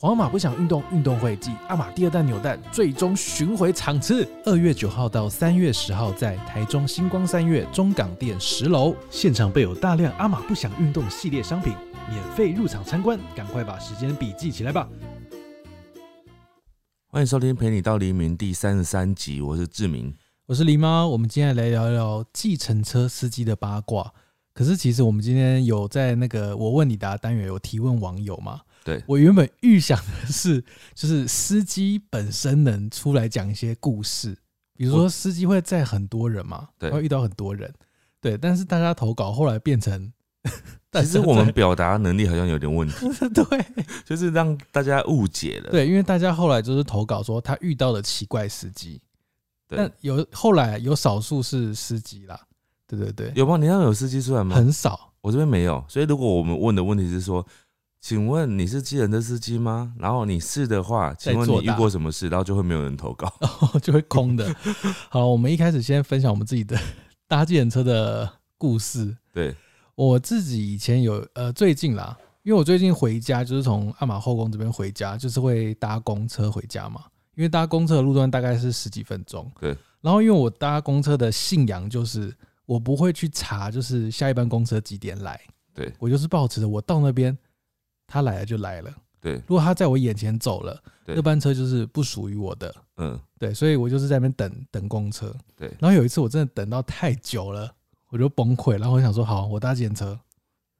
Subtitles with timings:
[0.00, 11.74] 皇马不想运动运动会暨阿玛第二弹扭蛋最终巡回场次，二月九号到三月十号在台中星光三月中港店十楼，现场备有大量阿玛不想运动系列商品，
[12.08, 14.88] 免费入场参观，赶快把时间笔记起来吧。
[17.08, 20.14] 欢迎收听《陪你到黎明》第三十三集，我是志明。
[20.46, 24.12] 我是狸猫，我们今天来聊聊计程车司机的八卦。
[24.54, 28.60] 可是其实我们今天有在那个我问你答单元有提问网友嘛？
[28.88, 34.34] 对我原本预想的是，就是司机本身能出来讲一些故事，
[34.72, 37.70] 比如说司机会载很多人嘛，对会遇到很多人，
[38.18, 38.38] 对。
[38.38, 40.10] 但是大家投稿后来变成，
[40.94, 42.94] 其实我们表达能力好像有点问题，
[43.34, 43.66] 对
[44.06, 45.70] 就是让大家误解了。
[45.70, 48.98] 对，因为大家后来就是投稿说他遇到了奇怪司机，
[49.68, 52.40] 但，有后来有少数是司机啦，
[52.86, 53.58] 对对对，有吗？
[53.58, 54.56] 你那有司机出来吗？
[54.56, 55.84] 很少，我这边没有。
[55.88, 57.46] 所以如果我们问的问题是说，
[58.00, 59.92] 请问你是计程车司机吗？
[59.98, 62.28] 然后你是的话，请问你遇过什么事？
[62.28, 63.32] 然后就会没有人投稿。
[63.82, 64.54] 就会空的。
[65.10, 66.78] 好，我们一开始先分享我们自己的
[67.26, 69.16] 搭计程车的故事。
[69.32, 69.54] 对，
[69.94, 77.04] 我自己以前有呃，最近啦，因为我最近回家就是从阿马后宫这边回家，就是会搭公车回家嘛。
[77.34, 79.50] 因为搭公车的路段大概是十几分钟。
[79.60, 79.76] 对。
[80.00, 82.32] 然后因为我搭公车的信仰就是
[82.64, 85.40] 我不会去查，就是下一班公车几点来。
[85.74, 87.36] 对我就是抱持着我到那边，
[88.08, 88.90] 他来了就来了。
[89.20, 92.74] 对，如果他在我眼前走了，对那班车就是不属于我的。
[92.96, 95.34] 嗯，对，所以我就是在那边等等公车。
[95.56, 97.72] 对然后有一次我真的等到太久了，
[98.10, 98.78] 我就崩溃。
[98.78, 100.18] 然后我想说，好，我搭计程车，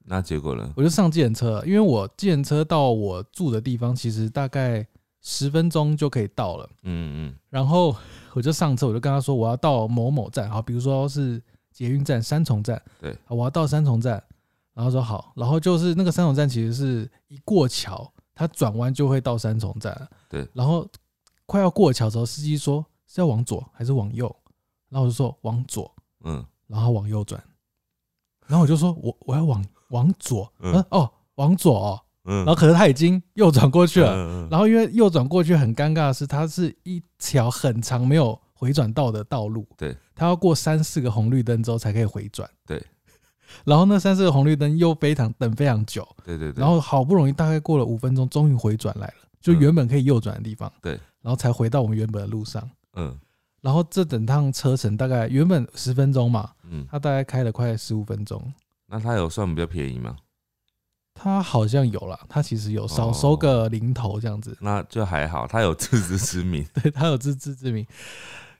[0.05, 0.73] 那结果呢？
[0.75, 4.87] 我就上计程车了，因为我计程车到我住的地方其实大概
[5.21, 6.69] 十分钟就可以到了。
[6.83, 7.93] 嗯嗯，然后
[8.33, 11.41] 我就上车，我就跟他说我要到某某站，好，比如说是
[11.73, 14.23] 捷运站三重站，对，我要到三重站。
[14.73, 20.09] 然后说好，然后就是那个三重站其实是一过桥，它转弯就会到三重站。
[20.29, 20.47] 对。
[20.53, 20.87] 然后
[21.45, 24.33] 快要过桥的时候，司机说是要往左还是往右？
[24.89, 25.93] 然后我就说往左，
[26.23, 26.45] 嗯。
[26.67, 27.43] 然后往右转，
[28.47, 30.73] 然后我就说我我要往往左，嗯。
[30.73, 42.85] 嗯哦往左哦，嗯，然后可是他已经右转过去了，然后因为右转过去很尴尬的是，它是一条很长没有回转道的道路，对，它要过三四个红绿灯之后才可以回转，对，
[43.65, 52.69] 然后那三四个红绿灯又非常等非常久，对对对，然后好不容易大概过了五分钟，终于回转来了，就原本可以右转的地方，对，然后才回到我们原本的路上。
[52.95, 53.17] 嗯
[53.61, 58.41] 然后这整趟车程大概原本十分钟嘛，嗯，他大概开了快十五分钟。
[58.87, 60.15] 那他有算比较便宜吗？
[61.13, 66.65] 他好像有了，他其实有少哦收个零头这样子，那就还好，他有自知之明。
[66.81, 67.85] 对他有自知之明。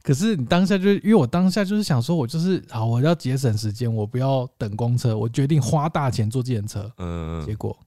[0.02, 6.92] 可是你当下就因为我当下就是想说，我就是好，我要节省时间，我不要等公车，我决定花大钱坐计程车。
[6.98, 7.78] 嗯，结果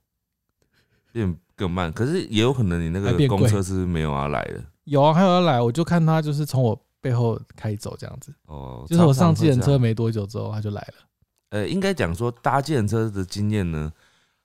[1.11, 8.33] 变更慢，可是也有可能你那个变贵公车是没有要来的有啊，还有要来，我就看他就是从我背后开走这样子。
[8.47, 8.85] 哦。
[8.87, 10.95] 就是我上常常计程会这样，车没多久之后，他就来了。
[11.51, 13.93] 呃，应该讲说搭计程车的经验呢，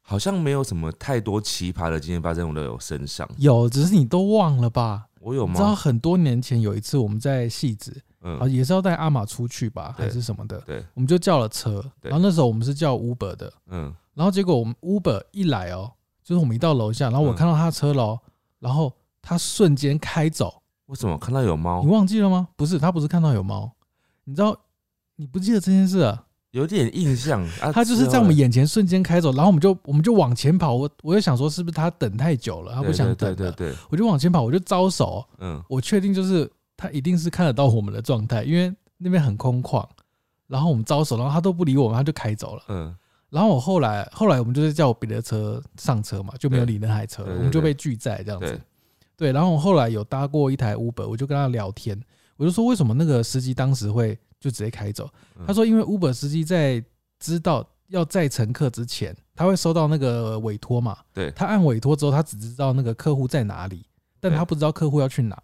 [0.01, 3.27] 好像没有什么太多奇葩的经验发生在我身上。
[3.37, 5.07] 有，只是你都忘了吧？
[5.27, 5.75] 我有你知道？
[5.75, 11.83] 很多年前有一次我们在戏子啊，嗯，也是要带阿玛出去吧，还是什么的，对，我们就叫了车。
[12.01, 15.91] 然后那时候我们是叫 Uber 的，嗯，然后结果我们 Uber 一来哦，
[16.23, 18.17] 就是我们一到楼下，然后我嗯看到他车喽，
[18.59, 21.87] 然后他瞬间开走，为什么看到有猫你？
[21.87, 22.47] 忘记了吗？
[22.55, 23.69] 不是，他不是看到有猫，
[24.23, 24.57] 你知道
[25.17, 26.23] 你不记得这件事啊？
[26.57, 27.71] 有点印象 啊。
[27.71, 39.85] 他就是在我们眼前瞬间开走，然后我们就我们就往前跑，我我就想说是不是他等太久了，他不想等了，对对对对，我就往前跑，我就招手，嗯我确定就是他一定是看得到我们的状态，因为那边很空旷，
[40.47, 42.63] 然后我们招手，然后他都不理我们，他就开走了。
[42.69, 42.95] 嗯
[43.29, 48.61] 然后我后来后来我们就是叫别的车上车嘛，就没有理那台车，我们就被拒载这样子对。
[49.17, 52.01] 对，然后我后来有搭过一台 Uber，我就跟他聊天，
[52.37, 55.09] 我就说为什么那个司机当时会就直接开走？
[55.37, 56.83] 嗯他说因为 Uber 司机在
[57.19, 63.85] 知道要载乘客之前，他会收到那个委托嘛，对他按委托之后，他只知道那个客户在哪里，
[64.19, 65.41] 但他不知道客户要去哪。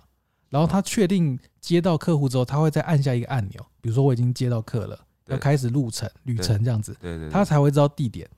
[0.50, 8.30] 然后他确定接到客户之后，他会再按下一个按钮，比如说我已经接到客了，要开始路程旅程这样子，对对，他才会知道地点。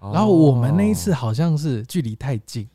[0.00, 2.68] 哦然后我们那一次好像是距离太近，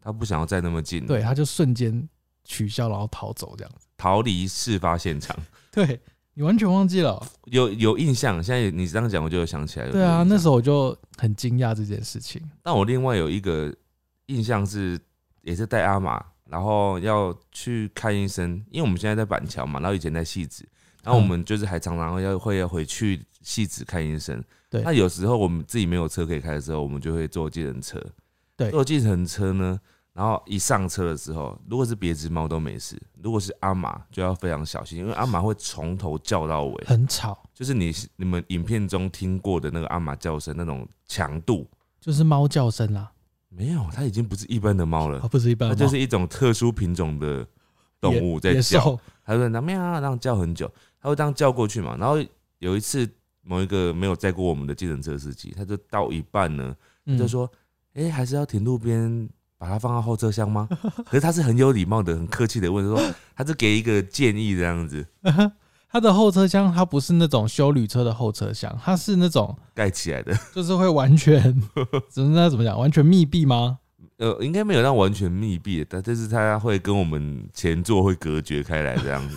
[0.00, 2.08] 他不想要再那么近，对，，他就瞬间
[2.44, 3.86] 取消，然后逃走这样子。
[3.98, 5.36] 逃离事发现场。
[5.70, 6.00] 对
[6.38, 9.92] 你完全忘记了哦、有有印象，现在你这样讲，我就有想起来了。
[9.92, 12.42] 对啊，那时候，候我就很惊讶这件事情。
[12.62, 13.74] 但我另外有一个
[14.26, 15.00] 印象是，
[15.40, 20.62] 也是带阿玛，然后要去看医生，因为我们现在在板桥嘛，然后以前在戏子，
[21.02, 24.44] 然后我们就是还常常要会要回去戏子看医生。
[24.68, 27.98] 对那有时候我们自己没有车可以开的时候，我们就会坐计程车。
[28.58, 29.80] 对坐计程车呢，
[30.16, 41.68] 然后一上车的时候，如果是别只猫都没事，如果是阿玛就要非常小心，因为阿玛会从头叫到尾，很吵，就是你你们影片中听过的那个阿玛叫声那种强度，
[42.00, 43.12] 就是猫叫声啦。
[43.50, 45.20] 没有，它已经不是一般的猫了。
[45.20, 47.46] 哦，，不是一般的，它就是一种特殊品种的
[48.00, 49.00] 动物在叫，兽。
[49.22, 51.94] 它会那喵这样叫很久，它会这样叫过去嘛。
[51.98, 52.16] 然后
[52.58, 53.06] 有一次，
[53.42, 56.74] 某一个没有载过我们的计程车司机，他就到一半呢，
[57.06, 57.18] 他嗯。
[57.18, 57.50] 就说
[57.94, 59.28] ：“哎、还是要停路边，
[59.58, 60.68] 把它放到后车厢吗？”
[61.08, 63.00] 可是他是很有礼貌的、很客气的问说
[63.34, 65.06] ：“他是给一个建议这样子，
[65.88, 70.36] 他的后车厢它不是那种修旅车的后车厢，它是那种盖起来的。
[70.54, 71.40] 就是会完全
[72.10, 73.78] 怎么那怎么讲，完全密闭吗？
[74.18, 79.36] 呃，应该没有让完全密闭，但但是他会跟我们前座会隔绝开来这样子。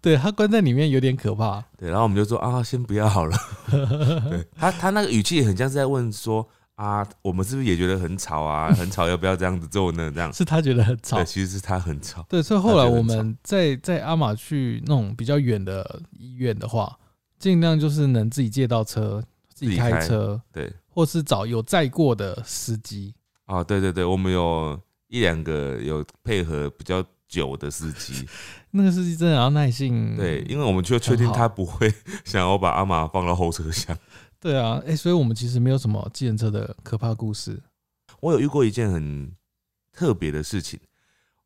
[0.00, 1.62] 对，它关在里面有点可怕。
[1.78, 3.36] 对，然后我们就说啊，先不要好了。
[3.70, 8.72] 对他，他那个语气很像是在问说啊，我们是不是也觉得很吵啊？
[8.72, 10.10] 很吵，要不要这样子做呢？
[10.12, 10.32] 这样。
[10.32, 11.24] 是他觉得很吵对，。
[11.24, 12.26] 其实是他很吵。
[12.28, 16.98] 对，所以后来我们在在阿玛去那种比较远的医院的话，
[17.38, 19.22] 尽量就是能自己借到车，
[19.52, 23.14] 自己开开车，对，或是找有载过的司机。
[23.44, 24.76] 啊，对对对，我们有
[25.06, 28.26] 一两个有配合比较久的司机，
[28.72, 30.16] 那个司机真的要耐性。
[30.16, 31.92] 对，因为我们就确定他不会
[32.24, 33.96] 想要把阿玛放到后车厢。
[34.44, 37.58] 对啊，哎、所以我们其实没有什么计程车的可怕故事。
[38.20, 39.34] 我有遇过一件很
[39.90, 40.78] 特别的事情，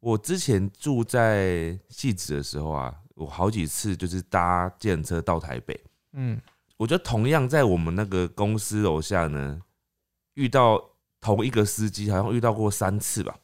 [0.00, 5.80] 我之前住在戏子的时候啊，我好几次就是搭计程车到台北。
[6.14, 6.40] 嗯，
[6.76, 9.62] 我觉得同样在我们那个公司楼下呢，
[10.34, 10.82] 遇到
[11.20, 13.38] 同一个司机，好像遇到过三次吧。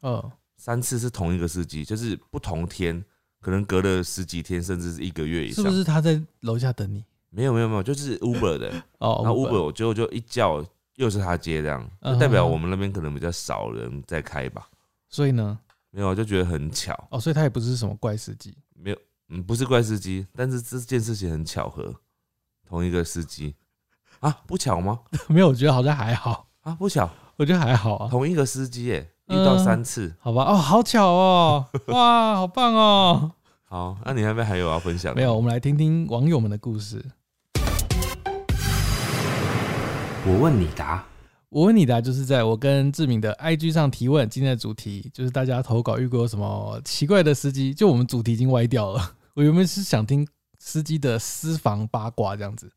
[0.00, 3.04] 嗯，三次是同一个司机，就是不同天，
[3.42, 5.62] 可能隔了十几天，甚至是一个月以上。
[5.62, 7.04] 是不是他在楼下等你？
[7.34, 10.64] 没有没有没有，就是 Uber 的， 哦，然后 Uber 我最后就一叫，
[10.94, 14.68] 又是他接这样，嗯就代表我们那边可能比较少人在开吧。
[15.08, 15.58] 所以呢，
[15.90, 18.56] 没有，就觉得很巧，哦，所以他也不是什么怪司机。
[18.76, 18.96] 没有，
[19.30, 21.92] 嗯，不是怪司机，但是这件事情很巧合，
[22.68, 23.54] 同一个司机
[24.20, 25.00] 啊，不巧吗？
[25.28, 28.08] 没有，我觉得好像还好，啊，不巧，我觉得还好啊。
[28.08, 30.14] 同一个司机耶，遇到嗯三次。
[30.20, 33.32] 好吧，哦，好巧哦， 哇，好棒哦。
[33.64, 35.20] 好，那你那边还有要分享的吗？
[35.20, 37.04] 没有，我们来听听网友们的故事。
[40.26, 41.06] 我问你答。
[41.50, 49.16] 我问你的啊就是在我跟志明的 IG 上提问，今天的主题就是大家投稿遇过什么奇怪的司机，就我们主题已经歪掉了。
[49.34, 50.26] 我原本是想听
[50.58, 52.72] 司机的私房八卦这样子，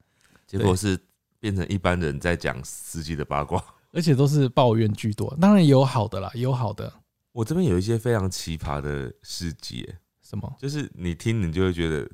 [0.46, 1.00] 结果是
[1.40, 3.64] 变成一般人在讲司机的八卦。
[3.94, 6.92] 而且都是抱怨居多，当然也有好的啦，也有好的。
[7.32, 9.90] 我这边有一些非常奇葩的事迹，
[10.22, 10.54] 什么？
[10.60, 12.08] 就是你听你就会觉得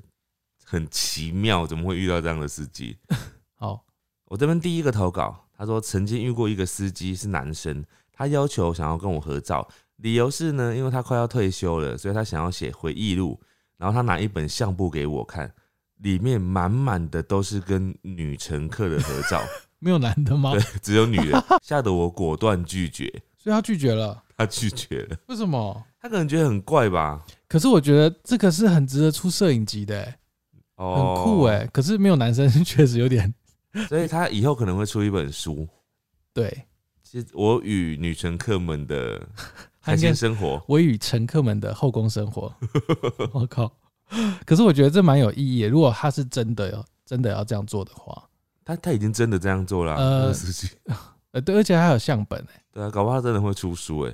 [0.63, 2.95] 很奇妙，怎么会遇到这样的司机？
[4.33, 13.39] 好，我这边第一个投稿，他说曾经遇过一个司机是男生，他要求想要跟我合照，理由是呢，因为他快要退休了，所以他想要写回忆录，
[13.77, 15.53] 然后他拿一本相簿给我看，
[16.00, 19.39] 里面满满的都是跟女乘客的合照，
[19.77, 20.53] 没有男的吗？
[20.53, 23.06] 对，只有女的，吓得我果断拒绝，
[23.38, 24.24] 所以他拒绝了。
[24.36, 25.86] 他拒绝了，为什么？
[26.01, 30.17] 他可能觉得很怪吧，可是我觉得这个是很值得出摄影集的、欸，
[30.75, 33.31] 很哦，酷哎、可是没有男生 确实有点
[33.89, 35.68] 所以他以后可能会出一本书，
[36.34, 36.65] 对。
[37.03, 39.22] 其实我与女乘客们的
[39.84, 42.51] 开心生活，我与乘客们的后宫生活。
[43.34, 43.72] 我靠！
[44.46, 45.62] 可是我觉得这蛮有意义。
[45.62, 48.27] 如果他是真的要真的要这样做的话，
[48.65, 50.74] 他他已经真的这样做了啊、呃司机。
[51.32, 54.13] 呃，对，而且还有相本哎、对啊，搞不好他真的会出书哎，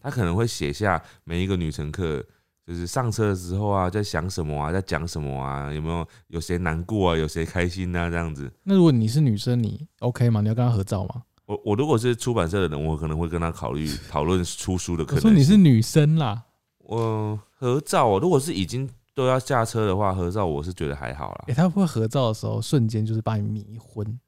[0.00, 2.24] 他可能会写下每一个女乘客
[2.68, 8.52] 就是上车的时候啊，在想什么啊，在讲什么啊，有没有有谁难过啊，有谁开心啊，这样子。
[8.62, 10.42] 那如果你是女生，你 OK 吗？
[10.42, 11.22] 你要跟她合照吗？
[11.46, 15.30] 我我如果是出版社的人，我可能会跟她考虑 讨论出书的可能性。
[15.30, 16.42] 说你是女生啦，
[16.80, 21.54] 我合照、哦，如果是已经都要下车的话，合照我是觉得还好啦诶、。
[21.54, 24.20] 他会合照的时候瞬间就是把你迷昏？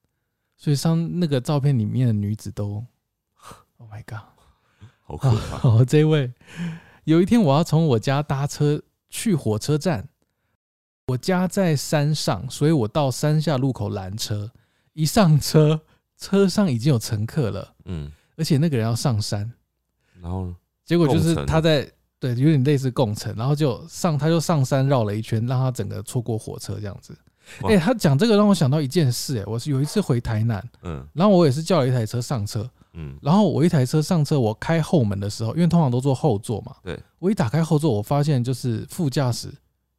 [0.57, 2.83] 所以上那个照片里面的女子都，
[3.77, 4.25] Oh my god！
[5.03, 5.59] 好可怕。
[5.61, 6.33] 好，这位
[7.05, 10.09] 有一天我要从我家搭车去火车站，
[11.07, 14.51] 我家在山上，所以我到山下路口拦车。
[14.93, 15.81] 一上车，
[16.19, 19.51] 车上已经有乘客了，嗯，而且那个人要上山，
[20.21, 20.53] 然后
[20.85, 27.17] 结果就是他在对有点类似共乘，然后就上他就上山绕了一圈，让他整个错过火车这样子。
[27.63, 27.71] 哇。
[27.71, 31.07] 哎、他讲这个让我想到一件事、哎，我是有一次回台南，嗯。
[31.15, 33.19] 然后我也是叫了一台车上车，嗯。
[33.23, 39.53] 然后我一台车上车，我开后门的时候，因为通常都坐后座嘛，对，我一打开后座，我发现就是副驾驶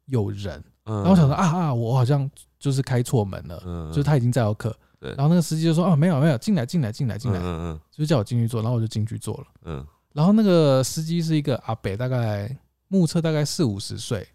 [0.06, 5.10] 有人，嗯，然后我想说啊啊，我好像就是开错门了，嗯，就是他已经载我客，对。
[5.10, 7.18] 然后那个司机就说啊没有没有，进来进来进来。
[7.18, 7.80] 进来，嗯嗯。
[7.90, 9.86] 就叫我进去坐，然后我就进去坐了，嗯。
[10.12, 12.54] 然后那个司机是一个阿北，大概
[12.88, 14.28] 目测大概四五十岁，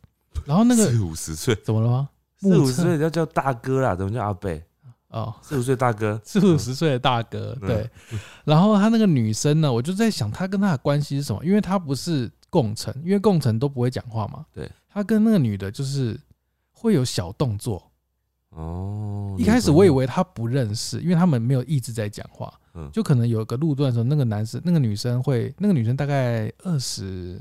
[0.46, 2.10] 然后那个四五十岁，怎么了吗？
[2.40, 4.50] 四五十岁要叫大哥啦，怎么叫阿伯？
[5.18, 7.90] 哦，四五岁大哥， 四五十岁的大哥，嗯对。
[8.46, 11.44] 然后他那个女生呢，我就在想，他跟他的关系是什么？
[11.44, 14.46] 因为他不是共乘，因为共乘都不会讲话嘛。
[14.54, 16.20] 对，他跟那个女的就是
[16.72, 17.92] 会有小动作。
[18.52, 27.40] 哦，一开始我以为他不认识，因为他们没有一直在讲话，嗯就可能有个路段的时候，那个男生、那个女生会，那个女生大概二十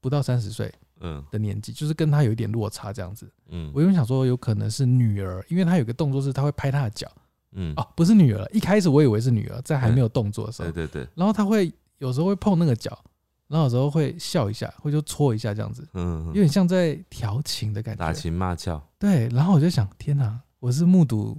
[0.00, 0.72] 不到三十岁
[1.02, 1.22] 嗯。
[1.30, 3.30] 的年纪，就是跟他有一点落差这样子。
[3.50, 3.70] 嗯。
[3.74, 7.06] 我原本想说有可能是女儿，因为他有个动作是他会拍他的脚。
[7.54, 10.72] 嗯，哦，不是女儿，一开始我以为是女儿，在还没有动作的时候。
[10.72, 12.98] 对，对对，然后他会有时候会碰那个脚，
[13.46, 18.00] 然后有时候会笑一下，会就搓一下这样子，嗯，有点像在调情的感觉。
[18.02, 18.10] 打。
[18.10, 21.38] 情骂俏，对，然后我就想，天哪，我是目睹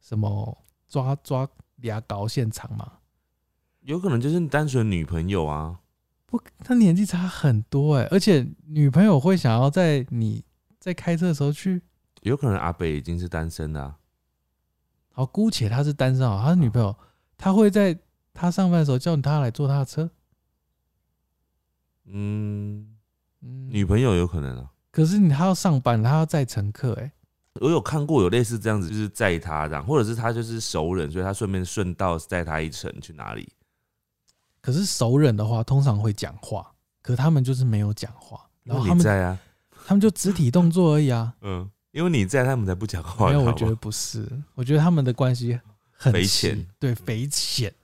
[0.00, 1.48] 什么抓抓
[1.82, 2.94] 牙膏现场吗？
[3.82, 5.78] 有可能就是单纯女朋友啊，
[6.32, 10.42] 不，他年纪差很多哎，而且女朋友会想要在你
[10.80, 11.82] 在开车的时候去，
[12.22, 13.98] 有可能阿北已经是单身的、啊，
[15.12, 16.96] 好，姑且他是单身啊，他是女朋友，
[17.36, 17.98] 他会在
[18.32, 20.08] 他上班的时候叫他来坐他的车，
[22.06, 22.96] 嗯，
[23.42, 24.70] 嗯，女朋友有可能啊。
[24.90, 27.12] 可是你他要上班，他要载乘客哎，
[27.60, 33.46] 我有看过有类似这样子，就是载他这样，或者是他就是熟人，所以他顺便顺道载他一程去哪里。
[34.62, 39.38] 可是熟人的话，通常会讲话，可他们就是没有讲话，然后他们你在啊，
[39.84, 41.34] 他们就肢体动作而已啊。
[41.40, 43.26] 嗯，因为你在，他们才不讲话。
[43.26, 47.74] 没有，我觉得不是，我觉得他们的关系很浅，对，匪浅。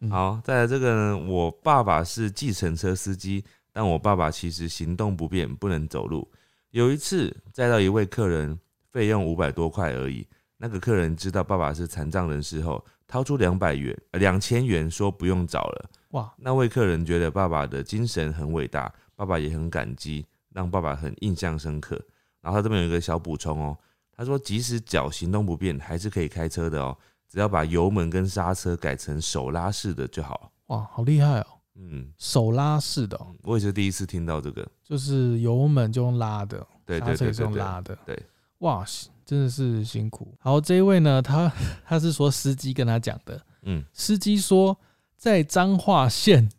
[0.00, 3.42] 嗯好，再来这个呢，我爸爸是计程车司机，
[3.72, 6.28] 但我爸爸其实行动不便，不能走路。
[6.70, 8.58] 有一次载到一位客人，
[8.92, 10.26] 费用五百多块而已。
[10.58, 15.90] 那个客人知道爸爸是残障人士后，掏出两百元、两千元，说不用找了。
[16.10, 22.00] 哇，那位客人觉得爸爸的精神很伟大，爸爸也很感激，让爸爸很印象深刻。
[22.40, 23.76] 然后他这边有一个小补充哦，
[24.12, 26.96] 他说即使脚行动不便，还是可以开车的哦，
[27.28, 30.52] 只要把油门跟刹车改成手拉式的就好。
[30.66, 31.46] 哇，好厉害哦！
[31.74, 34.66] 嗯，手拉式的、哦，我也是第一次听到这个。
[34.82, 37.98] 就是油门就用拉的，对对刹车也是对对对，用拉的。
[38.06, 38.22] 对，
[38.58, 38.84] 哇，
[39.24, 40.32] 真的是辛苦。
[40.40, 41.52] 好，这一位呢，他
[41.84, 44.78] 他是说司机跟他讲的，嗯，司机说
[45.16, 46.50] 在彰化县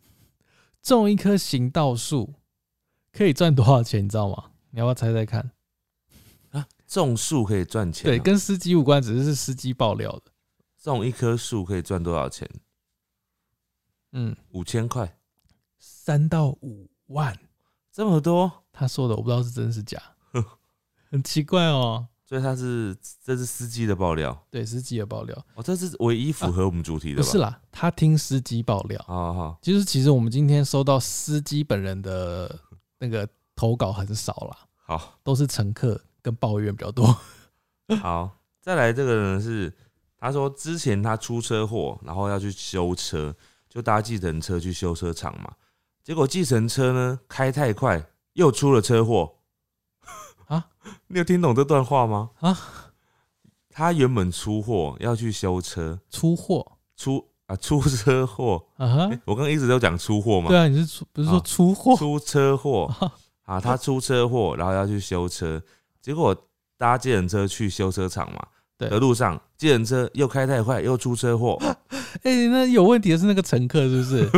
[0.82, 2.34] 种一棵行道树
[3.12, 4.50] 可以赚多少钱，你知道吗？
[4.70, 5.50] 你要不要猜猜看？
[6.50, 10.32] 啊，种树可以赚钱、对，跟司机无关，只是是司机爆料的。
[10.76, 12.48] 种一棵树可以赚多少钱？
[14.12, 15.18] 嗯，五千块，
[15.78, 17.38] 三到五万，
[17.92, 20.00] 这么多，他说的我不知道是真是假，
[21.10, 22.08] 很奇怪哦。
[22.28, 22.94] 所以他是
[23.24, 27.22] 这是司机的爆料对，司机的爆料哦，这是唯一符合我们主题的吧？
[27.22, 29.02] 不是啦，他听司机爆料。
[29.06, 32.54] 好好好，其实，其实我们今天收到司机本人的
[32.98, 37.18] 那个投稿很少啦，好都是乘客跟抱怨比较多。
[38.02, 39.72] 好，再来这个呢是
[40.18, 43.34] 他说之前他出车祸，然后要去修车，
[43.70, 45.50] 就搭计程车去修车厂嘛，
[46.04, 49.37] 结果计程车呢开太快，又出了车祸
[50.48, 50.66] 啊！
[51.08, 52.30] 你有听懂这段话吗？
[52.40, 52.58] 啊，
[53.70, 56.72] 他原本出货要去修车，出货。
[56.96, 59.06] 出啊出车祸，啊哈。
[59.06, 60.48] 欸，我刚刚一直都讲出货嘛。
[60.48, 61.96] 对，啊，你是出不是说啊出货？
[61.96, 62.92] 出车祸。
[63.46, 65.62] 啊，他出车祸，然后要去修车，
[66.02, 66.36] 结果
[66.76, 68.90] 搭计程车去修车厂嘛，对。
[68.90, 71.56] 的路上计程车又开太快，又出车祸，
[72.24, 74.30] 哎、那有问题的是那个乘客是不是？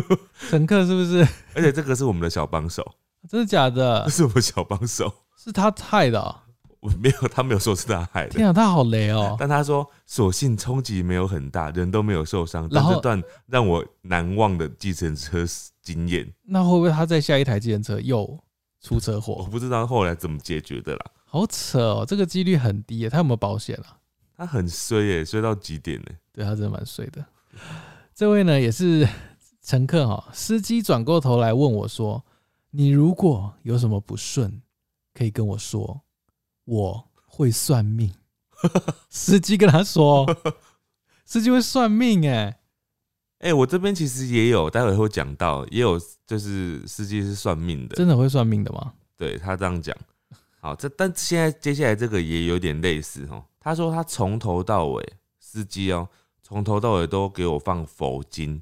[0.49, 1.27] 乘客是不是？
[1.55, 2.87] 而且这个是我们的小帮手，
[3.29, 4.05] 真的假的？
[4.05, 4.11] 这？
[4.11, 6.37] 是我们小帮手，是他害的哦、
[6.81, 8.31] 我没有，他没有说是他害的。
[8.31, 12.69] 天啊，他好雷哦、但他说，所幸冲击没有很大，人都没有受伤。
[12.71, 15.47] 但这段让我难忘的计程车
[15.81, 18.39] 经验，那会不会他在下一台计程车又
[18.83, 19.45] 出车祸我？
[19.45, 21.07] 不知道后来怎么解决的啦。
[21.25, 23.09] 好扯哦、这个几率很低耶。
[23.09, 23.97] 他有没有保险啊？
[24.37, 27.25] 他很衰耶、衰到极点呢、对他真的蛮衰的。
[28.15, 29.09] 这位呢也是
[29.63, 32.23] 乘客哈、司机转过头来问我说
[32.73, 34.61] ：“你如果有什么不顺，
[35.15, 36.03] 可以跟我说，
[36.65, 38.15] 我会算命。
[39.09, 40.27] ”司机跟他说
[41.25, 42.59] ：“司机会算命哎、
[43.39, 48.93] 哎、我这边其实也有，待会会讲到，也有就是司机是算命的，真的会算命的吗？
[49.17, 49.97] 对他这样讲。
[50.61, 53.43] 好，这但现在接下来这个也有点类似哦。
[53.59, 56.07] 他说他从头到尾，司机哦，
[56.51, 58.61] 从头到尾都给我放佛经，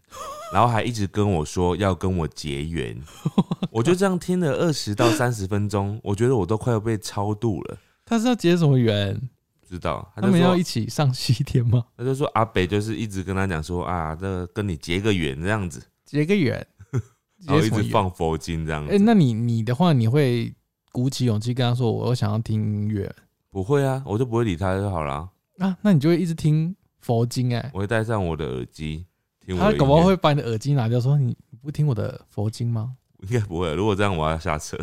[0.52, 2.94] 然后还一直跟我说要跟我结缘。
[3.72, 7.78] 我就这样听了二十到三十分钟，我觉得我都快要被超度了。
[8.04, 9.18] 他是要结什么缘？
[9.62, 11.82] 不知道，他们要一，起上西天吗？
[11.96, 15.82] 他就说阿北就是一直跟他讲说啊，这跟你结个缘这样子。
[16.04, 16.66] 结个缘，
[17.46, 19.04] 然后一直放佛经这样哎、子。
[19.04, 20.54] 那你你的话，你会
[20.92, 23.10] 鼓起勇气跟他说，我想要听音乐
[23.50, 25.30] 不会啊，我就不会理他就好了。
[25.58, 25.76] 啊？
[25.82, 29.06] 那你就会一直听佛经哎、我会戴上我的耳机
[29.44, 29.78] 听我他的音乐。
[29.78, 32.96] 搞不好会把你的耳机拿掉，说你你不听我的佛经吗？
[33.20, 33.74] 应该不会。
[33.74, 34.76] 如果这样，我要下车。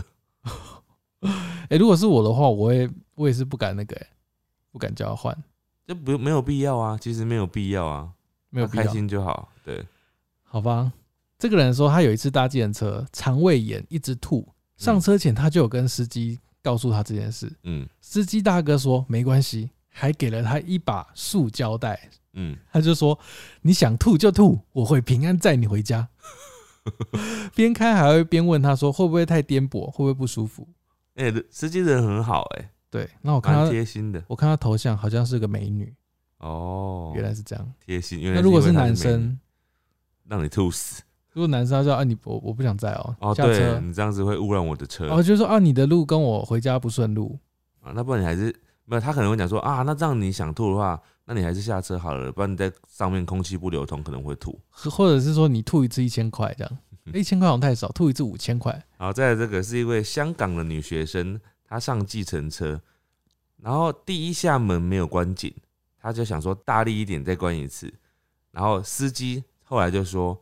[1.70, 4.08] 哎、 如果是我的话，我会我也是不敢那个、欸，
[4.72, 5.44] 不敢叫他换，
[5.88, 8.10] 这不没有必要啊，其实没有必要啊，
[8.50, 8.88] 没有必要。
[8.88, 9.50] 心就好。
[9.64, 9.86] 对，
[10.44, 10.92] 好吧，
[11.40, 23.18] 这个人说他有一次搭计程车，肠胃炎一直吐，上车前他就有跟司机告诉他这件事，嗯司机大哥说没关系，还给了他一把塑胶袋，嗯，他就说
[23.62, 26.10] 你想吐就吐，我会平安载你回家。
[27.56, 30.68] 边开还会边问他说会不会太颠簸，会不会不舒服？
[31.16, 34.22] 哎、司机人很好、哎，对，那我看他，贴心的。
[34.28, 35.96] 我看他头像好像是个美女，
[36.40, 37.74] 哦，原来是这样。
[37.86, 38.22] 贴心。
[38.34, 39.40] 那如果是男生，
[40.28, 47.40] 让你吐死如果男生他说啊你我我不想载哦，哦，对你这样子会污染我的车然后就说啊你的路跟我回家不顺路，
[47.82, 47.94] 啊。
[47.96, 48.54] 那不然你还是
[48.86, 54.60] 没有，他可能会讲说啊，那这样你想吐的话，那你还是下车好了，不然你在上面空气不流通，可能会吐。
[54.72, 56.78] 或者是说你吐一次一千块这样，
[57.14, 62.80] 一千块好像太少，吐一次五千块，然后再来这个是一位香港的女学生，她上计程车，
[63.62, 65.54] 然后第一下门没有关紧，
[66.00, 67.92] 她就想说大力一点再关一次，
[68.52, 70.40] 然后司机后来就说：“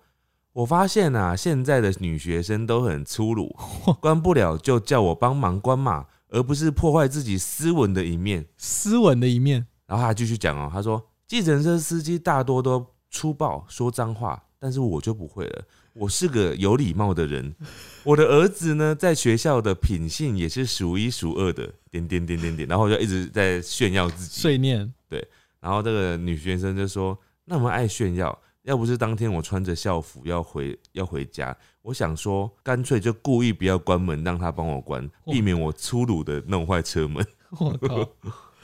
[0.52, 3.56] 我发现啊，现在的女学生都很粗鲁，
[4.02, 8.46] 关不了就叫我帮忙关嘛，而不是破坏自己斯文的一面。
[8.58, 15.64] 斯文的一面。”然后他继续讲哦，他说：“计程车司机大多都粗暴说脏话，但是我就不会了。
[15.94, 17.54] 我是个有礼貌的人。
[18.04, 21.72] 我的儿子呢，在学校的品性也是数一数二的。
[21.92, 24.42] 点点点点点，然后就一直在炫耀自己。
[24.42, 25.24] 碎念，对
[25.60, 37.24] 然后这个女学生就说：“那么爱炫耀，要不是当天我穿着校服要回要回家，我想说干脆就故意不要关门，让他帮我关，避免我粗鲁的弄坏车门。
[37.60, 38.10] 我靠，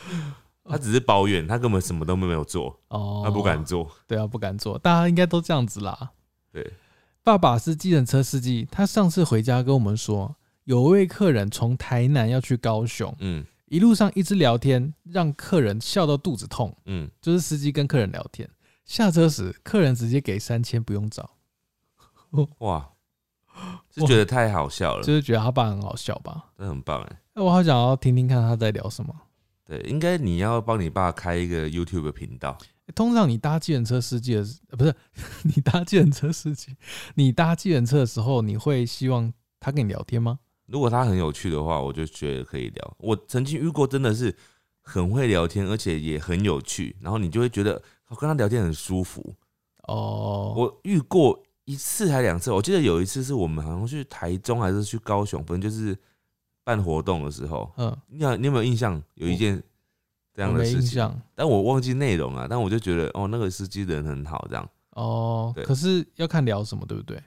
[0.65, 3.89] 他只是抱怨，他根本什么都没有做，哦，他不敢，做。
[4.07, 6.11] 对啊，不敢做，大家应该都这样子啦。
[6.51, 6.73] 对。”
[7.21, 16.75] 爸爸是计程车司机，他上次回家跟我们说，有位客人从台南要去高雄，嗯一路上一直聊天，让客人笑到肚子痛。
[16.85, 18.49] 嗯，就是司机跟客人聊天，
[18.85, 21.29] 下车时客人直接给三千，不用找，
[22.59, 22.89] 哇，
[23.91, 26.45] 是觉得太好笑了，就是觉得他爸很好笑吧？
[26.57, 27.21] 真的很棒哎。
[27.33, 29.13] 那我好想要听听看他在聊什么。
[29.65, 32.57] 对，应该你要帮你爸开一个 YouTube 频道。
[32.95, 34.43] 通常你搭计程车司机的
[34.75, 34.93] 不是
[35.43, 36.75] 你搭计程车司机，
[37.13, 40.39] 你搭计程车的时候，你会希望他跟你聊天吗？
[40.65, 42.97] 如果他很有趣的话，我就觉得可以聊。
[42.99, 44.35] 我曾经遇过，真的是
[44.81, 49.35] 很会聊天，而且也很有趣，然后你就会觉得我跟他聊天很舒服。
[49.83, 55.95] 哦，我遇过一次还两次，我记得有一次是我们好像去台中还是去高雄，反正就是
[56.63, 58.99] 办活动的时候，嗯，你有你有没有印象？
[59.13, 59.61] 有一件
[60.33, 62.47] 这样的事情，但我忘记内容了。
[62.49, 67.21] 但我就觉得哦，那个司机人很好，这样哦对，可是要看聊什么，对不对？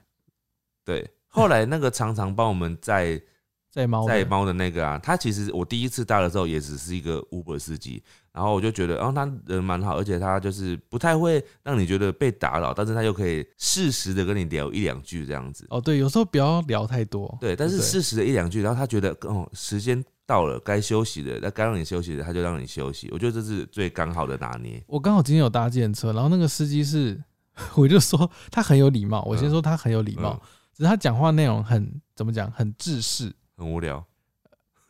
[0.83, 1.09] 对。
[1.29, 3.19] 后来那个常常帮我们载
[3.71, 8.03] 在猫的载猫的那个啊，他其实我第一次搭的时候也只是一个 Uber 司机，
[8.33, 15.67] 然后我就觉得，然哦，他人蛮好，而且他就是不太会让你觉得被打扰，但是他又可以适时的跟你聊一两句这样子。
[15.69, 23.07] 哦，对，有时候不要聊太多，对，但是适时的一两句，然后他觉得哦，时间到了，该休息的，那该让你休息的，他就让你休息。
[23.11, 24.83] 我觉得这是最刚好的拿捏。
[24.87, 27.21] 我刚好今天有搭计程车，然后那个司机是，
[27.77, 29.21] 我就说他很有礼貌。
[29.27, 34.03] 我先嗯说他很有礼貌，嗯只是他讲话内容很怎么讲，很制式，很无聊。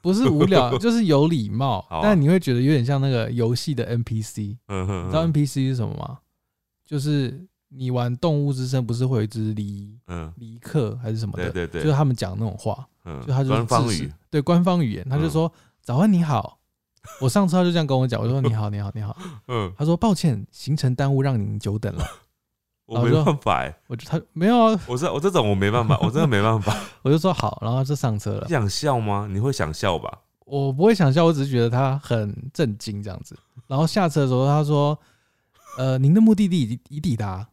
[0.04, 1.80] 不是无聊， 就是有礼貌。
[1.90, 2.02] 啊。
[2.04, 6.20] 但你会觉得有点像那个游戏的 NPC，嗯哼你知道 NPC 是什么吗？
[6.86, 15.32] 就是你玩动物之声，不是会有一只狸嗯，狸客还是什么的，对对对，就是他们讲那种话，嗯就他就是官方语，，对官方语言，他就嗯。
[15.32, 16.60] 说早安你好。
[17.20, 19.18] 我上车他就这样跟我讲，我说你好你好你好，
[19.50, 22.06] 嗯，他说抱歉行程耽误让您久等了。
[22.94, 26.76] 我没办法哎，我就他没有啊，我这我这种我没办法，我真的没办法。
[27.04, 28.50] 我就说好，然后他就上车了你。
[28.50, 29.28] 想笑吗？
[29.32, 30.20] 你会想笑吧？
[30.46, 33.36] 我不会想笑，我只是觉得他很震惊这样子。
[33.68, 34.98] 然后下车的时候，他说
[35.80, 37.48] ：“呃，您的目的地已已抵达，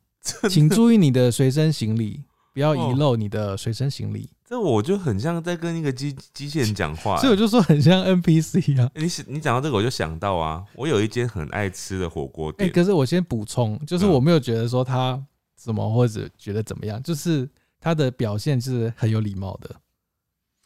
[0.51, 2.23] 请注意你的随身行李，
[2.53, 4.29] 不要遗漏你的随身行李。
[4.45, 8.91] 这我就很像在跟一个机机器人讲话、所以我就说很像 NPC 啊。
[8.95, 15.23] 欸你想你讲到这个，我就想到啊，我有一间很爱吃的火锅哎、店，可是我先补充，就是嗯我没有觉得说他
[15.63, 19.77] 什么或者觉得怎么样，就是他的表现是很有礼貌的。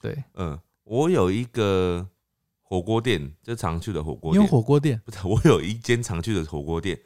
[0.00, 2.06] 对，嗯，我有一个
[2.62, 6.96] 火锅店，就常去的火锅你有店，火锅店不是，我有一间常去的火锅店，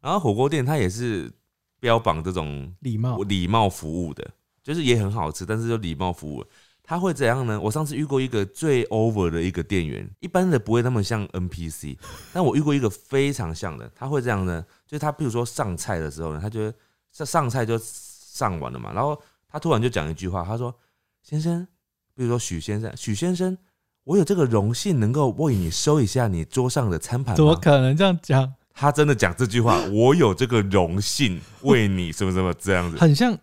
[0.00, 1.32] 然后火锅店它也是
[1.80, 4.30] 标榜这种礼貌礼貌服务的，
[4.62, 6.44] 就是也很好吃，但是就礼貌服务。
[6.84, 7.58] 他会怎样呢？
[7.58, 11.96] 我上次遇过一个最 over 的一个店员，一般的不会那么像 NPC，
[12.34, 16.74] 但我遇过一个非常像的，他会这样呢，就是他比如说上菜的时候呢，他觉得
[17.12, 20.74] 上上菜就上完了嘛，然后他突然就讲一句话，他说
[21.22, 21.66] ：“先生，
[22.14, 23.56] 比如说许先生，许先生，
[24.04, 28.54] 我有这个荣幸能够为你收一下你桌上的餐盘怎么？”可能这样讲？
[28.74, 33.36] 他真的讲这句话， 我有这个荣幸为你什么什么这样子，很像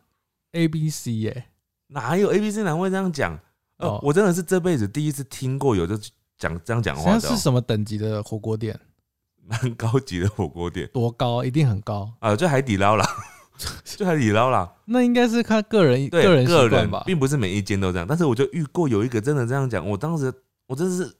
[0.53, 1.45] A B C 耶、
[1.87, 3.39] 哪有 A B C 男会这样讲？
[3.77, 5.95] 呃，哦我真的是这辈子第一次听过有就
[6.39, 8.77] 讲这样讲话的、是什么等级的火锅店？
[9.45, 11.43] 蛮高级的火锅店多高？
[11.43, 12.11] 一定很高。
[12.19, 13.07] 啊，就海底捞啦，
[13.83, 14.71] 就海底捞啦。
[14.85, 17.03] 那应该是看个人对，个人习个人惯吧。
[17.05, 20.33] 并不是每一间都这样，但是我就遇过有一个真的这样讲，我当时
[20.67, 21.13] 我真的是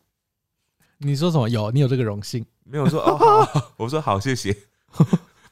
[0.99, 1.47] 你说什么？
[1.49, 2.45] 有你有这个荣幸？
[2.63, 3.47] 没有说哦
[3.77, 4.55] 我说好谢谢。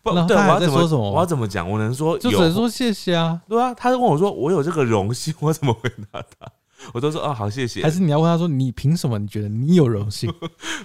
[0.04, 1.70] 不然我要怎么说什么我要怎么讲？
[1.70, 3.42] 我能说有就只能说谢谢啊。
[3.50, 6.50] 对啊，他就问我说我有这个荣幸，我怎么回答他？
[6.94, 7.90] 我都说哦好谢谢还。
[7.90, 9.18] 是你要问他说，你凭什么？
[9.20, 10.32] 你觉得你有荣幸？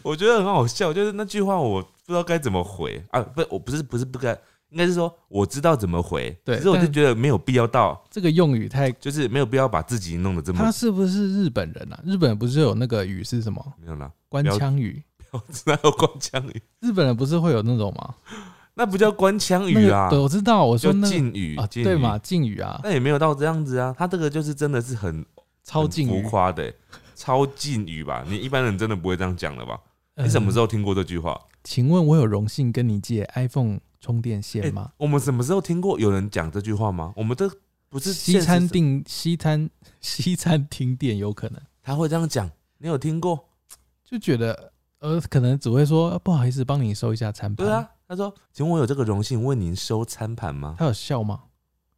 [0.02, 4.36] 我觉得很好笑，就是那句话我不知道该怎么回啊，不，我不是不是不该，
[4.72, 8.90] 应该是说我知道怎么回，对可是我就但觉得没有必要到，这个用语太……
[8.92, 12.00] 就是没有必要把自己弄得这么他是不是日本人啊？
[12.04, 15.02] 日本人不是有那个语是什么没有啦，官腔语？
[15.66, 16.62] 哪有官腔语？
[16.80, 18.14] 日本人不是会有那种吗？
[18.74, 20.64] 那不叫官腔那语啊，个对，我知道。
[20.64, 25.24] 我就说那个敬语啊，对嘛，敬语啊，那也没有到这样子啊，他这个就是真的是很
[25.62, 26.22] 超浮。
[26.30, 26.74] 夸的欸、
[27.14, 28.24] 超敬语吧？
[28.26, 29.78] 你一般人真的不会这样讲的吧？
[30.14, 31.38] 呃你什么时候听过这句话？
[31.64, 34.90] 请问我有荣幸跟你借 iPhone 充电线欸吗？
[34.96, 37.12] 我们什么时候听过有人讲这句话吗？
[37.16, 37.48] 我们这
[37.88, 39.70] 不是西餐订、西餐、
[40.02, 43.48] 西餐厅店有可能他会这样讲，你有听过？
[44.04, 47.64] 就觉得呃，可能只会说、呃不好意思，帮你收一下餐盘。
[47.64, 51.44] 对，啊，他说：“请问我有这个荣幸为您收餐盘吗他有笑吗？？”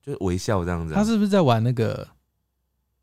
[0.03, 2.07] 就是微笑这样子啊、他是不是在玩那个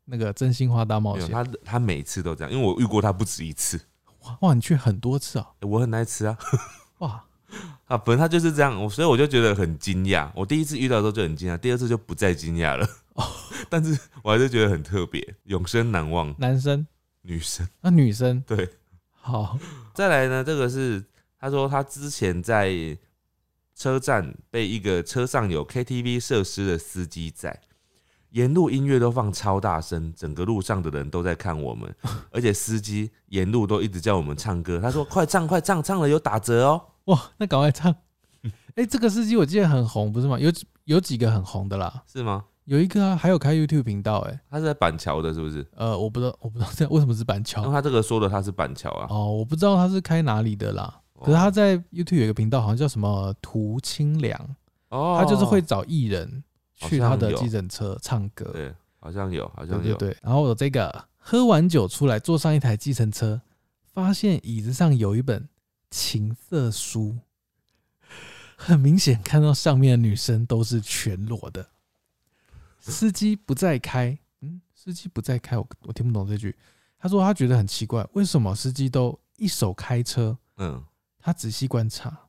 [0.04, 1.28] 那个真心话大冒险？
[1.28, 3.80] 他，他每次都这样，因为我遇过他不止一次。
[4.20, 5.50] 哇哇，你去很多次啊！
[5.60, 6.38] 欸我很爱吃啊，
[6.98, 7.24] 哇，
[7.92, 10.30] 啊，反正他就是这样，我所以我就觉得很惊讶。
[10.34, 12.88] 我第一次遇到的时候就很惊讶，第二次就不再惊讶了。
[13.14, 13.24] 哦
[13.68, 16.34] 但是我还是觉得很特别，永生难忘。
[16.38, 16.86] 男生
[17.20, 18.66] 女生啊，女生对，
[19.10, 19.58] 好，
[19.94, 21.04] 再来呢，这个是
[21.38, 22.96] 他说他之前在
[23.76, 27.60] 车站被一个车上有 KTV 设施的司机载，
[28.30, 31.94] 沿路音乐都放超大声，整个路上的人都在看我们，
[32.32, 34.80] 而且司机沿路都一直叫我们唱歌。
[34.80, 36.82] 他说：“快唱，快唱，唱了有打折哦。
[37.04, 37.94] 哇，那赶快唱。
[38.74, 40.38] 哎、这个司机我记得很红，不是吗？
[40.38, 42.44] 有几有几个很红的啦，”是吗？
[42.64, 45.66] 有一个啊，还有开 YouTube 频道、哎，他是在板桥的，是不是？
[45.74, 49.06] 呃，我不知道，我不知道这为什么是板桥他这个说的他是板桥啊。
[49.10, 51.00] 哦，我不知道他是开哪里的啦。
[51.20, 54.56] 可是他在 YouTube 有一个频道，好像叫什么涂清凉，
[54.88, 56.42] 哦，他就是会找艺人
[56.76, 58.44] 去他的计程车唱歌。
[58.52, 59.94] 对，好像有，好像有。
[59.96, 63.40] 对对，然后我这个喝完酒出来，坐上一台计程车，
[63.92, 65.48] 发现椅子上有一本
[65.92, 67.18] 情色书，
[68.56, 71.68] 很明显看到上面的女生都是全裸的。
[72.80, 76.56] 司机不再开，嗯，司机不再开，我我听不懂这句。
[76.98, 80.38] 他说他觉得很奇怪，为什么司机都一手开车？
[80.56, 80.82] 嗯，
[81.18, 82.28] 他仔细观察，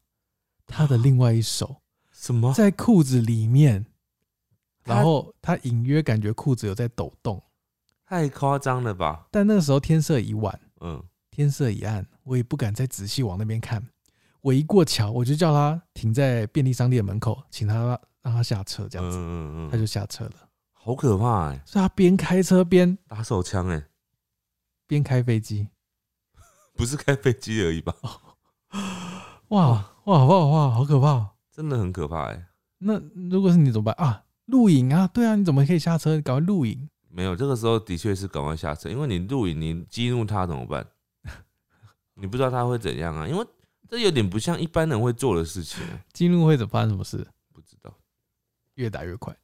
[0.67, 1.77] 他的另外一手
[2.11, 2.53] 什么？
[2.53, 3.85] 在裤子里面，
[4.83, 7.41] 然后他隐约感觉裤子有在抖动。
[8.05, 9.27] 太夸张了吧？
[9.31, 11.01] 但那个时候天色已晚，嗯，
[11.35, 13.83] 天色已暗，我也不敢再仔细往那边看。
[14.41, 20.33] 我一过桥，我就叫他停在便利商店门口，请他让他下车，这样子，嗯嗯嗯，他就下车了。
[20.73, 23.83] 好可怕哎、所以他边开车边打手枪哎、
[24.85, 25.69] 边开飞机，
[26.75, 27.95] 不是开飞机而已吧？
[29.47, 31.29] 哇哇哇哇，好可怕哦！
[31.51, 32.45] 真的很可怕哎、
[32.77, 32.99] 那
[33.31, 34.23] 如果是你怎么办啊？
[34.45, 36.21] 录影啊，对啊，你怎么可以下车？
[36.21, 36.89] 赶快录影。
[37.09, 40.85] 没有，这个时候的确是赶快下车，因为你录影，你激怒他怎么办？
[42.15, 43.27] 你不知道他会怎样啊？
[43.27, 43.45] 因为
[43.89, 47.25] 这有点不像一般人会做的事情、欸，激怒会怎么发生什么事？
[47.53, 47.93] 不知道。
[48.75, 49.35] 越打越快。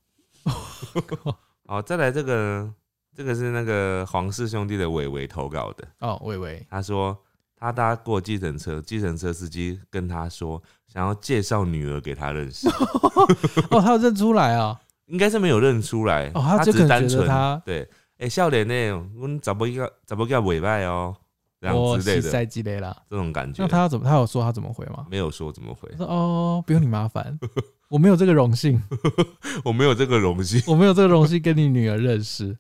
[1.67, 2.75] 好，再来这个呢，
[3.15, 7.15] 这个是那个黄氏兄弟的伟伟投稿的，哦，伟伟，他说
[7.55, 12.67] 他搭过计程车，计程车司机跟他说想要介绍女儿给他认识，
[13.69, 14.79] 哦，他有认出来啊！
[15.05, 21.15] 应该是没有认出来，哦他他就是单纯他对，哎、笑脸呢，我找不一个找不个尾拜哦，
[21.59, 22.95] 这样哦，之类的西塞积累啦。
[23.09, 23.61] 这种感觉。
[23.61, 24.05] 那他要怎么？
[24.05, 25.05] 他有说他怎么回吗？
[25.09, 27.37] 没有说怎么回他，说：“哦，不用你麻烦，
[27.89, 28.81] 我没有这个荣幸，
[29.65, 30.61] 我没有这个荣幸。
[30.67, 32.57] 我没有这个荣幸跟你女儿认识。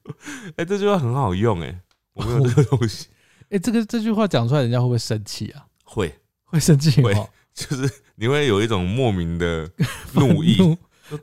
[0.57, 1.81] 哎、这句话很好用哎、
[2.13, 3.07] 我没有这个荣幸，
[3.49, 5.65] 哎、这个这句话讲出来，人家会不会生气啊？
[5.83, 9.69] 会会生气会哦，就是你会有一种莫名的
[10.13, 10.57] 怒意，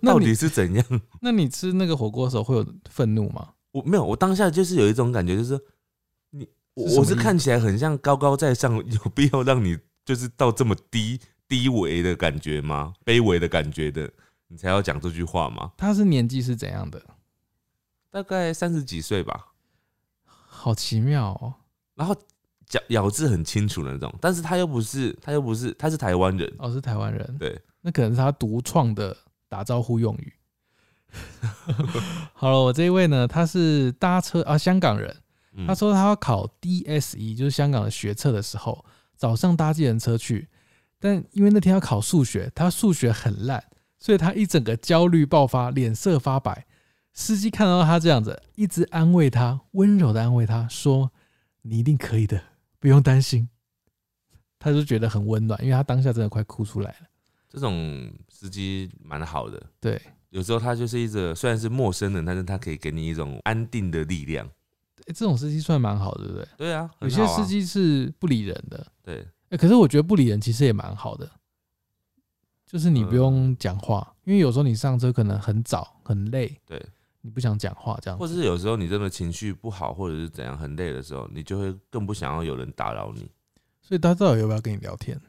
[0.00, 0.84] 那到底是怎样？
[1.20, 3.48] 那你吃那个火锅的时候会有愤怒吗？
[3.72, 5.60] 我没有，我当下就是有一种感觉，就是
[6.76, 12.92] 我是看起来很像高高在上，有必要让你就是到这么低低维的感觉吗？
[13.02, 14.10] 卑微的感觉的，
[14.48, 15.72] 你才要讲这句话吗？
[15.78, 17.02] 他是年纪是怎样的？
[18.10, 19.46] 大概三十几岁吧，
[20.26, 21.54] 好奇妙哦。
[21.94, 22.14] 然后
[22.72, 29.16] 咬咬字很清楚的那种，但是他又不是，他又不是，他是台湾人，哦，是台湾人，对，那可能是他独创的
[29.48, 30.32] 打招呼用语。
[32.34, 35.16] 好了，我这一位呢，他是搭车啊，香港人。
[35.57, 38.85] 嗯他说他要考 DSE，就是香港的学测的时候，
[39.16, 40.49] 早上搭计程车去，
[41.01, 43.64] 但因为那天要考数学，他数学很烂，
[43.99, 46.66] 所以他一整个焦虑爆发，脸色发白。
[47.12, 51.11] 司机看到他这样子，一直安慰他，温柔的安慰他说
[51.62, 52.42] ：“你一定可以的，
[52.79, 53.49] 不用担心。”
[54.61, 57.07] 他就觉得很温暖，因为他当下真的快哭出来了。
[57.49, 64.47] 这种司机蛮好的，对，有时候他就是一个虽然是陌生人，但是他可以给你一种安定的力量。
[65.07, 66.49] 欸这种司机算蛮好的，对不对？
[66.59, 71.31] 对啊，有些司机是不理人的，对，欸可是我觉得不理人其实也蛮好的，
[72.66, 76.85] 就是你不嗯用讲话，因为有时候你上车可能很早很累，对，
[77.21, 83.31] 你不想讲话这样子，或者是有时候你真的情绪不好，或者是怎样很累的时候，你就会更不想要有人打扰你。
[83.81, 85.21] 所以他到底要不要跟你聊天？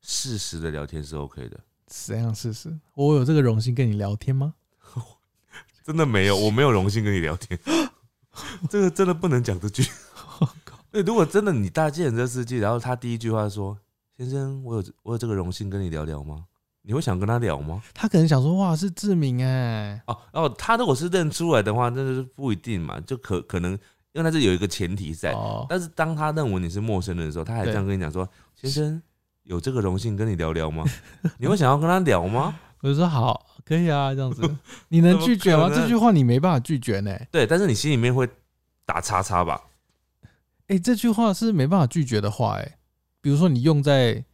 [0.00, 2.76] 适时的聊天是 OK 的，怎样试试？
[2.94, 4.54] 我有这个荣幸跟你聊天吗？
[5.84, 7.58] 真的没有，我没有荣幸跟你聊天，
[8.70, 9.84] 这个真的不能讲这句。
[10.90, 13.76] 对，如果真的你搭计程车司机，然后他第一句话说
[14.16, 16.44] ：“先生，我有我有这个荣幸跟你聊聊吗？”
[16.82, 17.82] 你会想跟他聊吗？
[17.92, 23.72] 他可能想说，哇，是志明哎、哦哦，他如果是认出来的话，那就是不一定嘛，就可可能
[24.12, 29.02] 因为他是有一个前提在，哦，但是当他认为你是陌生人的时候，他还这样跟你讲说：“先生，
[29.42, 30.82] 有这个荣幸跟你聊聊吗？”
[31.36, 32.58] 你会想要跟他聊吗？
[32.80, 34.42] 我就说好，可以啊，这样子，
[34.88, 35.68] 你能拒绝吗？
[35.68, 38.28] 这句话你没办法拒绝呢、对，但是你心里面会
[38.86, 39.62] 打叉叉吧？
[40.68, 42.78] 哎、这句话是没办法拒绝的话、哎，
[43.20, 44.24] 比如说你用在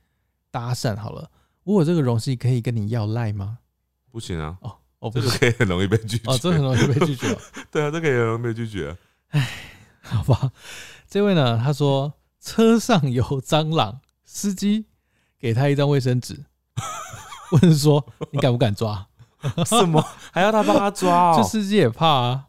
[0.50, 1.30] 搭讪好了，
[1.62, 3.59] 我有这个荣幸可以跟你要赖吗？
[4.11, 6.30] 不行啊，哦，哦，不是，这个可以很容易被拒绝。
[6.30, 7.38] 哦，这很容易被拒绝哦。
[7.70, 8.96] 对啊，这个也很容易被拒绝啊。
[10.02, 10.52] 好吧，
[11.09, 14.87] 这位呢，他说车上有蟑螂，司机
[15.38, 16.44] 给他一张卫生纸，
[17.52, 19.07] 问说你敢不敢抓？
[19.66, 20.02] 什么
[20.33, 21.44] 还要他帮他抓这哦？
[21.48, 22.46] 司机也怕啊。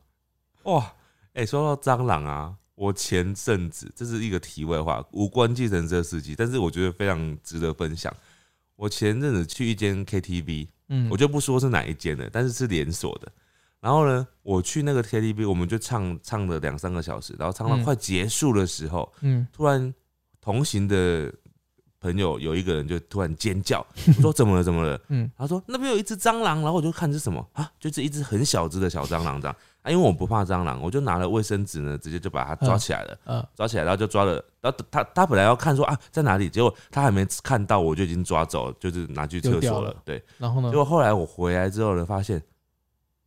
[0.63, 0.93] 哇，
[1.33, 8.13] 哎、说到蟑螂啊，我前阵子这是一个题外话，无关计程车司机，但是我觉得非常值得分享。
[8.77, 13.31] 我前阵子去一间 KTV，嗯，我就不说是哪一间了，但是是连锁的。
[13.81, 19.93] 然后呢，我去那个 KTV，我们就唱唱了两三个小时，然后唱到嗯快结束的时候，嗯突然
[20.41, 21.31] 同行的
[22.01, 23.85] 朋友有一个人就突然尖叫，
[24.17, 24.99] 我说怎么了怎么了？
[25.09, 40.23] 嗯他说那边有一只蟑螂，然后我就看是什么啊，就是一只很小只的小蟑螂这样啊，因为我不怕蟑螂，我就拿了卫生纸呢，直接就把它抓起来了，嗯抓起来，然后就抓了，然后他他本来要看说啊在哪里，结果他还没看到，我就已经抓走了，就是拿去厕所了，对。
[40.37, 40.75] 然后呢结？
[40.75, 42.41] 果后来我回来之后呢，发现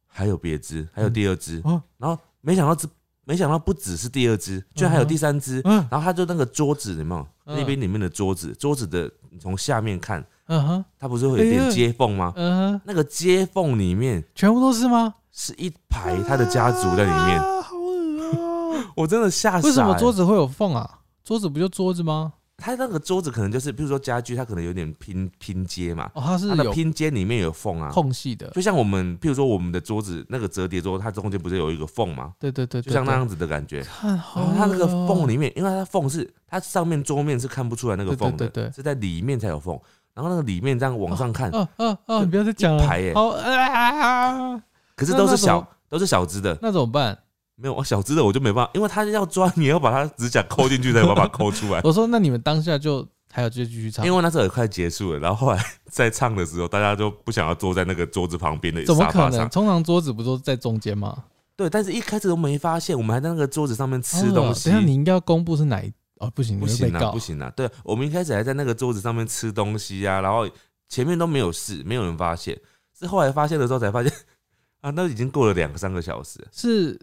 [0.07, 2.87] 还有别只，还有第二只，哦然后没想到只
[3.25, 5.61] 没想到不只是第二只，居然还有第三只。
[5.65, 7.27] 嗯然后他就那个桌子有没有？
[7.51, 12.33] 嗯那边里面的桌子，桌子的你从下面看，嗯哼它不是会有点接缝吗？
[12.37, 15.15] 嗯哼，那个接缝里面全部都是吗？
[15.33, 19.71] 是一排他的家族在里面，啊好恶哦、 我真的吓死了。
[19.71, 20.99] 为什么桌子会有缝啊？
[21.25, 22.35] 桌子不就桌子吗？
[22.61, 27.89] 它那个桌子可能就是，比如说家具，它可能有点拼拼接嘛，哦，它是它的有拼接里面有缝啊。
[27.91, 28.51] 空隙的。
[28.51, 32.33] 就像我们，譬如说我们的桌子那个折叠桌，它中间不是有一个缝吗？
[32.41, 33.29] 对对对，就像那样子。
[33.29, 33.83] 子的感觉。
[33.83, 39.79] 看好然后它那个缝里面，因为它缝是它上面桌面是看不出来那个缝的，对对对对是在里面才有缝。
[40.15, 44.61] 然后那个里面这样往上看，哦哦哦，就你不要再讲了，一排耶好啊，
[44.97, 47.17] 可是都是那那小都是小只的，那怎么办？
[47.61, 51.81] 没有小只的我就没办法，因为他要抓，你要把他指甲抠进去才有办法抠出来。
[51.85, 59.49] 我说，那你们当下就还有就继续唱，因为那时候也快结束了，然后后来 在唱的时候，大家就不想要坐在那个桌子旁边的怎么可能？
[59.49, 61.25] 通常桌子不都在中间吗？
[61.57, 64.71] 对，但是一开始都没发现，我们还在那个桌子上面吃哦东西。
[64.71, 67.19] 等一下你应该要公布是哪一哦，不行，你不行啊，会被告不。
[67.19, 67.53] 行啊！
[67.57, 70.49] 对，我们一开始还在那个桌子上面吃东西啊，然后
[70.89, 72.57] 前面都没有事，没有人发现，
[72.97, 74.13] 是后来发现的时候才发现
[74.83, 76.99] 啊，那已经过了两三个小时，是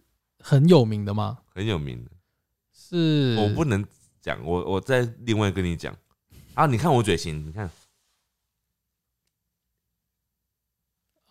[0.48, 1.40] 很有名的吗？
[1.56, 2.12] 很有名的。
[2.72, 3.84] 是，我不能
[4.22, 5.92] 讲，我我再另外跟你讲
[6.54, 6.68] 啊！
[6.68, 7.68] 你看我嘴型，你看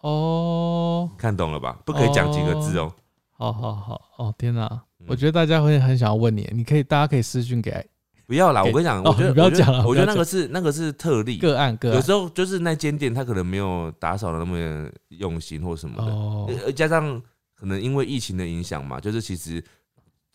[0.00, 1.79] 哦，看懂了吧？
[1.87, 2.92] 不可以讲几个字哦。
[3.31, 4.66] 好好好，哦天哪！
[4.98, 7.88] 嗯我觉得大家会很想要问你，你可以，大家可以私讯给
[8.27, 8.64] 不要啦！
[8.64, 17.22] 我跟你讲，哦我觉得你不要讲了我觉得那个是那个是特例，个案个案有时候就是那间店他可能没有打扫的那么用心或什么的，哦，呃加上
[17.64, 19.64] 可能因为疫情的影响嘛，就是其实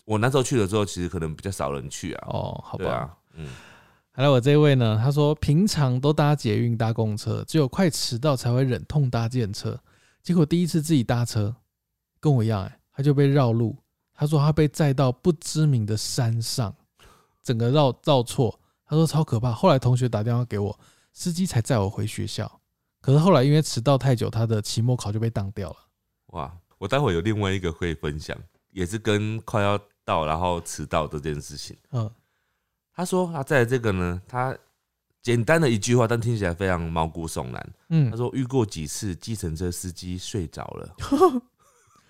[0.04, 2.28] 我那时候去的时候，其实可能比较少人去啊。
[2.30, 3.16] 哦，好吧。
[3.36, 3.48] 嗯，
[4.10, 9.80] 还有我这位呢，他说平常都搭捷运搭公车，只有快迟到才会忍痛搭电车。
[10.24, 11.56] 结果第一次自己搭车，
[12.20, 13.78] 跟我一样、欸，他就被绕路。
[14.16, 16.76] 他说他被载到不知名的山上，
[17.44, 18.60] 整个绕绕错。
[18.88, 19.52] 他说超可怕。
[19.52, 20.80] 后来同学打电话给我，
[21.14, 22.60] 司机才载我回学校。
[23.02, 25.76] 可是后来因为迟到太久，他的期末考就被当掉了。
[26.34, 28.36] 哇，我待会有另外一个会分享，
[28.72, 31.78] 也是跟快要到然后迟到这件事情。
[31.92, 32.10] 嗯，
[32.96, 34.58] 他说他在这个呢，他
[35.22, 37.74] 简单的一句话，但听起来非常毛骨悚然。
[37.90, 40.96] 嗯他，说遇过几次计程车司机睡着了，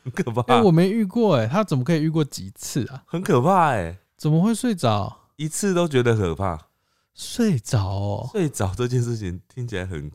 [0.03, 3.03] 很可怕，哎、我没遇过哎、他怎么可以遇过几次啊？
[3.07, 5.17] 很可怕哎、怎么会睡着？
[5.35, 6.67] 一次都觉得可怕。
[7.15, 10.09] 睡着哦，睡着这件事情听起来很，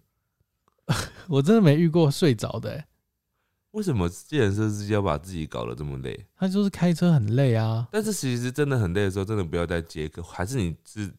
[1.28, 2.86] 我真的没遇过睡着的、欸。
[3.74, 6.26] 为什么计程车司机要把自己搞得这么累？
[6.36, 11.12] 他就是开车很累啊，但是其实真的很累的时候，真的不要再接客，还是你是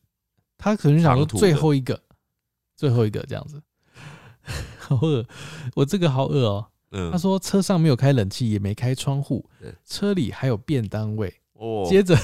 [0.58, 2.02] 他可能想说最后一个，
[2.78, 3.62] 最后一个这样子，
[4.80, 5.26] 好饿，
[5.76, 7.12] 我这个好饿哦、嗯。
[7.12, 11.34] 他说车上没有开冷气，也没开窗户对，车里还有便当味。
[11.56, 11.86] 哦。
[11.89, 12.18] 接着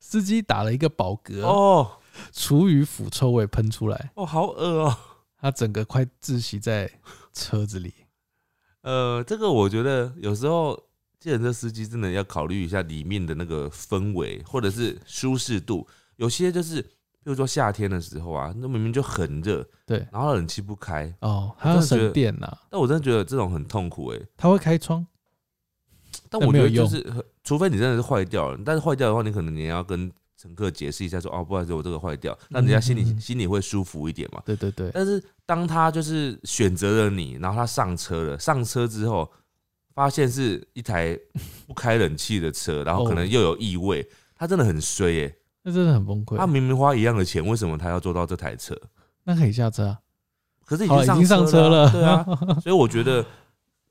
[0.00, 1.90] 司机打了一个饱嗝，哦。
[2.32, 4.98] 厨余腐臭味喷出来，哦好恶哦。
[5.38, 6.90] 他整个快窒息在
[7.32, 7.92] 车子里。
[8.86, 10.80] 呃，这个我觉得有时候
[11.18, 15.84] 计程车司机真的要考虑一下里面的那个氛围或者是舒适度。
[16.14, 25.04] 有些就是，比如说夏天的时候啊，那明明就很热，对，然后冷气不开，哦，还要省电呐、但我真的觉得这种很痛苦哎、他会开窗，
[26.30, 27.04] 但我觉得就是，
[27.42, 30.08] 除非你真的是坏掉了，但是坏掉的话，你可能你也要跟
[30.46, 34.40] 乘客解释一下说，哦，不好意思，我这个坏掉，那人家心里、心里会舒服一点嘛。
[34.46, 39.30] 对对对，但是当他就是选择了你，然后他上车了，上车之后
[39.92, 41.18] 发现是一台
[41.66, 46.36] 不开冷气的车，然后可能又有异味，他真的很衰耶、那真的很崩溃。
[46.36, 48.78] 他明明花一样的钱，为什么他要坐到这台车？
[49.24, 49.98] 那可以下车啊，
[50.64, 52.24] 可是已经经上车车了，对啊，
[52.62, 53.24] 所以我觉得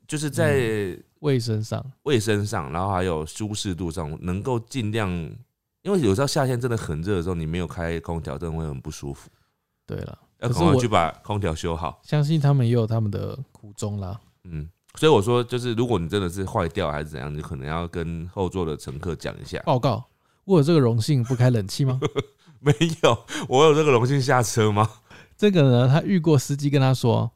[0.06, 5.10] 就是在卫生上，卫生上，然后还有舒适度上，能够尽量，
[5.86, 9.30] 因为有时候夏天真的很热的时候，你没有开空调，真的会很不舒服，
[9.86, 12.00] 对了，要赶快去把空调修好。
[12.02, 14.20] 相信他们也有他们的苦衷啦。
[14.42, 19.62] 嗯，所以我说，就是如果你真的是坏掉还是怎样，你可能要跟后座的乘客讲一下。
[19.64, 20.04] 报告，
[20.44, 22.00] 我有这个荣幸不开冷气吗？
[22.58, 23.16] 没有，
[23.48, 24.90] 我有这个荣幸下车吗？
[25.38, 27.30] 这个呢，他遇过司机跟他说，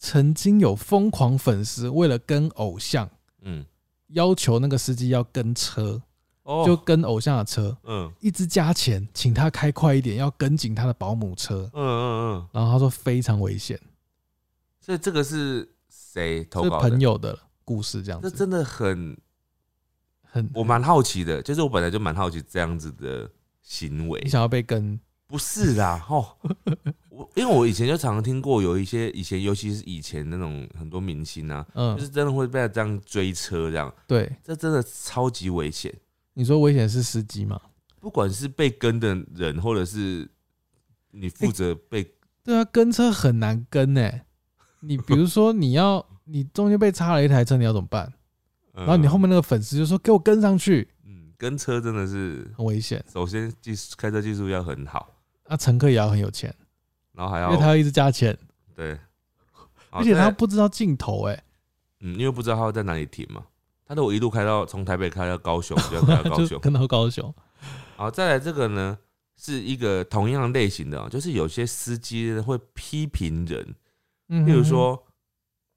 [0.00, 3.08] 曾经有疯狂粉丝为了跟偶像，
[3.42, 3.64] 嗯，
[4.08, 6.02] 要求那个司机要跟车，
[6.44, 8.12] 哦，就跟偶像的车，嗯。
[8.20, 11.70] 一直加钱，请他开快一点，要跟紧他的保姆车。
[11.72, 11.82] 嗯。
[11.82, 12.02] 嗯
[12.34, 13.78] 嗯，然后他说非常危险，
[14.80, 16.88] 所以这个是谁投是稿的？
[16.90, 19.16] 朋友的故事这样子，这真的很，
[20.22, 23.30] 很我蛮好奇的，就是我本来就蛮好奇这样子的
[23.62, 24.20] 行为。
[24.24, 24.28] 你。
[24.28, 26.36] 想要被跟，不是啦， 哦，
[27.08, 31.96] 我因为我以前就常常听过有一些以前，尤其是以前那种很多明星啊，嗯。
[31.96, 35.94] 就，是真的会被他这样追车，这样，对，这真的超级危险。
[36.34, 37.60] 你说危险是司机吗？
[38.00, 40.28] 不管是被跟的人，或者是
[41.10, 42.02] 你负责被，
[42.42, 44.10] 对啊，跟车很难跟呢、
[44.80, 48.12] 你比如说你要 你中间被插了一台车，你要怎么办？
[48.72, 53.04] 然然后你后面那个粉丝就说给我跟上去，嗯，跟车真的是，很危险。
[53.12, 55.14] 首先技术开车技术要很好，
[55.46, 56.52] 那乘客也要很有钱，
[57.12, 58.36] 然后还要因为他要一直加钱，
[58.74, 58.98] 对，
[59.90, 61.44] 而且他不知道镜头哎、
[62.00, 63.44] 嗯，因为不知道他会在哪里停嘛。
[63.92, 66.46] 他都我一路开到从台北开到高雄， 就要开到高雄。
[66.46, 67.34] 就跟到高雄。
[67.94, 68.96] 好，再来这个呢，
[69.36, 73.74] 是一个同样类型的、哦，就是有些司机呢会批评人，
[74.30, 74.98] 嗯，例如说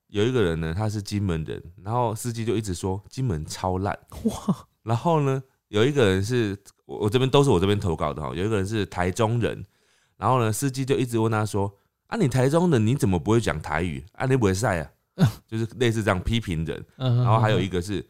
[0.07, 3.93] 有一个人呢，他是金门人，然后司机就一直说金门超烂，
[4.23, 9.65] 哇，然后呢，有一个人是我我这边都是我这边投稿的哈，有一个人是台中人，
[10.15, 11.69] 然后呢，司机就一直问他说
[12.07, 14.01] ：“啊，你台中人，你怎么不会讲台语？
[14.13, 14.89] 啊，你不会赛啊？”
[15.47, 16.85] 就是类似这样批评人。
[16.97, 18.05] 嗯，然后还有一个是，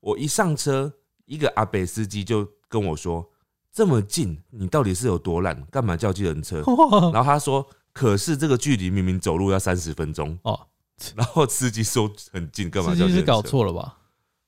[0.00, 0.92] 我一上车，
[1.26, 3.28] 一个阿北司机就跟我说
[3.72, 5.64] ：“这么近，你到底是有多烂？
[5.70, 6.62] 干嘛叫计程车？”
[7.12, 10.68] 然后他说：“可是这个距离明明走路要三十分钟。”哦，
[11.16, 13.26] 然后司机说很近，干嘛叫计程车？
[13.26, 13.98] 搞错了吧？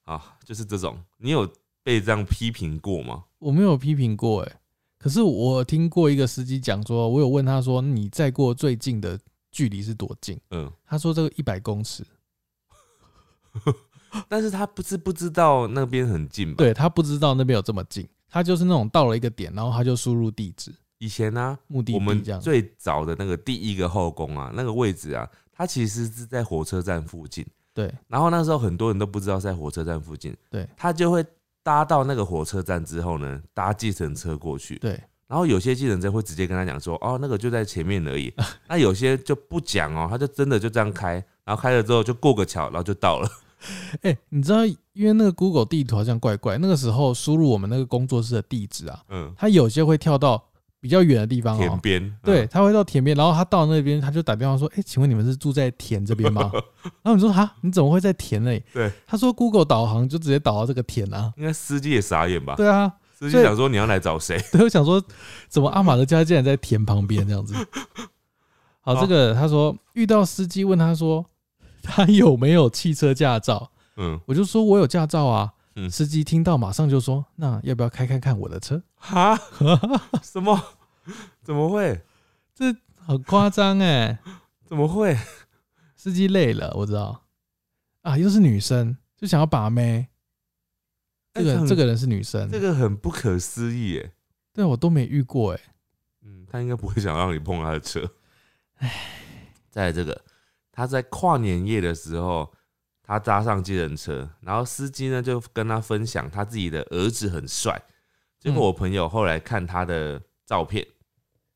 [0.05, 0.97] 啊，就是这种。
[1.19, 1.51] 你有
[1.83, 3.25] 被这样批评过吗？
[3.39, 4.61] 我没有批评过哎、
[4.99, 9.19] 可是我听过一个司机讲说，我有问他说你载过最近的
[9.57, 10.39] 距离是多近？
[10.51, 12.05] 嗯，他说这个一百公尺，
[14.29, 22.23] 但是他不是不知道那边很近吧？，对他不知道那边有这么近，他就是那种到了一个点，然后他就输入地址，以前呢、目的我们。
[22.43, 27.47] 最早的那个第一个后宫啊，那个位置啊，它其实是在火车站附近。
[27.73, 31.25] 对然后那时候很多人都不知道在火车站附近，对，他就会
[31.63, 34.79] 搭到那个火车站之后呢，搭计程车过去。
[34.79, 38.33] 对，然后有些计程车会直接跟他讲说，哦，那个就在前面而已。
[38.69, 41.15] 那有些就不讲哦，他就真的就这样开，
[41.45, 43.29] 然后开了之后就过个桥，然后就到了。
[44.03, 50.45] 哎、你知道，因为那个 Google 地图好像怪怪，那个时候输入我们那个工作室的地址啊，嗯，他有些会跳到
[50.79, 51.59] 比较远的地方哦。
[51.59, 52.17] 田边。
[52.23, 56.53] 对，嗯，他会到田边，然后他到那边，他就打电话说：“哎、请问你们是住在田这边吗？”
[57.03, 61.33] 然后你说：“哈，你怎么会在田内？”对，他说：“Google 导航就直接导到这个田啊。
[61.37, 64.39] 应该司机也傻眼吧？”对啊，司机想说你要来找谁？
[64.53, 65.03] 对，我想说，
[65.49, 67.55] 怎么阿玛的家竟然在田旁边这样子？
[68.83, 71.25] 好，好这个他说遇到司机问他说
[71.83, 75.53] 他有没有汽车驾照，嗯，我就说我有驾照啊。
[75.79, 79.39] 嗯司机听到马上就说：“那要不要开看看我的车哈，
[80.25, 80.59] 什么？
[81.43, 82.01] 怎么会？？”
[82.57, 84.19] 这很夸张哎，
[84.65, 85.15] 怎么会？
[85.95, 87.21] 司机累了，我知道
[88.01, 90.09] 啊，又是女生，就想要把妹。
[91.37, 94.13] 这个、这个人是女生，这个很不可思议耶。
[94.53, 95.61] 对我都没遇过哎。
[96.25, 98.09] 嗯，他应该不会想让你碰他的车。
[98.77, 98.91] 唉，
[99.71, 100.25] 再这个，
[100.73, 102.53] 他在跨年夜的时候，
[103.03, 107.81] 他搭上计程车，然后司机呢就跟他分享他自己的儿子很帅。
[108.39, 110.87] 结果嗯我朋友后来看他的照片，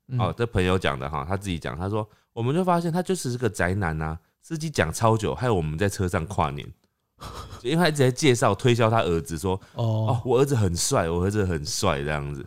[0.09, 6.80] 嗯哦，这朋友讲的哈，他自己讲，他说我们就发现他就只是个宅男呐、司机讲超久，害我们在车上跨年，就
[7.63, 12.47] 因为他一直在介绍推销他儿子说，哦哦，，我儿子很帅，我儿子很帅这样子，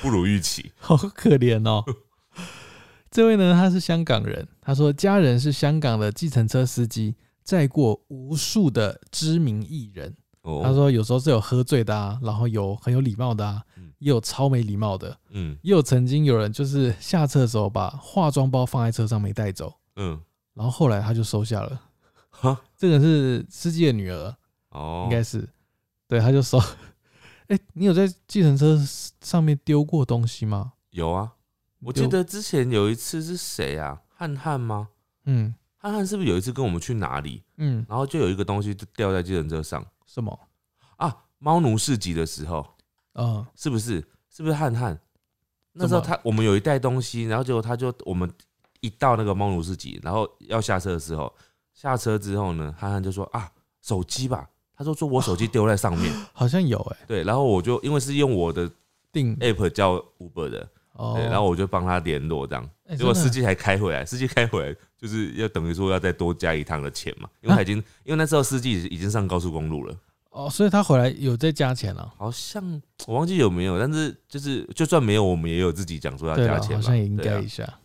[0.00, 0.72] 不如预期。
[0.80, 1.84] 好可怜哦。
[3.10, 10.16] 这位呢，他是香港人，他说家人是香港的计程车司机，载过无数的知名艺人。
[10.42, 20.18] 哦，他说有时候是有喝醉的啊，然后有很有礼貌的啊嗯，也有超没礼貌的，嗯也有曾经有人就是下车的时候把化妆包放在车上没带走，嗯，
[20.54, 21.80] 然后后来他就收下了。
[22.42, 24.36] 哈，这个是司机的女儿，
[24.70, 25.48] 哦，应该是，
[26.08, 26.60] 对，他就说。
[27.48, 28.76] 哎、你有在计程车
[29.20, 30.72] 上面丢过东西吗？
[30.90, 31.34] 有啊。
[31.80, 34.00] 我丢记，得之前有一次是谁啊？
[34.08, 34.88] 汉汉吗？
[35.26, 40.36] 嗯汉汉是不是有一次跟我们去哪里，嗯，然后就有一个东西就掉在计程车上什么？
[40.96, 41.24] 啊？
[41.38, 42.66] 猫奴市集的时候，
[43.14, 44.04] 嗯，是不是？
[44.30, 44.98] 是不是汉汉？
[45.74, 48.32] 那时候他我们有一袋东西，然后结果他就我们
[48.80, 51.30] 一到那个猫奴市集，然后要下车的时候，
[51.74, 53.50] 下车之后呢，憨憨就说啊，
[53.80, 54.48] 手机吧。
[54.74, 58.68] 他说说我手机丢在上面， 好像有哎、对，然后我就因为是用我的
[59.12, 69.94] 定 app 叫 Uber 的，哦，对，然后我就帮他联络这样，结果司机还开回来，司机开回来就是要等于说要再多加一趟的钱嘛，因为他已经、因为那时候司机已经上高速公路了，
[70.30, 72.12] 哦，所以他回来有再加钱了。
[72.16, 77.78] 好像我忘记有没有，但是就是就算没有，我们也有自己讲说要，加钱嘛，好像也应该一下。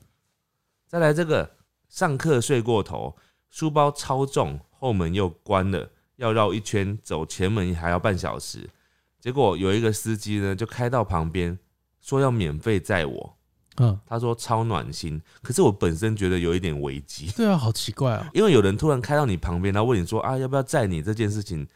[0.87, 1.51] 再来这个
[1.89, 3.15] 上课睡过头，
[3.49, 8.69] 书包超重，后门又关了，要绕一圈走前门还要半小时。
[9.19, 11.57] 结果有一个司机呢，就开到旁边
[11.99, 13.37] 说要免费载我，
[13.77, 15.21] 嗯，他说超暖心。
[15.41, 18.29] 可是我本身觉得有一点危机，对啊，好奇怪啊。
[18.33, 21.67] 因为有人突然开到你旁边，然后问你说啊要不要载你这件事情，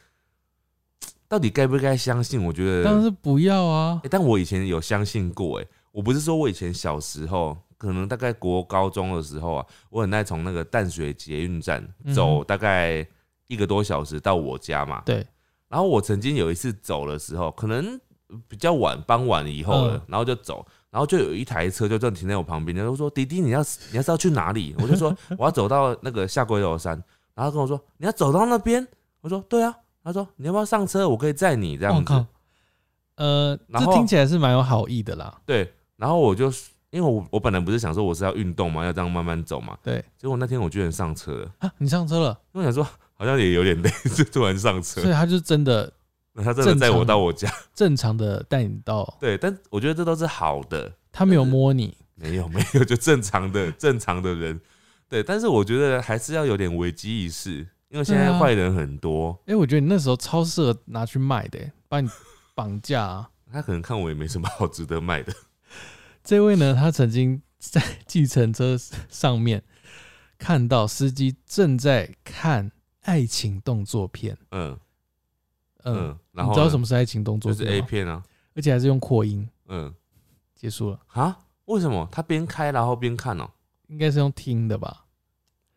[1.27, 2.43] 到底该不该相信？
[2.45, 4.09] 我觉得当然是不要啊欸。
[4.09, 13.03] 但我以前有相信过，哎，我不是说我以前小时候，可能大概国高中的时候啊，我很爱从那个淡水捷运站走大概
[13.47, 15.01] 一个多小时到我家嘛。
[15.03, 15.25] 对，
[15.67, 17.99] 然后我曾经有一次走的时候，可能
[18.47, 26.93] 比较晚，傍晚以后了，嗯然后就走，然后就有一台车就正停在我旁边，他就说：“弟弟，你要你要是要去哪里？”我就说：“我要走到那个下龟头山。”
[27.33, 28.87] 然后他跟我说：“你要走到那边？”
[29.21, 31.09] 我说：“对啊。”他说：“你要不要上车？
[31.09, 32.25] 我可以载你这样子。”
[33.17, 35.41] 呃，这听起来是蛮有好意的啦。
[35.45, 36.51] 对，然后我就
[36.91, 45.91] 因为我我本来不是想说我是要运动嘛，要这样慢慢走嘛，对结果那天我居然上车了，啊，你上车了，因为我想说好像也有点累， 就突然上车所，以他就真的
[46.33, 51.97] 那他真的载我到我家，正常的带你到， 对，但我觉得这都是好的，他没有摸你。
[52.13, 54.61] 没有没有，就正常的正常的人，
[55.09, 62.07] 对，但是我觉得还是要有点危机意识，因为现在坏人很多，哎，我觉得你那时候超适合拿去卖的，把你
[62.53, 63.29] 绑架啊。
[63.51, 65.33] 他可能看我也没什么好值得卖的，
[66.23, 68.77] 这位呢，他曾经在计程车
[69.09, 69.63] 上面
[70.37, 74.37] 看到司机正在看爱情动作片。
[74.51, 74.77] 嗯。
[75.83, 77.81] 嗯嗯，，然后你知道什么么是爱情动作片就是 A？
[77.81, 79.49] 片啊，而且还是用扩音。
[79.67, 79.91] 嗯。
[80.55, 82.07] 结束了，啊，为什么？
[82.11, 83.49] 他边开然后边看哦、
[83.87, 85.05] 应该是用听的吧？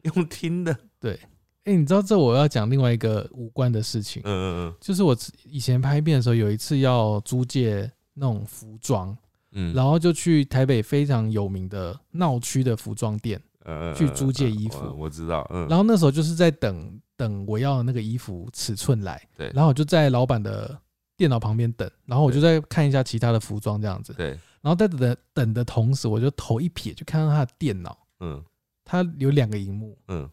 [0.02, 1.18] 用听的，对。
[1.64, 4.74] 哎、你知道这我要讲另外一个无关的事情，嗯嗯。
[4.78, 9.16] 就是我以前拍片的时候，有一次要租借那种服装，
[9.54, 14.78] 嗯，然后就去台北非常有名的闹区的服装店，呃去租借衣服。
[14.84, 19.50] 我我知道，嗯，然后那时候就是在等等我要的那个衣服尺寸来，对。
[19.54, 20.78] 然后我就在老板的
[21.16, 24.30] 电脑旁边等，然后我就在看一下其他的服装这样子，对，
[24.60, 28.44] 然后在等等的同时，我就头一撇就看到他的电脑，嗯。
[28.86, 30.28] 他有两个荧幕，嗯，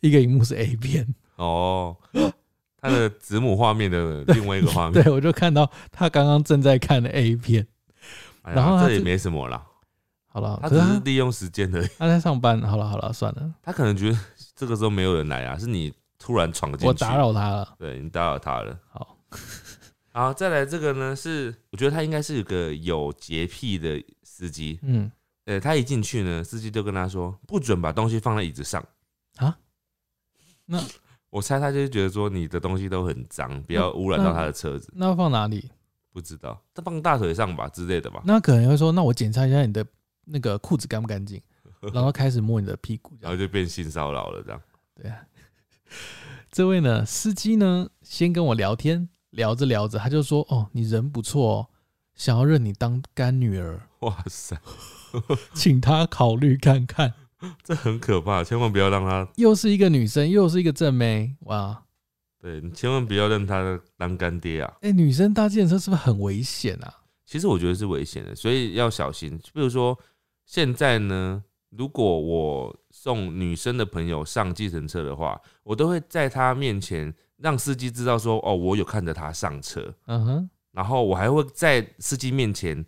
[0.00, 1.96] 一个荧幕是 A 片，哦，
[2.78, 7.66] 他的子母画面的另外一个画面， 对我就看到他刚刚正在看的 A 片，
[8.48, 9.62] 哎呀然后他这也没什么啦，
[10.26, 14.18] 好了，他只可是他利用时间的，他在上班，好了好了，算了，他可能觉得
[14.54, 18.78] 这个时候没有人来啊，是你突然闯进去，我打，扰他了，对你打扰他了。
[18.88, 19.16] 好，
[20.12, 24.78] 好，再来这个呢是，我觉得他应该是有个有洁癖的司机。
[24.82, 25.10] 嗯，
[25.44, 28.84] 呃，他一进去呢，司机就跟他说，不准把东西放在椅子上
[29.36, 29.56] 啊。
[30.66, 30.82] 那
[31.30, 34.90] 我猜他就是觉得说你的东西都很脏，不要污染到他的车子。
[34.96, 35.70] 那要放哪里？
[36.18, 38.20] 不知道，他放大腿上吧之类的吧。
[38.24, 39.86] 那可能会说，那我检查一下你的
[40.24, 41.40] 那个裤子干不干净，
[41.94, 44.60] 然后开始摸你的屁股，然后就变性骚扰了，这样。
[45.00, 45.16] 对啊。
[46.50, 51.66] 这位呢，司机呢，先跟我聊天，聊着聊着，他就说：“哦，你人不错哦，
[52.16, 54.58] 想要认你当干女儿，哇塞，
[55.54, 57.14] 请他考虑看看。
[57.62, 61.84] 这很可怕，千万不要让他，”又是一个女生，又是一个正妹，哇！
[62.40, 64.72] 对你千万不要认他当干爹啊。
[64.82, 66.94] 哎、女生搭计程车是不是很危险啊？
[67.26, 69.38] 其实我觉得是危险的，所以要小心。
[69.52, 69.98] 比如说
[70.46, 82.84] 现在呢，如果我送女生的朋友上计程车的话，我都会在她面前让司机知道说，哦，我有看着她上车，嗯哼，然后我还会在司机面前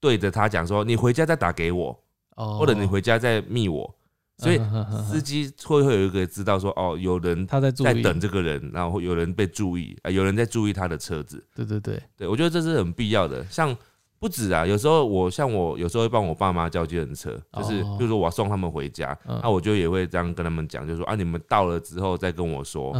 [0.00, 2.04] 对着他讲说，你回家再打给我，
[2.36, 3.94] 哦，或者你回家再密我。
[4.38, 4.60] 所以
[5.08, 11.44] 司机会会有一个知道说，哦，有人他在在等这个人，然后有人被注意啊，有人在注意他的车子。
[11.54, 13.44] 对对对，对，我觉得这是很必要的。
[13.46, 13.76] 像
[14.18, 22.92] 不止啊，有时候我像我有时候会帮我爸妈叫计程车，就是哦比如说我要送他们回家，嗯那我就也会这样跟他们讲，就是说啊，你们到了之后再跟我说，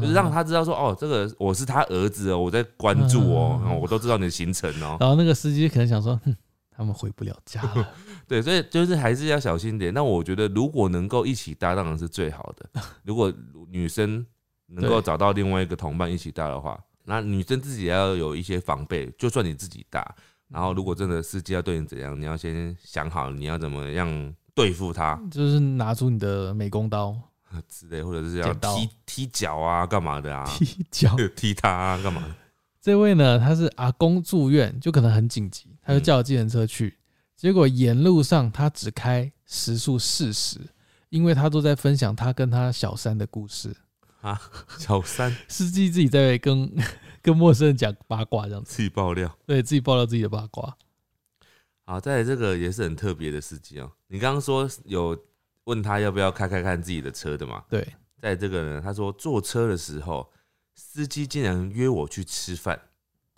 [0.00, 4.96] 就是让他知道说哦，这个我是他儿子哦，我在关注哦，嗯然后我都知道你的行程哦。
[5.00, 6.36] 然后那个司机可能想说，哼，
[6.70, 7.88] 他们回不了家了。
[8.28, 9.92] 对，所以就是还是要小心点。
[9.94, 12.82] 那我觉得如果能够一起搭，当然是最好的。
[13.02, 13.32] 如果
[13.70, 14.24] 女生
[14.66, 19.10] 能够找到另外一个同伴一起搭的话，那女生自己也要有一些防备。
[19.18, 20.14] 就算你自己搭，
[20.48, 27.16] 然后如果真的司机要对你怎样，你要先想好你要怎么样对付他就是拿出你的美工刀
[27.66, 30.44] 之类，或者是要踢踢脚啊，干嘛的啊？
[30.58, 31.16] 踢脚。
[31.34, 32.22] 踢他啊，干嘛？
[32.82, 36.97] 这位呢，他是阿公住院，就可能很紧急，他就嗯叫了计程车去。
[37.38, 40.58] 结果沿路上他只开时速四十，
[41.08, 43.76] 因为他都在分享他跟他小三的故事
[44.22, 44.42] 啊。
[44.76, 46.68] 小三 司机自己在跟
[47.22, 49.38] 跟陌生人讲八卦，这样子，自己爆料。
[49.46, 50.76] 对自己爆料自己的八卦。
[51.84, 53.92] 好，再来这个也是很特别的司机哦。
[54.08, 55.16] 你刚刚说有
[55.62, 57.64] 问他要不要开开看自己的车的嘛？
[57.70, 57.86] 对，
[58.20, 60.28] 在这个呢，他说坐车的时候，
[60.74, 62.82] 司机竟然约我去吃饭。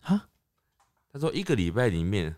[0.01, 0.28] 哈，
[1.12, 2.34] 他说一个礼拜里面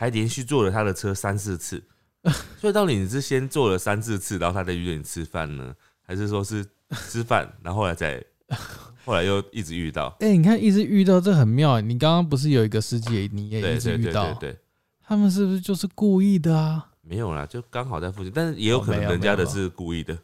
[0.00, 1.84] 还连续坐了他的车三四次，
[2.56, 8.24] 所以到底你是先坐了三四次，然后他再约你吃饭呢，还是说是吃饭，然后后来再
[9.04, 10.16] 后来又一直遇到？
[10.20, 11.82] 哎、你看一直遇到这很妙。
[11.82, 14.58] 你刚刚不是有一个司机也，你也对一直遇到对，对，
[15.06, 16.88] 他们是不是就是故意的啊？
[17.02, 20.16] 没有啦，就刚好在附近，但是也有可能人家的是故意的，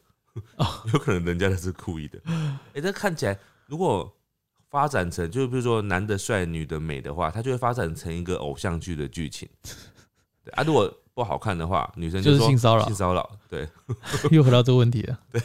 [0.56, 2.18] 哦 有可能人家的是故意的。
[2.72, 4.10] 哎、这看起来如果
[4.70, 9.48] 发展成，就比如说男的帅，女的美的话，它就会发展成一个偶像剧的剧情。
[10.44, 13.68] 对啊，如果不好看的话，女生就是性骚扰性骚扰，对，
[14.30, 15.18] 又回到这个问题了。
[15.32, 15.40] 对，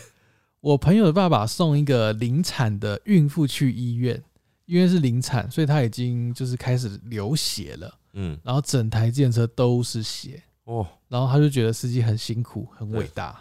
[0.59, 4.21] 我朋友的爸爸送一个临产的孕妇去医院，
[4.65, 13.39] 因为是临产，所以他已经就是开始流血了，嗯，然后整台自行车都是血，哦，然后他就觉得司机很辛苦，很伟大。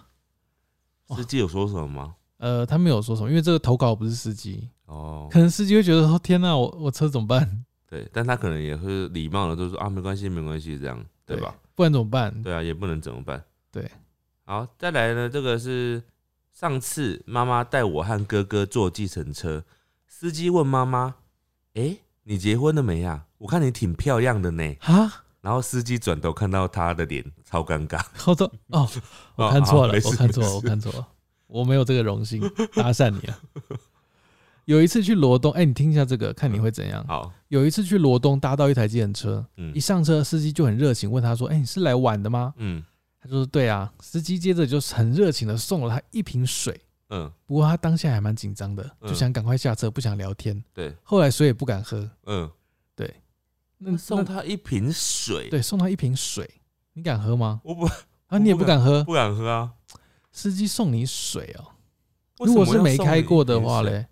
[1.16, 2.14] 司机有说什么吗？
[2.40, 7.64] 呃，他没有说什么，因为这个投稿不是司机，哦，可能司机会觉得说：“天哪、我我车怎么办？
[7.86, 11.54] 对， 但他可能也是礼貌的，就说啊，没关系，没关系，这样，对吧？？
[11.74, 12.42] 不然怎么办？
[12.42, 13.44] 对啊，也不能怎么办？
[13.70, 13.90] 对，
[14.46, 16.02] 好，再来呢，这个是
[16.52, 19.62] 上次妈妈带我和哥哥坐计程车，
[20.06, 21.16] 司机问妈妈
[21.74, 23.26] ：“哎、你结婚了没呀？
[23.38, 24.74] 我看你挺漂亮的呢。
[24.80, 28.02] 哈，”然后司机转头看到他的脸，超尴尬。
[28.26, 28.88] 我说哦，
[29.36, 31.08] 我看错了我看错了，我看错了，
[31.50, 32.40] 我没有这个荣幸
[32.74, 33.40] 搭讪你啊。
[34.66, 37.04] 有一次去罗东，哎、你听一下这个，看你会怎样。
[37.08, 42.84] 好，有一次去罗东，搭到一台计程车，嗯一上车，司机就很热情，问他说：“哎、你是来玩的吗嗯？”
[43.20, 50.62] 他就说：“对啊。”司机接着就很热情的送了他一瓶水，嗯，不过他当下还蛮紧张的，嗯就想赶快下车，不想聊天。
[50.72, 52.48] 对，后来水也不敢喝，嗯，
[52.96, 53.06] 那
[53.78, 56.48] 那送他一瓶水，对送他一瓶水，
[56.92, 57.60] 你敢喝吗？
[57.64, 57.86] 我不
[58.28, 59.72] 啊，你也不敢喝，不敢喝啊。
[60.32, 61.64] 司机送你水哦。
[62.44, 64.06] 如果是没开过的话嘞，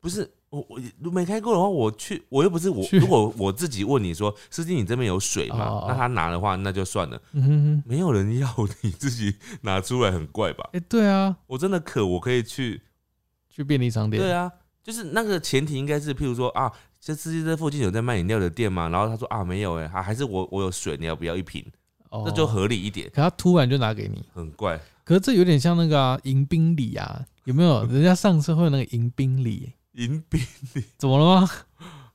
[0.00, 5.84] 不是我我如没开过的话，我去我又不是我，如果我自己问你说司机你这边有水吗？
[5.88, 8.48] 那他拿的话那就算了，嗯哼哼，没有人要
[8.82, 10.68] 你自己拿出来很怪吧？
[10.72, 12.82] 哎、对啊，我真的渴，我可以去。
[13.54, 14.50] 去便利商店，对啊，
[14.82, 18.88] 就是那个前提应该是，譬如说啊，这司机这附近有在卖饮料的店吗？
[18.88, 21.62] 然后他说啊没有哎、啊还是我我有水，你要不要一瓶？
[22.12, 22.22] 哦。
[22.24, 23.10] 这就合理一点。
[23.12, 27.84] 可他突然就拿给你，很怪，可是这有点像那个啊迎宾礼啊，有没有？
[27.90, 30.40] 人家上车会有那个迎宾礼，迎宾
[30.74, 31.50] 礼，怎么了吗？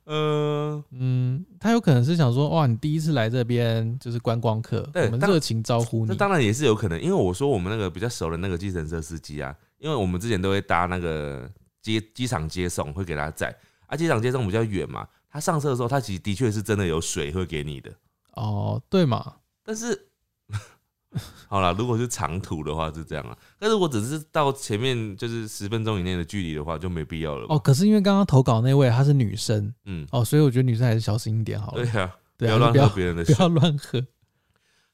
[0.05, 6.07] 呃，嗯，他有可能是想说，哇，你第一次来这边就是观光客，我们热情招呼你。
[6.07, 13.53] 那当然也是有可能，因为我说我们那个比较熟的那个计程车司机啊，因为我们之前都会搭那个接机场接送，会给他载。
[13.87, 17.91] 啊，机场接送比较远嘛，他上车的时候，他其实的确是真的有水会给你的，
[18.35, 19.35] 哦，对嘛，
[19.68, 20.07] 但是。
[21.47, 27.45] 好啦，如果是长途的话是这样啊，但是我只是到前面就是十分钟以内的距离的话就没必要了。
[27.47, 33.41] 哦，可是因为刚刚投稿那位她是女生嗯，哦，所以我觉得女生还是小心一点好了对，啊，不对啊，要乱喝别人的水不。
[33.41, 34.05] 要乱喝。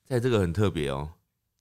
[0.06, 1.10] 在这个很特别哦，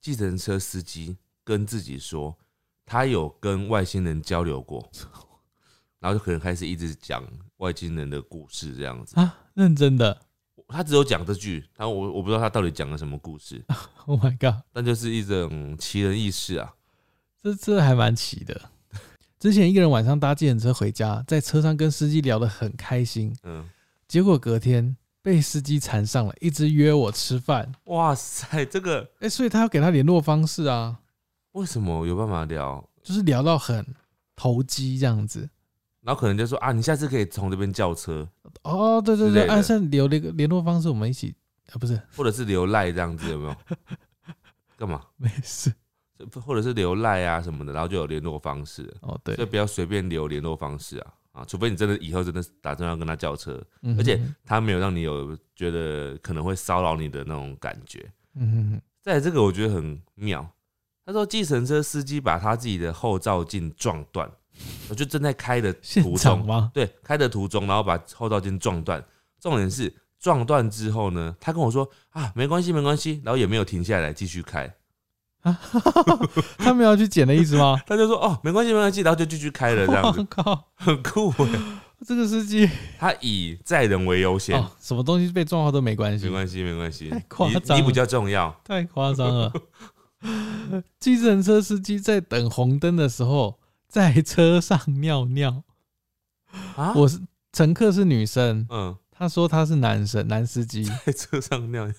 [0.00, 2.36] 计程车司机跟自己说，
[2.84, 4.86] 他有跟外星人交流过，
[5.98, 7.24] 然后就可能开始一直讲
[7.56, 9.18] 外星人的故事这样子。
[9.18, 10.20] 啊，认真的
[10.72, 13.62] 他只有讲这句，然后我我不知道他到底讲了什么故事，，
[14.06, 16.74] Oh my god，但就是一种奇人异事啊。
[17.42, 18.60] 这这还蛮奇的。
[19.38, 23.68] 之前一个人晚上搭计程车回家，在车上跟司机聊得很开心，嗯，
[24.06, 27.72] 结果隔天被司机缠上了，一直约我吃饭。
[27.86, 31.00] 哇塞，这个哎、所以他要给他联络方式啊，
[31.52, 32.88] 为什么有办法聊？
[33.02, 33.84] 就是聊到很
[34.36, 35.50] 投机这样子。
[36.02, 38.28] 然后可能就说啊，你下次可以从这边叫车，
[38.62, 41.34] 哦，对对对，之类的按上留了一个联络方式，我们一起
[41.72, 43.56] 啊，不是，或者是留赖这样子，有没有？
[44.76, 45.02] 干嘛？
[45.16, 45.72] 没事。
[46.44, 48.88] 或者是留赖啊什么的，然后就有联络方式。
[49.00, 51.44] 哦，对所以，不要随便留联络方式啊啊！
[51.44, 53.60] 除非你真的以后真的打算要跟他叫车，
[53.98, 58.08] 而且他没有让你有觉得可能会骚扰你的那种感觉。
[58.34, 60.48] 嗯哼哼，再来这个我觉得很妙，
[61.04, 64.30] 他说计程车司机把他自己的后照镜撞断，
[64.88, 65.72] 我就正在开的
[66.02, 66.70] 途中，吗？
[66.74, 69.02] 对，开的途中，然后把后照镜撞断。
[69.40, 74.72] 重点是撞断之后呢，他跟我说啊，没关系，没关系，然后也没有停下来继续开，
[76.58, 77.80] 他们要去捡的意思吗？
[77.86, 81.48] 他就说哦，没关系，没关系，然后就继续开了，这样我子靠，很酷哎。
[82.04, 88.52] 这个司机他以载人为优先，哦，什么东西被撞到都没关系，没关系，没关系太，夸你张了你比较重要。
[88.64, 89.52] 太夸张了。
[90.98, 93.58] 计程车司机在等红灯的时候，
[93.92, 95.64] 在车上尿尿。
[96.76, 97.20] 啊我是
[97.52, 100.82] 乘客是女生，嗯，他说他是男生，男司机。
[101.04, 101.94] 在车上尿尿，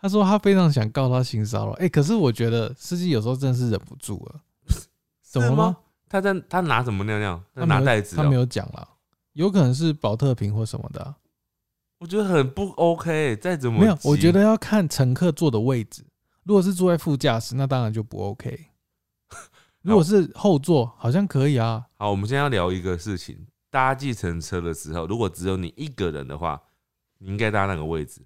[0.00, 1.72] 他说他非常想告他性骚扰。
[1.74, 4.40] 哎、可是我觉得司机有时候真的是忍不住了。
[5.22, 5.76] 怎么了吗？？
[6.08, 7.40] 他在他拿什么尿尿？
[7.54, 8.88] 他拿袋子、他没哦，有讲了，
[9.34, 11.14] 有可能是保特瓶或什么的啊、
[12.00, 13.36] 我觉得很不 OK。
[13.36, 16.04] 再怎么没有，我觉得要看乘客坐的位置。
[16.42, 18.67] 如果是坐在副驾驶，那当然就不 OK。
[19.82, 21.84] 如果是后座，好像可以啊。
[21.96, 22.10] 好。
[22.10, 26.60] 我们现在要聊一个事情：搭计程车的时候，如果只有你一个人的话，
[27.18, 28.22] 你应该搭哪个位置，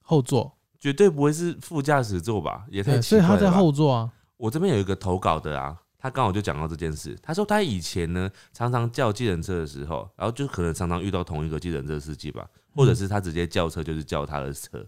[0.00, 2.64] 后座，绝对不会是副驾驶座吧？
[2.68, 4.12] 也太，奇怪了所以他在后座啊。
[4.36, 7.16] 我这边有一个投稿的啊，他刚好就讲到这件事。
[7.22, 14.86] 他说他以前呢，常常叫计程车的时候，然后就可能常常遇到同一个计程车司机吧，或者是他直接叫车就是叫他的车。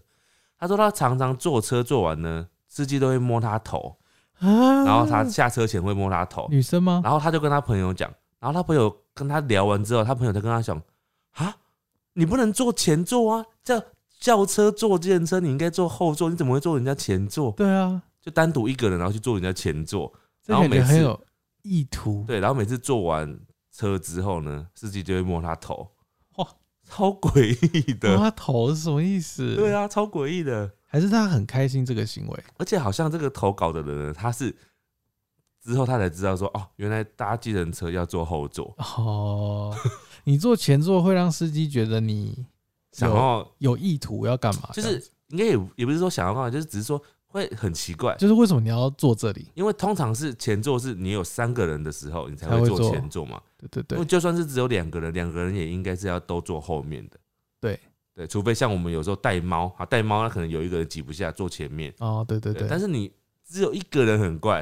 [0.57, 3.97] 他说他常常坐车坐完呢，司机都会摸他头，
[4.39, 7.01] 啊，然后他下车前会摸他头，女生吗？
[7.03, 8.09] 然后他就跟他朋友讲，
[8.39, 10.81] 然后他朋友跟他聊完之后，他朋友就跟他讲
[11.33, 11.55] 啊，
[12.13, 13.81] 你不能坐前座啊，叫
[14.19, 17.51] 轿车坐计程车，你应该坐后座，你怎么会坐人家前座？
[17.51, 20.11] 对啊，就单独一个人，然后去坐人家前座。
[20.45, 21.21] 然后每次很有
[21.61, 22.23] 意图。
[22.25, 23.39] 对，然后每次坐完
[23.71, 25.91] 车之后呢，司机就会摸他头，
[26.37, 26.47] 哇，
[26.83, 28.23] 超诡异的摸的。
[28.23, 29.55] 他头是什么意思？
[29.55, 30.71] 对，啊，超诡异的。
[30.91, 32.43] 还是他很开心这个行为？
[32.57, 34.53] 而且好像这个投稿的人呢，他是
[35.63, 39.75] 之后他才知道说，哦，原来搭计程车要坐后座，哦，
[40.23, 42.45] 你坐前座会让司机觉得你
[42.91, 44.69] 想要有意图要干嘛？
[44.73, 48.15] 就是应该也也不是说想要干嘛，就是只是说会很奇怪。
[48.15, 49.47] 就是为什么你要坐这里？
[49.53, 53.39] 因为通常是前座是你有三个人的时候，你才会坐才会坐前座嘛。
[53.57, 57.19] 对对对因为，就算是只有两个人，两个人也应该是要都坐后面的。
[57.59, 57.79] 对
[58.19, 61.93] 对，除非像我们有时候带猫啊，带猫它可能有一个人挤不下坐前面。
[61.99, 62.67] 哦，对对对。
[62.69, 63.09] 但是你
[63.47, 64.59] 只有一个人很怪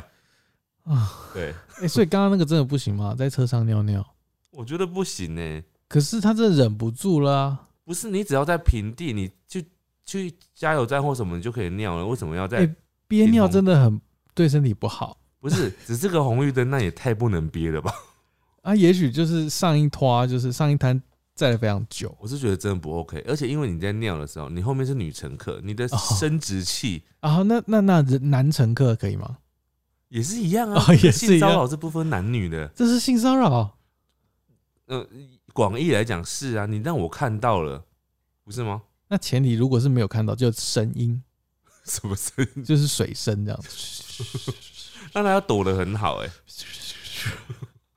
[0.84, 1.52] 啊，对，
[1.82, 3.16] 哎，所以刚刚那个真的不行吗？
[3.18, 4.06] 在车上尿尿？
[4.52, 7.68] 我觉得不行呢、可是他真的忍不住了啊！
[7.84, 9.66] 不是你只要在平地，你去
[10.06, 12.06] 去加油站或什么，你就可以尿了。
[12.06, 12.60] 为什么要在？
[12.60, 12.76] 哎
[13.08, 14.02] 憋尿真的很
[14.34, 17.92] 对身体不好不是，只是个红绿灯，那也太不能憋了吧？
[18.64, 18.76] 啊。
[18.76, 21.02] 也许就是上一拖，就是上一摊
[21.38, 27.44] 载的非常久我是觉得真的不 OK，而且因为你在尿的时候，你后面是女乘客，你的哦生殖器啊。
[27.44, 29.38] 那那那男乘客可以吗？
[30.10, 32.68] 也是一样啊，哦 也是性骚扰是不分男女的。
[32.70, 33.78] 这是性骚扰
[34.88, 35.08] 呃，
[35.54, 37.86] 广义来讲是啊，你让我看到了，
[38.44, 38.82] 不是吗？
[39.10, 41.22] 那前提如果是没有看到，就声音，
[41.86, 42.64] 什么声音？
[42.64, 44.24] 就是水声这样子。
[45.14, 46.30] 让他要躲得很好哎、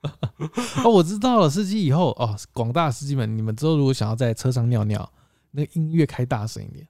[0.83, 5.11] 哦，我知道了，司机以后哦，广大司机们，你们之后如果想要在车上尿尿，
[5.51, 6.87] 那个音乐开大声一点。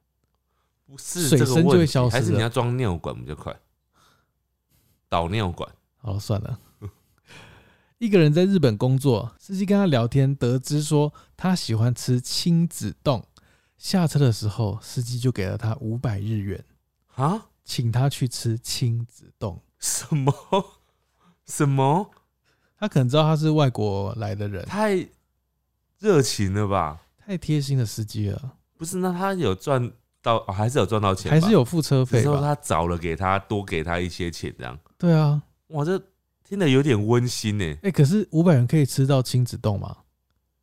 [0.85, 3.55] 不是水声就这个会消失还是你要装尿管比较快？
[5.07, 6.59] 导尿管，好，算了。
[7.97, 13.25] 一个人在日本工作，司机跟他聊天，得知说他喜欢吃亲子冻。
[13.77, 16.63] 下车的时候，司机就给了他五百日元，
[17.15, 17.47] 啊？
[17.63, 19.61] 请他去吃亲子冻。
[19.79, 20.33] 什么？
[21.45, 22.09] 什么？
[22.81, 25.07] 他可能知道他是外国来的人，太
[25.99, 26.99] 热情了吧？
[27.23, 31.39] 太贴心的司机了，不是，那他有赚到、哦还是有赚到钱吧？
[31.39, 32.41] 还是有付车只是说？
[32.41, 36.01] 他找了给他多给他一些钱，这样对啊，哇，这
[36.43, 37.77] 听得有点温馨呢。
[37.83, 39.97] 哎、可是五百元可以吃到亲子冻吗？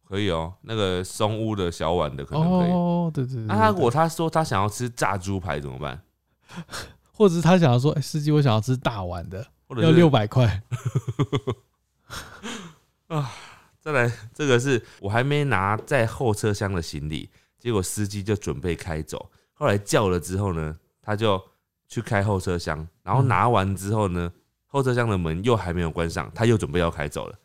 [0.05, 2.71] 可以哦，那个松屋的小碗的可能可以。
[2.73, 6.03] 哦，对对对那、他如对果他说他想要吃炸猪排怎么办？
[7.15, 10.61] 或者是他想要说，哎、司机，我想要吃大碗的，或者是要六百块。
[13.81, 19.31] 再来，这个是我还没拿在后车厢的行李，结果司机就准备开走。
[19.55, 21.43] 后来叫了之后呢，他就
[21.87, 24.31] 去开后车厢，然后嗯拿完之后呢，
[24.67, 27.39] 后车厢的门又还没有关上，他又准备要开走了。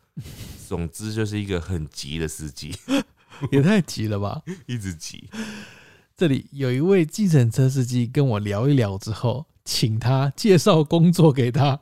[0.68, 2.76] 总之就是一个很急的司机，
[3.50, 4.42] 也太急了吧！
[4.66, 5.30] 一直急。
[6.16, 11.80] 这里有一位计程车司机跟我聊一聊之后，请他介绍工作给他。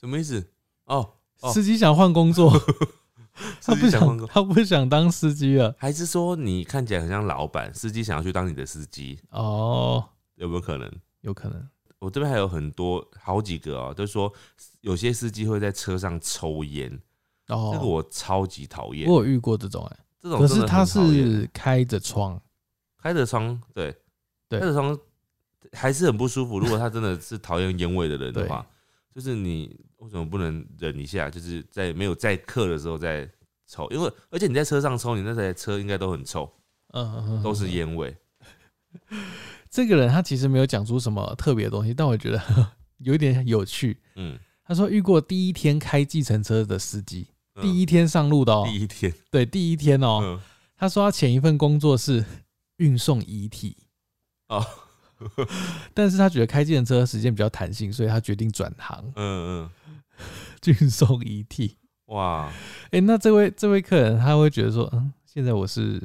[0.00, 0.50] 什么意思？
[0.86, 1.52] 哦，哦。
[1.52, 2.50] 司机想换工作，
[3.62, 5.74] 他不机想换工想他不想当司机了。
[5.78, 10.04] 还是说你看起来很像老板，司机想要去当你的司机，哦，
[10.36, 10.90] 有没有可能？
[11.22, 11.68] 有可能。
[12.00, 14.32] 我这边还有很多好几个哦，就是说
[14.82, 16.88] 有些司机会在车上抽烟，
[17.48, 19.08] 哦，这个我超级讨厌。
[19.10, 21.26] 我有遇过这种哎、这种真的可是他很讨厌。
[21.26, 22.40] 是开着窗，
[23.02, 23.92] 开着窗，对，
[24.48, 24.60] 对。
[24.60, 24.96] 开着窗
[25.72, 26.60] 还是很不舒服。
[26.60, 28.64] 如果他真的是讨厌烟味的人的话，
[29.12, 31.30] 就是你为什么不能忍一下？
[31.30, 33.28] 就是在没有载客的时候再
[33.66, 36.50] 抽，因为而且你在车上抽，你那台车应该都很臭，
[36.92, 38.16] 嗯，嗯嗯都是嗯烟味。
[39.70, 42.42] 这个人他其实没有讲出什么特别的东西，但我觉得
[42.98, 43.98] 有一点有趣。
[44.16, 47.26] 嗯，他说遇过第一天开计程车的司机，
[47.56, 47.62] 嗯。
[47.62, 50.40] 第一天上路的哦，第一天，对，第一天哦，嗯，
[50.76, 52.24] 他说他前一份工作是
[52.76, 53.76] 运送遗体。
[54.48, 54.64] 哦，
[55.92, 59.04] 但是他觉得开计程车时间比较弹性，所以他决定转行。
[59.16, 59.70] 嗯嗯
[60.66, 61.76] 运送遗体。
[62.06, 62.52] 嗯，哇，
[62.90, 66.00] 哎、那这位这位客人他会觉得说，嗯，现在我是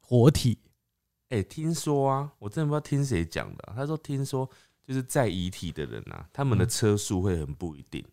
[0.00, 0.58] 活体
[1.28, 4.48] 哎、听说啊，我真的不知道听谁讲的啊、他说听说
[4.84, 8.04] 就是载遗体的人啊，他们的嗯车速会很不一定，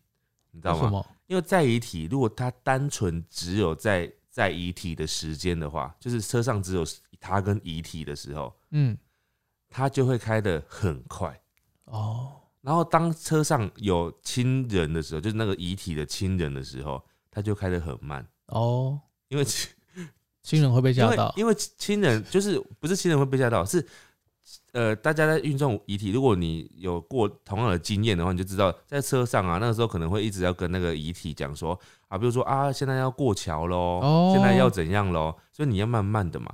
[0.52, 0.80] 你知道吗？
[0.80, 1.06] 为什么？
[1.26, 6.84] 因为载遗体，如果他单纯只有在在遗体的时间的话，就是车上只有
[7.20, 8.96] 他跟遗体的时候，嗯，
[9.68, 11.38] 他就会开的很快。
[11.84, 19.70] 哦，然后当车上有亲人的时候，就是那个遗体的亲人的时候，他就开得很慢，哦，因为亲
[20.42, 23.86] 亲人会被吓到，因为亲人就是不是亲人会被吓到，是
[24.72, 34.32] 呃大家在运送遗体，如果你有过同样的经验的话，你就知道在车上啊，那个时候可能会一直要跟那个遗体讲说啊，比如说啊现在要过桥喽，哦。
[34.34, 36.52] 现在要怎样喽，所以你要慢慢的嘛。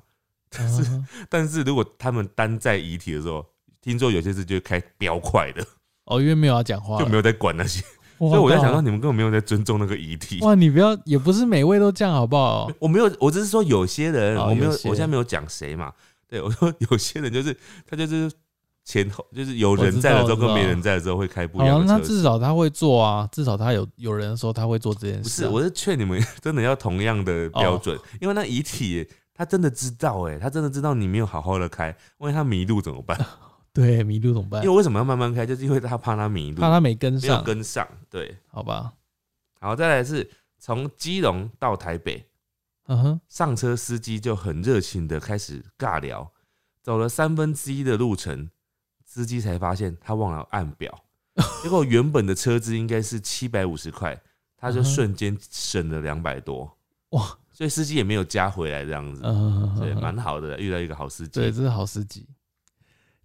[0.49, 3.45] 但是、嗯 但是如果他们单载遗体的时候，
[3.81, 5.67] 听说有些事就开飙快的，
[6.07, 7.85] 哦，因为没有要讲话，就没有在管那些，
[8.19, 10.41] 所以我在想靠说你们根本没有在尊重那个遗体。
[10.41, 12.71] 哇，你不要，也不是每位都这样，好不好？
[12.81, 15.93] 我没有，我只是说有些人，哦我没有，有我现在没有讲谁嘛。
[16.29, 17.57] 对， 我说有些人就是
[17.89, 18.31] 他就是
[18.85, 22.07] 前后就是有人在的时候跟没人在的时候会开不一样的车速。
[22.15, 33.19] 至少他会做啊，至少他有有人的时候他会做这件不是，事啊、我是劝你们真的要同样的哦标准，因为那遗体他真的知道，哎，他真的知道你没有好好的开，万一他迷路怎么办？
[33.77, 34.77] 对迷路怎么办因为？
[34.77, 37.87] 为什么要慢慢开，就是因为他怕他迷路，怕他没跟没有上，跟上。
[38.09, 38.93] 对，好吧？
[39.61, 42.24] 好，再来是从基隆到台北，
[42.87, 46.33] 嗯哼，上车司机就很热情的开始尬聊，
[46.83, 48.49] 走了三分之一的路程，
[49.05, 51.05] 司机才发现他忘了按表，
[51.62, 54.20] 结果原本的车资应该是七百五十块，
[54.57, 56.79] 他就嗯哼瞬间省了两百多，
[57.11, 61.41] 哇，所以司机也没有加回来这样子，嗯，对，蛮好的，遇到一个好司机。
[61.41, 62.27] 对，这是好司机。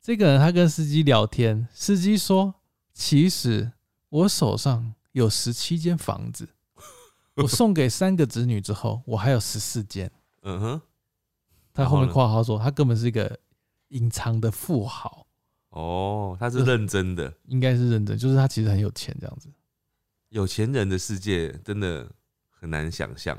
[0.02, 2.56] 这个人他跟司机聊天，司机说
[2.92, 3.72] ：“其实
[4.10, 6.50] 我手上有十七间房子，
[7.38, 10.12] 我送给三个子女之后，我还有十四间。
[10.42, 10.82] 嗯哼，”
[11.72, 13.40] 他后面括号说，他根本是一个
[13.90, 15.28] 隐藏的富豪，
[15.70, 19.48] 哦，他是认真的，应该是认真，就是他其实很有钱这样子。
[20.30, 22.10] 有钱人的世界真的
[22.50, 23.38] 很难想象。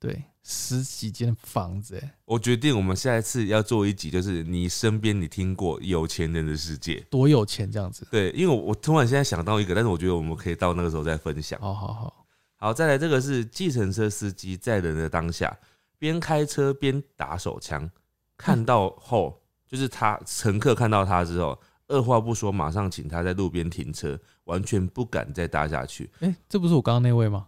[0.00, 7.02] 对，十几间房子，哎，我决定，我们下一次要做一集，就是你身边你听过有钱人的世界。
[7.08, 8.06] 多有钱这样子。
[8.10, 11.58] 对，因为我我突然现在想到一个，但是我觉得我们可以到那个时候再分享。
[11.60, 12.26] 好好好，
[12.56, 15.56] 好，再来这个是计程车司机在人的当下，
[15.98, 17.90] 边开车边打手枪，
[18.36, 26.10] 看到后就是他乘客看到他之后，二话不说，马上请他在路边停车，完全不敢再搭下去。
[26.20, 27.46] 哎、这不是我刚刚那位吗？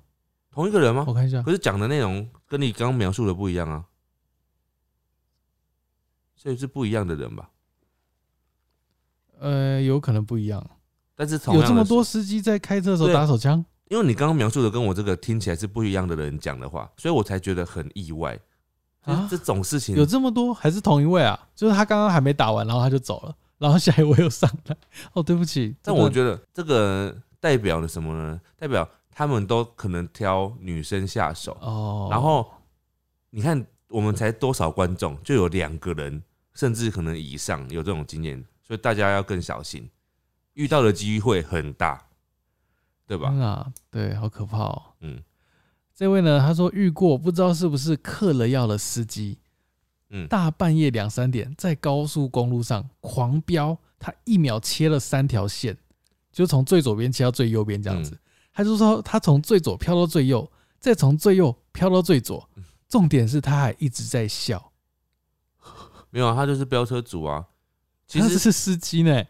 [0.56, 1.12] 同一个人吗我？
[1.12, 3.84] 看一下，可是讲的内容跟你刚刚描述的不一样啊，
[6.34, 7.50] 所以是不一样的人吧？
[9.38, 10.66] 呃，有可能不一样。
[11.14, 13.62] 但是同有这么多司机在开车的时候打手枪？
[13.88, 18.34] 因为你刚刚描述的跟我这个听起来是不一样的人讲的话，所以我才觉得很意外。
[19.04, 21.38] 就是啊这种事情有这么多，还是同一位啊？
[21.54, 24.76] 就是他刚刚还没打完，然后他就走了，然后下一位又上来。
[25.12, 28.40] 哦，对不起，但我觉得这个代表了什么呢？
[28.56, 28.88] 代表
[29.18, 32.52] 他们都可能挑女生下手，哦，然后
[33.30, 39.88] 你看我们才多少观众，就有两个人，甚至可能以上有这种经验，所以大家要更小心，
[40.52, 42.08] 遇到的机会很大，
[43.06, 43.30] 对吧？
[43.32, 44.82] 嗯啊，对，好可怕哦。
[45.00, 45.22] 嗯
[45.94, 49.38] 这位呢，他说遇过，不知道是不是嗑了药的司机，
[50.10, 55.74] 嗯，大半夜两三点在高速公路上狂飙，他一秒切了三条线，
[56.30, 58.10] 就从最左边切到最右边这样子。
[58.10, 58.18] 嗯
[58.56, 60.50] 他就说他从最左飘到最右，
[60.80, 64.72] 再从最右飘到最左，嗯重点是他还一直在笑。
[66.08, 67.44] 没有啊，他就是飙车主啊。
[68.06, 69.22] 其实他是司机呢，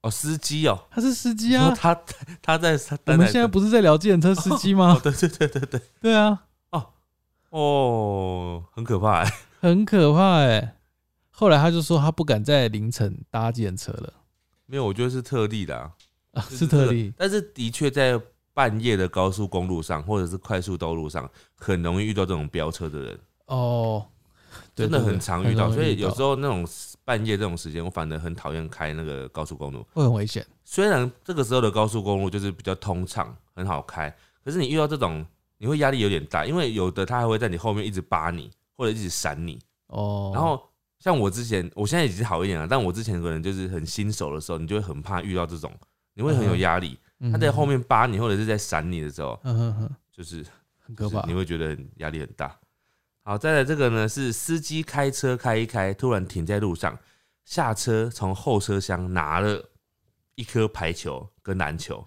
[0.00, 1.72] 哦，司机哦，他是司机啊。
[1.76, 1.94] 他
[2.42, 5.00] 他在他我们现在不是在聊计程车司机 哦，吗？
[5.00, 6.88] 对对对对对，对啊，哦
[7.50, 9.32] 哦，很可怕哎。
[9.60, 10.76] 很可怕哎、
[11.30, 14.12] 后来他就说他不敢在凌晨搭计程车了，
[14.66, 15.92] 没有，我觉得是特例的、啊，
[16.32, 17.12] 啊，是特例。
[17.16, 18.20] 但是的确在
[18.56, 24.02] 半夜的高速公路上或者是快速道路上，很容易遇到这种飙车的人，哦，
[24.74, 25.70] 真的很常遇到。
[25.70, 26.66] 所以有时候那种
[27.04, 29.86] 半夜这种时间，我反而很讨厌开那个高速公路。
[29.92, 30.46] 会很危险。
[30.64, 34.08] 虽然这个时候的高速公路就是比较通畅，很好开，
[34.42, 35.22] 可是你遇到这种，
[35.58, 39.60] 你会压力有点大，因为有的他还会在你后面一直扒你，或者一直闪你。
[39.88, 40.66] 哦，然后
[40.98, 45.70] 像我之前，我现在已经好一点了，但我之前可能就是很新手的时候，你就会很怕遇到这种，
[46.14, 46.98] 你会很有压力。
[46.98, 50.44] 嗯他在后，面扒你，或者是在闪你的时候，嗯哼哼，就是
[50.78, 51.32] 很可怕你。
[51.32, 52.58] 会觉得很压力很大。
[53.22, 56.98] 好，再来这个呢是司机开车开一开，突然停在路上，
[57.44, 59.70] 下车从后车厢拿了
[60.34, 62.06] 一颗排球跟篮球，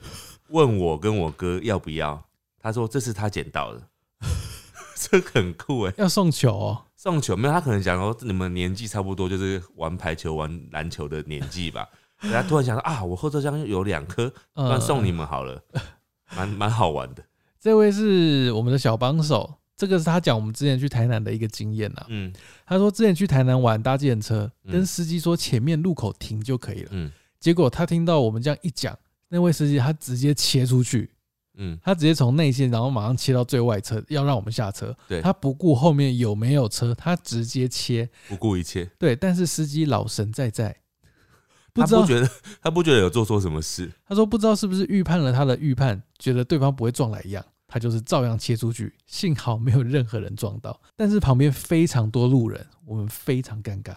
[0.49, 2.29] 问我跟我哥要不要。
[2.61, 3.81] 他说这是他捡到的，
[4.95, 5.93] 这个很酷哎。
[5.97, 11.87] 要送球哦，送球没有，他可能想说你们年纪差不多，就是玩排球、玩篮球的年纪吧。
[12.19, 15.15] 然后他突然想到啊，我后车厢有两颗， 不然送你嗯。
[15.15, 15.61] 们好了，
[16.35, 17.23] 蛮蛮好玩的。
[17.59, 22.05] 这位是我们的小帮手，这个是他讲我们之前去台南的一个经验呐。
[22.09, 22.31] 嗯
[22.65, 28.97] 他说之前去台南玩搭计程车，嗯跟司机说前面路口停就可以了，嗯结果他听到我们这样一讲，
[29.29, 31.09] 那位司机他直接切出去，
[31.57, 34.95] 嗯，他直接从内线，然后马上切到最外侧，要让我们下车。
[35.07, 38.09] 对他不顾后面有没有车，他直接切。
[38.27, 38.85] 不顾一切。
[38.97, 40.75] 对，但是司机老神在在，
[41.79, 42.29] 不知道他不觉得
[42.61, 53.95] 他不觉得有做错什么事，他说不知道是不是预判了他的预判，觉得对方不会撞来一样，他就是照样切出去，幸好没有任何人撞到，但是旁边非常多路人，我们非常尴尬。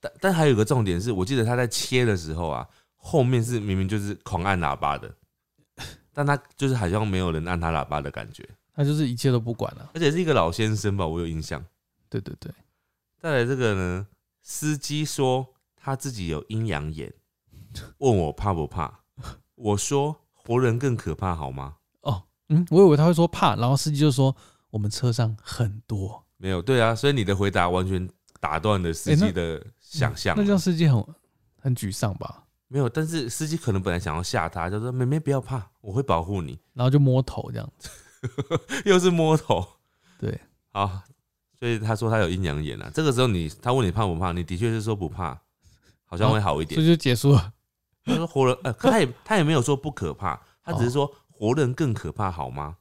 [0.00, 2.66] 但但还有一个重点是，我记得他在切的时候啊，
[2.96, 5.14] 后面是明明就是狂按喇叭的，
[6.12, 9.90] 但他就是好像没有人按他喇叭的感觉，他就是一切都不管了。
[9.94, 11.64] 而且是一个老先生吧，我有印象。
[12.08, 12.52] 对对对，
[13.20, 14.06] 再来这个呢，
[14.42, 17.12] 司机说他自己有阴阳眼，
[17.98, 19.00] 问我怕不怕，
[19.54, 21.76] 我说活人更可怕好吗？
[22.02, 24.34] 哦，嗯，我以为他会说怕，然后司机就说
[24.70, 28.08] 我们车上很多，没有，对啊，所以你的回答完全
[28.40, 31.04] 打断了司机的想象、那这样司机很
[31.58, 32.44] 很沮丧吧？
[32.68, 37.90] 没有，但是司机可能本来想要吓他，就说妹妹不要怕，我会保护你，然后就摸头这样子。
[38.86, 39.66] 又是摸头，
[40.18, 40.40] 对，
[40.72, 41.02] 好，
[41.58, 42.90] 所以他说他有阴阳眼啊。
[42.94, 45.38] 这个时候你他问你怕不怕，你的确是说不怕，
[46.04, 46.86] 好像会好一点所以。
[46.86, 47.52] 就结束了。
[48.04, 52.76] 他说活人，呃，他也他也没有说不可怕，他只是说活人更可怕，好吗？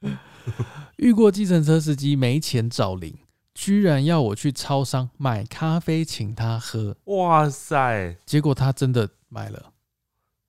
[0.96, 3.18] 遇过计程车司机没钱找零，
[3.52, 9.72] 居然要我去超商买咖啡请他喝，哇塞，结果他真的买了，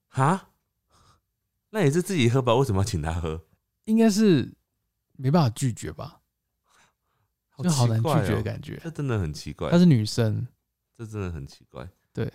[0.07, 0.49] 哈，
[1.71, 2.53] 那也是自己喝吧？
[2.55, 3.41] 为什么要请他喝？
[3.85, 4.53] 应该是
[5.13, 6.19] 没办法拒绝吧，
[7.63, 8.79] 就好难拒奇怪哦绝的感觉。
[8.83, 10.47] 这真的很奇怪她，是女生，
[10.95, 11.89] 这真的很奇怪。
[12.13, 12.31] 对，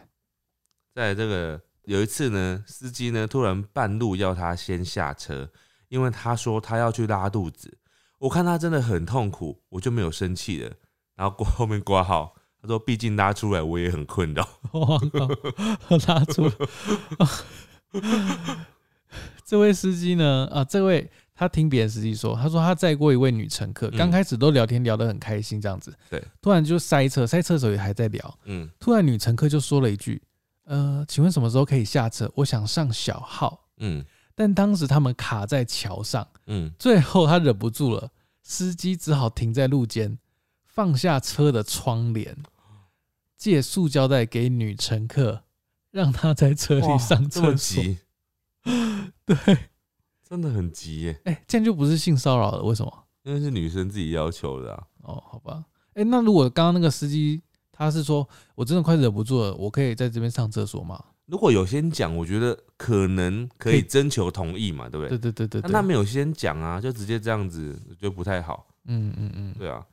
[0.95, 5.51] 在这个有一次呢，司机呢突然半路要他先下车，
[5.89, 7.79] 因为他说他要去拉肚子。
[8.19, 10.73] 我看他真的很痛苦，我就没有生气了。
[11.17, 14.49] 然后过 后面挂号，他说毕竟拉出来我也很困扰。
[14.73, 16.55] 我靠， 拉出了。
[19.45, 20.49] 这位司机呢？
[20.53, 30.23] 啊，这位他听别的司机说，他说他载过一位女乘客，嗯刚开始都聊天聊得很开心，这样子，对，突然就塞车，塞车的时候也还在聊，嗯，突然女乘客就说了一句
[30.65, 32.31] ：“呃，请问什么时候可以下车？
[32.37, 33.69] 我想上小号。
[33.79, 34.05] 嗯”
[34.35, 38.11] 但当时他们卡在桥上，嗯， 最后他忍不住了，
[38.43, 40.19] 司机只好停在路肩，
[40.65, 42.37] 放下车的窗帘，
[43.37, 45.43] 借塑胶袋给女乘客，
[45.91, 47.83] 让她在车里哇上厕所。
[47.83, 47.99] 急，
[49.27, 49.37] 对，
[50.27, 52.63] 真的很急耶，哎、这样就不是性骚扰了？
[52.63, 53.05] 为什么？
[53.25, 54.87] 因为是女生自己要求的啊。
[55.03, 55.65] 哦，好吧。
[55.93, 57.43] 哎、那如果刚刚那个司机
[57.73, 61.03] 他是说我真的快忍不住了，我可以在这边上厕所吗？
[61.27, 65.19] 如果有先讲，我觉得可能可可以以征求同意嘛，对不对对？
[65.19, 68.67] 对对对对，但他没有先讲啊，就直接这样子，就不太好。
[68.85, 69.87] 嗯嗯嗯，对啊，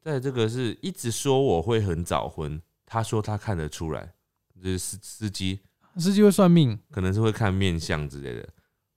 [0.00, 4.12] 在这个是一直说我会很早婚，他说他看得出来，
[4.62, 5.60] 就是司司机
[5.96, 8.48] 司机会算命，可能是会看面相之类的。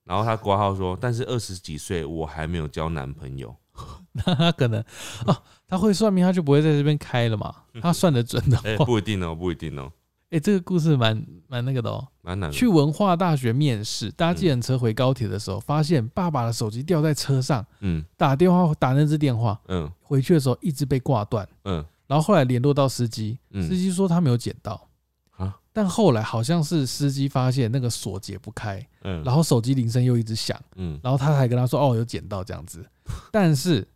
[0.03, 3.55] 然后他挂号说，但是二十几岁我还没有交男朋友。
[4.13, 4.83] 那他可能
[5.25, 5.35] 哦，
[5.67, 7.53] 他会算命，他就不会在这边开了嘛。
[7.81, 9.91] 他算得准的话，哎、哎、不一定哦，不一定哦，
[10.29, 12.07] 哎这个故事蛮蛮那个的哦。
[12.21, 12.55] 蛮难的。
[12.55, 18.03] 去文化大学面试，搭计程车回高铁的时候，发现爸爸的手机掉在车上，嗯。
[18.17, 19.89] 打电话打那只电话，嗯。
[20.01, 21.83] 回去的时候一直被挂断，嗯。
[22.07, 23.65] 然后后来联络到司机，嗯。
[23.65, 24.89] 司机说他没有捡到，
[25.37, 25.55] 啊？
[25.71, 30.99] 但后来好像是司机发现那个锁解不开，嗯，然后手机铃声又一直响，嗯。
[31.01, 32.85] 然后他还跟他说哦有捡到这样子，
[33.31, 33.87] 但是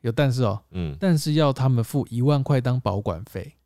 [0.00, 3.56] 有但是哦，嗯，但是要他们付一万块当保管费，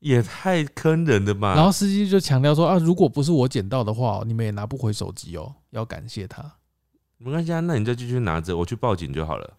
[0.00, 1.54] 也太坑人了吧？
[1.54, 6.54] 然后司机就强调说啊，如果不是我捡到的话，你们也拿不回手机哦，要感谢他。
[7.18, 9.56] 没关系啊，那你就继续拿着，我去报警就好了。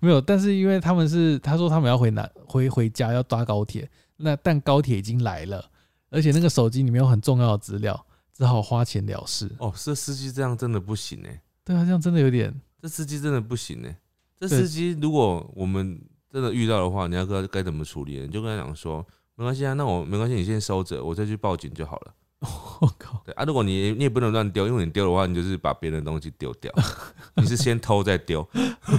[0.00, 5.70] 没有，但是因为他们是他说他们要回南回回家要搭高铁，那但高铁已经来了，
[6.10, 9.50] 而且那个手机里面有很重要的资料，只好花钱了事。
[9.58, 13.96] 哦，这司机这样真的不行哎、对啊，这样真的有点这司机真的不行哎、
[14.40, 16.00] 这司机如果我们
[16.32, 18.18] 真的遇到的话，你要该该怎么处理？
[18.20, 22.14] 你就跟他讲说，没关系啊，那我没关系，你先收着，我再去报警就好了。
[22.80, 26.72] 我靠，对啊，如果你你也不能乱丢，因为你丢的话，你就是把别人的东西丢掉，
[27.36, 28.48] 你是先偷再丢，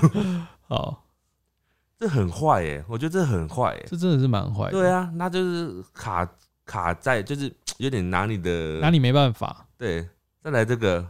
[0.69, 1.03] 好，
[1.97, 4.71] 这很坏耶、我觉得这很坏耶、这真的是蛮坏的。
[4.71, 6.29] 对，啊，那就是卡
[6.65, 9.65] 卡在，就是有点拿你的拿你没办法。
[9.77, 10.07] 对。
[10.43, 11.07] 再来这个，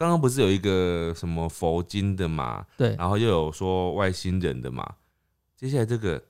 [0.00, 4.94] 刚刚不是有一个什么佛经的嘛，对，然后又有说外星人的嘛，
[5.54, 6.24] 接下来这个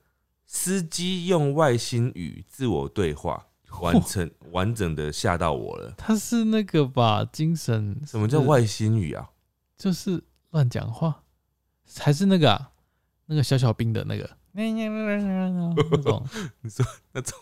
[0.45, 3.47] 司机用外星语自我对话，
[3.79, 5.93] 完成完整的吓到我了。
[5.97, 8.41] 他是那个吧，精神什么叫？
[8.41, 9.29] 外星语啊？
[9.77, 11.23] 就是乱讲话，
[11.97, 12.71] 还是那个啊，
[13.27, 16.27] 那个小小兵的那个那种
[16.59, 17.39] 你说那种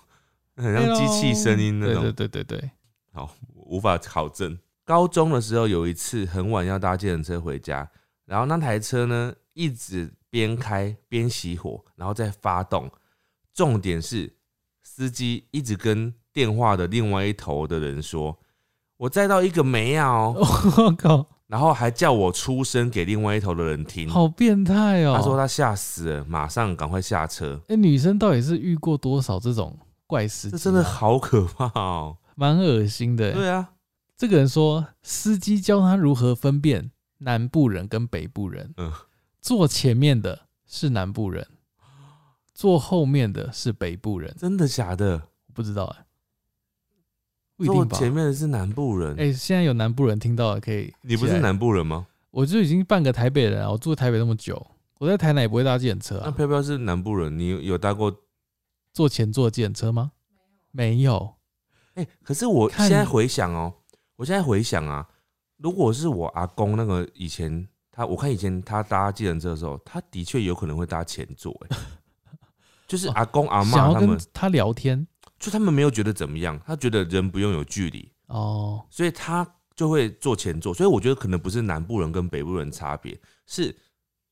[0.55, 2.71] 很像机器声音那种，对对对对对，
[3.13, 4.59] 好无法考证。
[4.89, 7.87] 高中的时候有一次很晚要搭计程车回家，
[8.25, 12.89] 然后那台车呢一直边开边熄火，然后再发动。
[13.53, 14.33] 重点是
[14.81, 18.35] 司机一直跟电话的另外一头的人说
[18.97, 20.33] ：“我载到一个没啊哦。
[20.77, 24.09] 我靠，”然后还叫我出声给另外一头的人听。
[24.09, 25.13] 好变态哦！
[25.15, 27.61] 他说他吓死了，马上赶快下车。
[27.67, 29.77] 哎、女生到底是遇过多少这种
[30.07, 30.57] 怪司机、啊？
[30.57, 32.17] 这真的好可怕哦！
[32.33, 33.33] 蛮恶心的。
[33.33, 33.69] 对啊，
[34.19, 38.73] 这个人说，司机教他如何分辨南部人跟北部人。
[38.75, 38.91] 嗯
[39.41, 41.47] 坐前面的是南部人，
[42.53, 44.35] 坐后面的是北部人。
[44.37, 45.29] 真的假的？
[45.47, 46.05] 我不知道哎、
[47.55, 47.97] 不一坐定吧？
[47.97, 49.15] 前面的是南部人。
[49.17, 50.93] 哎、现在有南部人听到了可以。
[51.01, 51.39] 你不是？
[51.39, 52.05] 南部人吗？
[52.31, 53.71] 我就已经半个台北人了。
[53.71, 54.67] 我住台北那么久，
[54.97, 56.23] 我在台南也不会搭计程车啊。
[56.25, 58.13] 那飘飘是南部人，你有有搭过？
[58.91, 60.11] 坐前座计程车吗？
[60.71, 61.35] 没有。
[61.93, 63.75] 哎、可是我看现在回想哦、
[64.19, 65.07] 我现在回想啊，
[65.55, 71.77] 如果是我阿公那个以前他，我看以前他搭计程车的时候，他的确有可能会搭前座、哎，
[72.85, 75.07] 就是阿公阿妈他们，他聊天
[75.39, 78.85] 就他们没有觉得怎么样，他觉得人不用有距离，哦。
[78.89, 80.73] 所以他就会坐前座。
[80.73, 83.17] 所以我觉得可能不是南部人跟北部人差别，
[83.47, 83.73] 是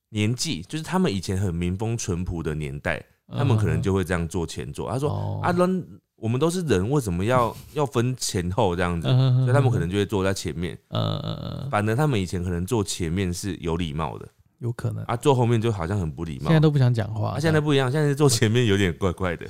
[0.10, 4.92] 年纪，就是他们以前很民风淳朴的年代，他们可能就会这样做前座。
[4.92, 9.08] 他说哦啊，人我们都是人，为什么要 要分前后这样子？
[9.08, 10.78] 嗯所以他们可能就会坐在前面。
[10.90, 14.28] 呃反正他们以前可能坐前面是有礼貌的，
[14.60, 16.46] 有可能，啊，坐后面就好像很不礼貌。
[16.46, 17.30] 现在都不想讲话。
[17.32, 19.46] 啊，现在不一样，现在坐前面有点怪怪的。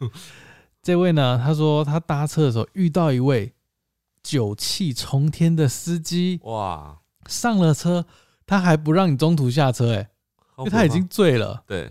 [0.82, 3.52] 这位呢，他说他搭车的时候遇到一位
[4.22, 8.04] 酒气冲天的司机，哇，上了车
[8.46, 10.10] 他还不让你中途下车、欸，哎，
[10.58, 11.64] 因为他已经醉了。
[11.66, 11.90] 对，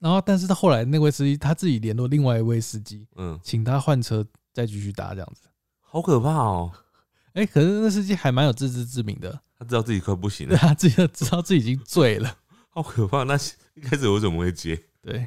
[0.00, 5.42] 然后，但是他后来那位司机他自己联络另外一位司机，嗯，请他换车再继续搭这样子。
[5.80, 6.72] 好可怕哦。
[7.34, 12.34] 哎、可是那司机还蛮有自知之明的，他知道自己快不行了， 他自己知道自己已经醉了。
[12.70, 13.22] 好可怕。
[13.24, 13.36] 那
[13.74, 14.82] 一开始我怎么会接？
[15.02, 15.26] 对，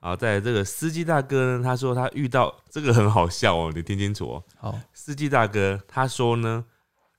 [0.00, 4.44] 好，再来这个司机大哥呢，他说他遇到这个很好笑哦，你听清楚哦。
[4.56, 6.64] 好，司机大哥他说呢，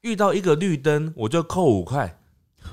[0.02, 2.20] 遇到一个绿灯我就扣五块，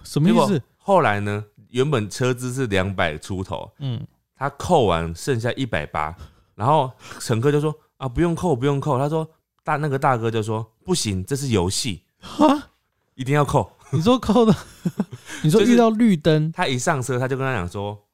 [0.02, 0.60] 什么意思？
[0.76, 4.04] 后来呢，原本车资是两百出头，嗯，
[4.36, 6.14] 他扣完剩下一百八，
[6.54, 9.28] 然后乘客就说啊不用扣不用扣，他说
[9.62, 12.70] 大那个大哥就说不行，这是游戏，哈，
[13.14, 13.70] 一定要扣。
[13.92, 14.54] 你说扣的，
[15.44, 18.06] 你说遇到绿灯，他一上车他就跟他讲说，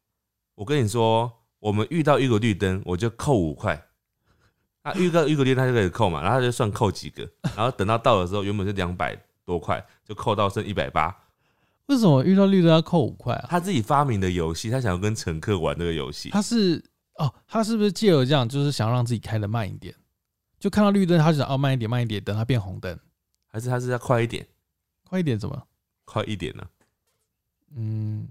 [0.54, 3.86] 我跟你说，我们遇到一个绿灯我就扣五块。
[4.82, 9.14] 他遇到一个绿灯他就可以扣嘛，然后他就算扣几个，然后等到到的时候原本是两百
[9.44, 11.14] 多块，就扣到剩一百八。
[11.90, 13.46] 为什么遇到绿灯要扣五块啊？
[13.50, 16.30] 他自己发明的游戏，他想要跟乘客玩这个游戏。
[16.30, 16.80] 他是
[17.16, 19.92] 哦，他是不是借由这样，就是想让自己开的慢一点？
[20.60, 22.96] 就看到绿灯，他就想哦慢一点，慢一点，等它变红灯，
[23.48, 24.46] 还是他是要快一点，
[25.08, 25.62] 快一点怎么？
[26.04, 26.64] 快一点呢、
[27.76, 28.28] 嗯，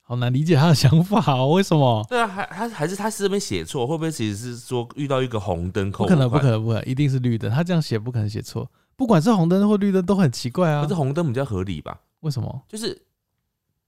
[0.00, 2.04] 好难理解他的想法哦，为什么？
[2.08, 7.48] 对啊，还还还是他是这边写错，会不会其实是说遇到一个红灯扣不可能，不可能，不可能，一定是绿灯。
[7.50, 10.94] 他这样写不可能写错，不管是红灯或绿灯都很奇怪啊可是。
[10.94, 12.00] 红灯比较合理吧？
[12.22, 12.64] 为什么？
[12.68, 13.00] 就是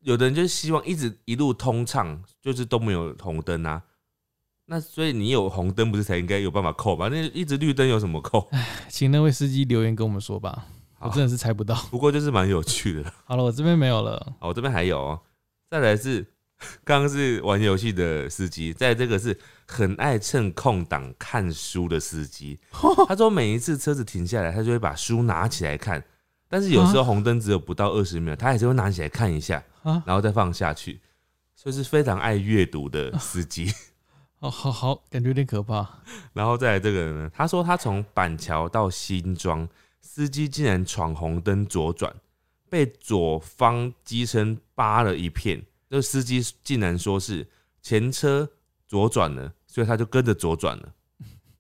[0.01, 3.83] 有的人就是希望一直一路通畅，就是都没有红灯啊。
[4.67, 7.09] 那所以你有红灯不是才应该有办法扣吧？
[7.11, 8.51] 那一直绿灯有什么扣？
[8.89, 10.67] 请那位司机留言跟我们说吧，
[11.01, 11.75] 我真的是猜不到。
[11.91, 13.13] 不过就是蛮有趣的。
[13.25, 14.35] 好了，我这边没有了。
[14.41, 15.21] 好，我这边还有哦，
[15.71, 16.27] 再来是
[16.83, 22.59] 刚刚是玩游戏的司机，在这个是很爱趁空档看书的司机。
[23.07, 26.03] 他说每一次车子停下来，他就会把书拿起来看，
[26.49, 31.01] 但是有时候红灯只有不到二十秒，他还是会拿起来看一下，啊，然后再放下去，
[31.55, 33.73] 所以是非常爱阅读的司机。
[34.39, 35.89] 好好好，感觉有点可怕。
[36.35, 39.67] 然后再来这个人呢，他说他从板桥到新庄，
[40.01, 42.15] 司机竟然闯红灯左转，
[42.69, 45.65] 被左方机身扒了一片。
[45.89, 47.47] 这个司机竟然说是
[47.81, 48.49] 前车
[48.87, 50.93] 左转了，所以他就跟着左转了。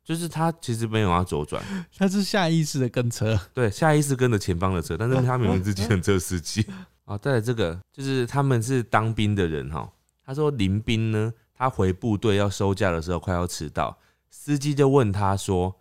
[0.05, 1.65] 就是他其实没有要左转，
[1.97, 6.67] 他是下意识的跟车， 对，下意识跟着前方的车，但是他明明是计程车司机。
[7.07, 9.91] 啊，再来这个就是他们是当兵的人哈。
[10.25, 13.97] 他说林兵呢，他回部队要收假的时候快要迟到，
[14.31, 15.75] 司机就问他说：“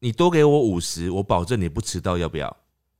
[0.00, 2.54] 你多给我五十，我保证你不迟到，要不要？”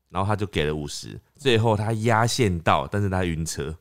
[0.08, 3.76] 然后他就给了五十，最后他压线到，但是他晕车，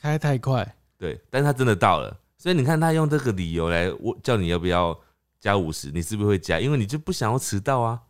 [0.00, 0.76] 开太快。
[0.98, 4.98] 对，但是他真的到了，所以你看他用这个理由来问叫你要不要
[5.40, 6.60] 加五十，你是不是会加？
[6.60, 8.02] 因为你就不想要迟到啊。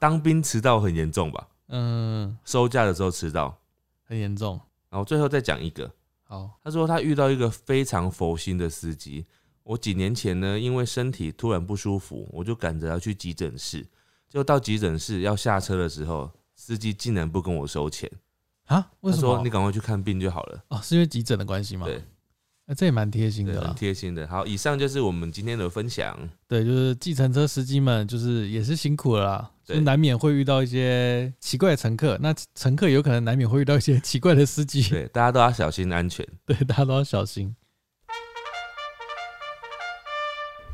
[0.00, 1.48] 当兵迟到很严重吧？
[1.68, 3.56] 嗯，收假的时候迟到，
[4.02, 4.58] 很严重。
[4.90, 5.88] 然后最后再讲一个，
[6.24, 9.26] 好，他说他遇到一个非常佛心的司机。
[9.62, 13.86] 我几年前呢，因为身体突然不舒服，我就赶着要去急诊室。
[14.28, 18.10] 就到急诊室要下车的时候，司机竟然不跟我收钱，
[18.64, 18.90] 啊？
[19.00, 19.50] 为什么他说你？
[19.50, 20.64] 赶快去看病就好了。
[20.68, 21.86] 哦，是因为急诊的关系吗？
[21.86, 22.02] 对，
[22.70, 23.74] 那这也蛮贴心的，很。
[23.74, 24.28] 贴心的。
[24.28, 26.14] 好，以上就是我们今天的分享。
[26.46, 32.18] 对，就是计程车司机们，就是也是辛苦了啦，就难免会遇到一些奇怪的乘客。
[32.20, 36.26] 那乘客有可能难免会遇到一些奇怪的司机，对，大家都要小心安全。
[36.44, 37.56] 对，大家都要小心。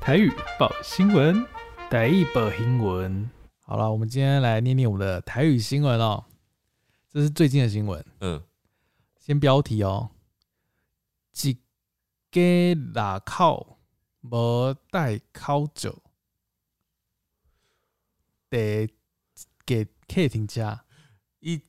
[0.01, 1.47] 台语报新闻，
[1.89, 3.31] 台语报新闻。
[3.61, 6.25] 好了，我们今天来念念我们的台语新闻哦。
[7.13, 8.43] 这是最近的新闻，嗯，
[9.17, 10.11] 先标题哦。
[11.45, 11.57] 一
[12.35, 13.79] 家拉口
[14.23, 16.03] 无戴口罩，
[18.49, 18.93] 得
[19.65, 20.85] 给客厅家。
[21.39, 21.63] 一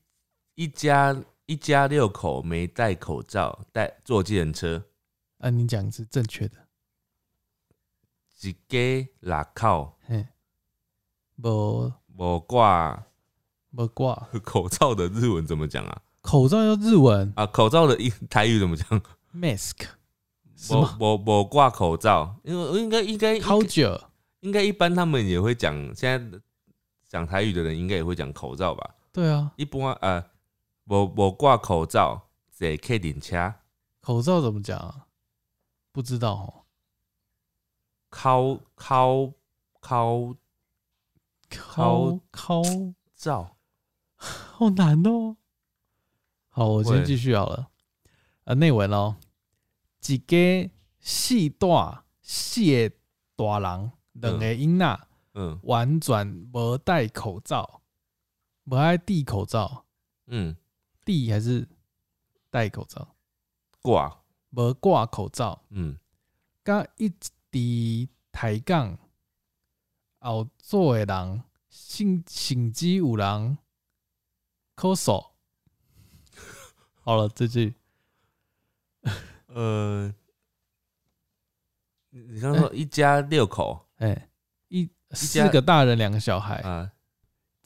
[0.56, 4.84] 一家一家六口没戴口罩，戴坐计程车，
[5.38, 6.58] 啊，你讲是正确的。
[8.42, 10.00] 一家拉口。
[10.08, 10.28] 嘿，
[11.44, 11.94] 无。
[12.18, 13.06] 无挂。
[13.70, 14.16] 无挂。
[14.44, 16.02] 口罩的日文怎么讲啊？
[16.22, 17.32] 口罩要日文。
[17.36, 19.00] 啊，口罩的英台语怎么讲
[19.32, 19.76] ？mask。
[19.82, 20.05] 是
[20.70, 20.98] 我吗？
[21.00, 24.12] 我我挂口罩，因为应该应该应该口罩
[24.42, 26.40] 应该一般他们也会讲，现在
[27.08, 28.96] 讲台语的人应该也会讲口罩吧？
[29.12, 30.24] 对啊，一般呃，
[30.86, 33.54] 我我挂口罩，坐客顶车，
[34.02, 35.08] 口罩怎么讲啊？
[35.92, 36.66] 不知道哦。
[38.10, 39.34] 靠靠
[39.82, 40.36] 靠
[41.50, 42.64] 考口
[43.16, 43.58] 罩，
[44.16, 45.36] 好难哦。
[46.50, 47.68] 好，我先会继续好了。
[48.46, 49.18] 呃，内文哦，
[50.14, 52.96] 一个四大四个
[53.36, 55.60] 大人，两个囡仔，嗯。
[55.64, 57.82] 完全无戴口罩，
[58.66, 59.86] 无爱戴口罩，
[60.28, 60.56] 嗯，
[61.04, 61.68] 戴还是
[62.50, 63.16] 戴口罩？
[63.82, 65.98] 挂，无挂口罩，嗯。
[66.64, 67.12] 甲一
[67.52, 68.98] 伫抬杠
[70.20, 73.58] 后座的人，甚甚至有人
[74.76, 75.32] 咳嗽。
[77.02, 77.76] 好了，这句
[79.56, 80.14] 呃，
[82.10, 83.88] 你你刚刚说一家六口？
[84.00, 84.28] 哎、
[84.68, 86.92] 一家四个大人，两个小孩，啊，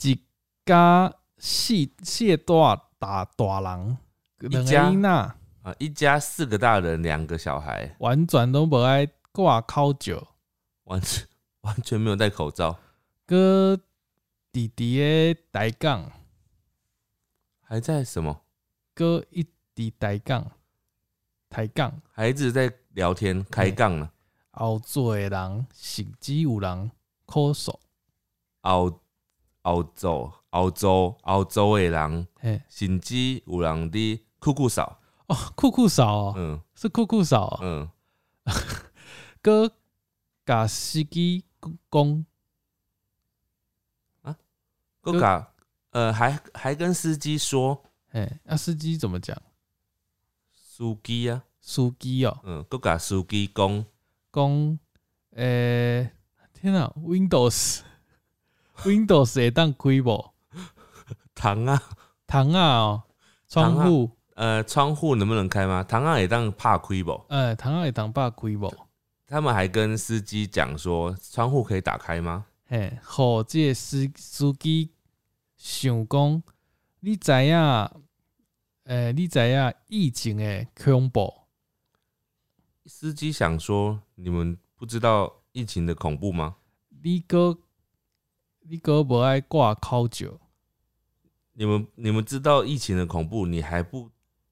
[0.04, 0.24] 一
[0.64, 3.98] 家四四大大大人，
[4.38, 10.36] 两个家囡仔，啊，一家四个大人，两个小孩，完全都无爱挂口罩，
[10.84, 11.28] 完全
[11.62, 12.78] 完全没有戴口罩，
[13.26, 13.76] 哥
[14.52, 16.12] 弟弟的抬杠，
[17.62, 18.44] 还在什么？
[18.94, 20.52] 哥一弟抬杠，
[21.50, 22.02] 抬杠。
[22.12, 24.12] 孩子在聊天开杠了，
[24.52, 26.92] 后座的人甚至有人
[27.26, 27.76] 咳嗽，
[28.62, 29.00] 澳
[29.64, 36.62] 澳洲澳洲澳洲的人，嘿，甚至有人伫酷酷扫，哦，酷酷嫂哦，嗯。
[36.76, 37.90] 是酷酷嫂哦，嗯，
[39.42, 39.70] 哥
[40.46, 41.44] 甲司机
[41.92, 42.26] 讲，
[45.02, 45.54] 够嘎，
[45.92, 47.84] 呃，还还跟司机说。
[48.12, 49.38] 嘿，那司机怎么讲？
[50.80, 53.86] 司机啊，司机哦，嗯，够嘎司机讲，
[54.32, 54.80] 讲，
[55.36, 56.10] 诶、
[56.54, 57.82] 天啊，Windows
[58.84, 60.26] Windows 会当开无？
[61.36, 61.84] 糖啊，
[62.30, 63.04] 窗啊哦，
[63.50, 65.84] 窗户，呃，窗户能不能开吗？
[65.84, 67.26] 糖啊会当怕开不？
[67.28, 68.74] 呃，窗啊会当拍开无？
[69.28, 72.46] 他们还跟司机讲说，窗户可以打开吗？
[72.70, 74.92] 嘿，互这个司司机
[75.58, 76.42] 想讲，
[77.02, 77.90] 你知影，
[78.90, 81.32] 诶、你知影疫情的恐怖？
[82.88, 86.56] 司机想说，你们不知道疫情的恐怖吗？
[87.04, 87.56] 你哥，
[88.62, 90.40] 你哥无爱挂口罩，
[91.54, 94.10] 你们你们知道疫情的恐怖，你还不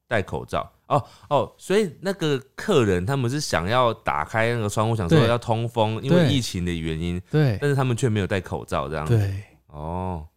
[0.07, 0.71] 戴口罩？
[0.85, 9.03] 哦哦，所以那个客人他们是想要打开那个窗户，想说要通风，因为疫情的原因，对但是他们却没有戴口罩，这样。
[9.07, 10.27] 对，哦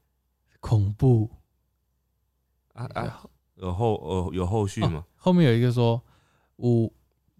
[0.58, 1.28] 恐怖。
[2.72, 3.22] 啊啊，
[3.60, 5.04] 有后呃有后续吗？
[5.16, 6.00] 后面有一个说，
[6.56, 6.92] 有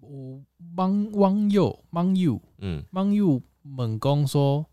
[0.02, 0.42] 有
[0.76, 4.66] 网网友网友嗯，网友猛攻说，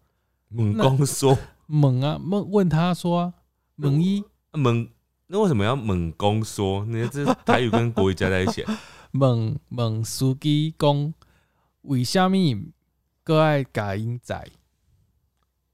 [0.50, 3.34] 猛攻说猛啊问问他说啊，
[3.78, 4.90] 问伊猛，
[5.28, 6.86] 那为什么要猛攻说？
[6.86, 8.78] 你这台语跟国语加在一起啊，
[9.14, 11.14] 问问司机公，
[11.84, 12.38] 为什么
[13.24, 14.50] 个爱甲因载？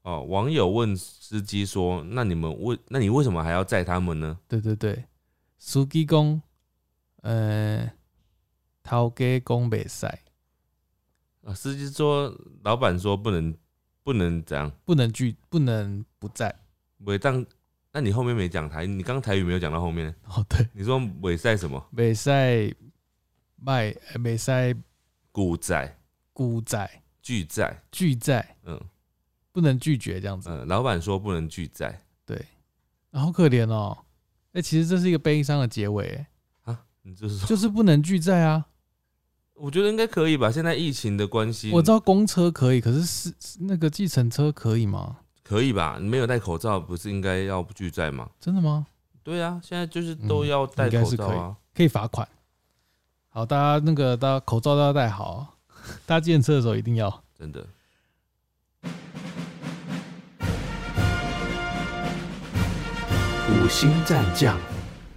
[0.02, 5.04] 哦，网友问司机说：“那你们为那你为什么还要载他们呢对对对，
[5.66, 6.42] 司机讲，
[7.22, 7.90] 呃，
[8.82, 10.06] 头家讲袂使，？”
[11.42, 13.56] 啊，司机说：“老板说不能
[14.02, 16.54] 不能这样，不能拒，不能不在。
[16.98, 17.44] 尾当。”
[17.92, 21.82] 那你后面没讲台，你刚刚台语没有讲到后面，哦，对，你说袂赛什么？
[21.96, 22.76] 袂使
[23.56, 24.76] 卖，袂使
[25.32, 25.98] 股债、
[26.34, 28.78] 股债拒债，拒债，嗯
[29.50, 30.50] 不能拒绝这样子。
[30.50, 32.36] 嗯，老板说不能拒债对，
[33.12, 34.03] 啊好可怜哦。
[34.54, 36.26] 哎、其实这是一个悲伤的结尾，
[36.64, 38.64] 哎啊，你这是说，就是不能拒载啊。
[39.54, 40.50] 我觉得应该可以吧？
[40.50, 45.18] 现在疫情的关系，我知道公车可以，可是是是那个计程车可以吗？
[45.44, 45.98] 可以吧？
[46.00, 48.30] 你没有戴口罩，不是应该要拒载吗？
[48.40, 48.86] 真的吗？
[49.22, 51.56] 对啊，现在就是都要戴口罩啊。
[51.74, 52.26] 可以罚款。
[53.28, 55.50] 好，大家那个大家口罩都要戴好啊，
[56.06, 57.22] 搭计程车的时候一定要。
[57.38, 57.66] 真的。
[63.64, 64.60] 五星战将，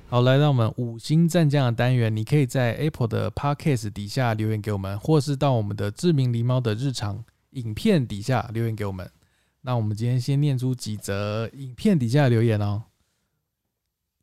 [0.07, 9.11] 好，来到我们五星战将的单元，你可以在 Apple 的 Podcast 底下留言给我们，或是到我们的志明狸猫的日常影片底下留言给我们。
[9.59, 12.83] 那我们今天先念出几则影片底下的留言哦。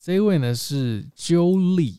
[0.00, 1.98] 这一位呢是 Jolie，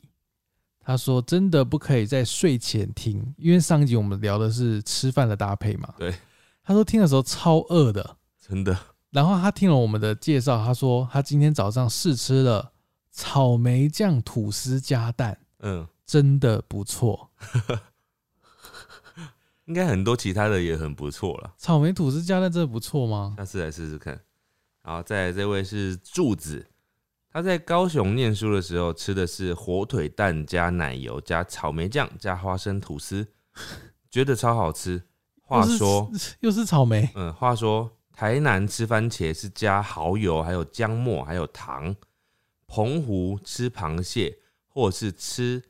[0.79, 5.93] 他说真的不可以在睡前听，因为上一集我们聊的是吃饭的搭配嘛。
[5.99, 6.15] 对，
[6.63, 8.75] 他说听的时候超饿的，真的，
[9.15, 12.73] 然后他听了我们的介绍，他说他今天早上试吃了
[13.11, 17.29] 草莓酱吐司加蛋，嗯，真的不错。
[19.63, 23.35] 应该很多其他的也很不错了，草莓吐司加蛋真的不错吗？
[23.37, 24.19] 下次来试试看。
[24.83, 26.67] 然后再来这位是柱子，
[27.31, 33.25] 他在高雄念书的时候吃的是火腿蛋加奶油加草莓酱加花生吐司，
[34.11, 35.01] 觉得超好吃。
[35.41, 36.11] 话说，
[36.41, 41.93] 又是草莓，嗯，话说台南吃番茄是加蚝油，还有姜末，还有糖；
[42.65, 44.39] 澎湖吃螃蟹
[44.69, 45.61] 或者是吃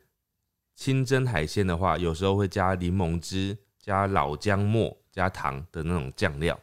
[0.76, 6.58] 清蒸海鲜的话，有时候会加柠檬汁、加老姜末、加糖的那种酱料。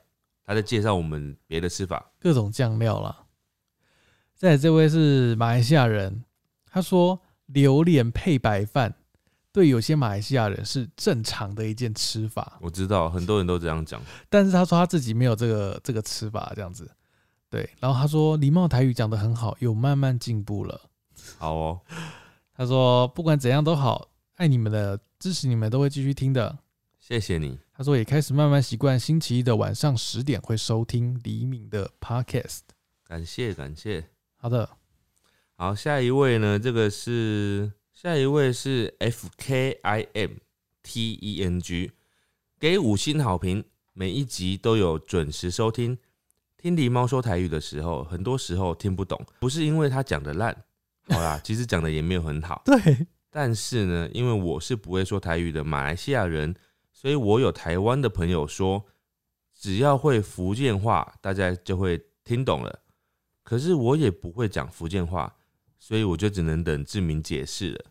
[0.44, 2.12] 他在介绍我们别的吃法。
[2.20, 3.24] 各种酱料啦。
[4.36, 6.24] 再这位是马来西亚人，
[6.64, 8.94] 他说榴莲配白饭，
[9.52, 14.00] 对有些马来西亚人是正常的一件吃法，我知道很多人都这样讲，
[14.30, 16.90] 但是他说他自己没有这个这个吃法，这样子。
[17.50, 20.80] 对，然后他说礼貌台语讲得很好，有慢慢进步了。
[21.36, 21.80] 好哦，
[22.56, 26.58] 他说不管怎样都好，爱你们的，支持你们，都会继续听的。
[26.98, 27.58] 谢谢你。
[27.74, 32.60] 他说也开始慢慢习惯星期一的晚上十点会收听黎明的 podcast。
[33.06, 34.08] 感谢感谢。
[34.36, 34.70] 好的，
[35.56, 36.58] 好，下一位呢？
[36.58, 37.70] 这个是
[38.02, 40.30] 下一位是 F K I M
[40.82, 41.92] T E N G，
[42.58, 43.62] 给五星好评，
[43.92, 45.96] 每一集都有准时收听。
[46.58, 50.64] 听狸猫说台语的时候，很多时候听不懂，不是因为他讲的烂，
[51.10, 52.60] 好啦， 其实讲的也没有很好。
[52.64, 56.52] 对，但是呢，因为我是不会说台语的马来西亚人，
[56.90, 58.84] 所以我有台湾的朋友说，
[59.54, 62.80] 只要会福建话，大家就会听懂了。
[63.44, 65.36] 可是我也不会讲福建话，
[65.78, 67.84] 所以我就只能等志明解释了。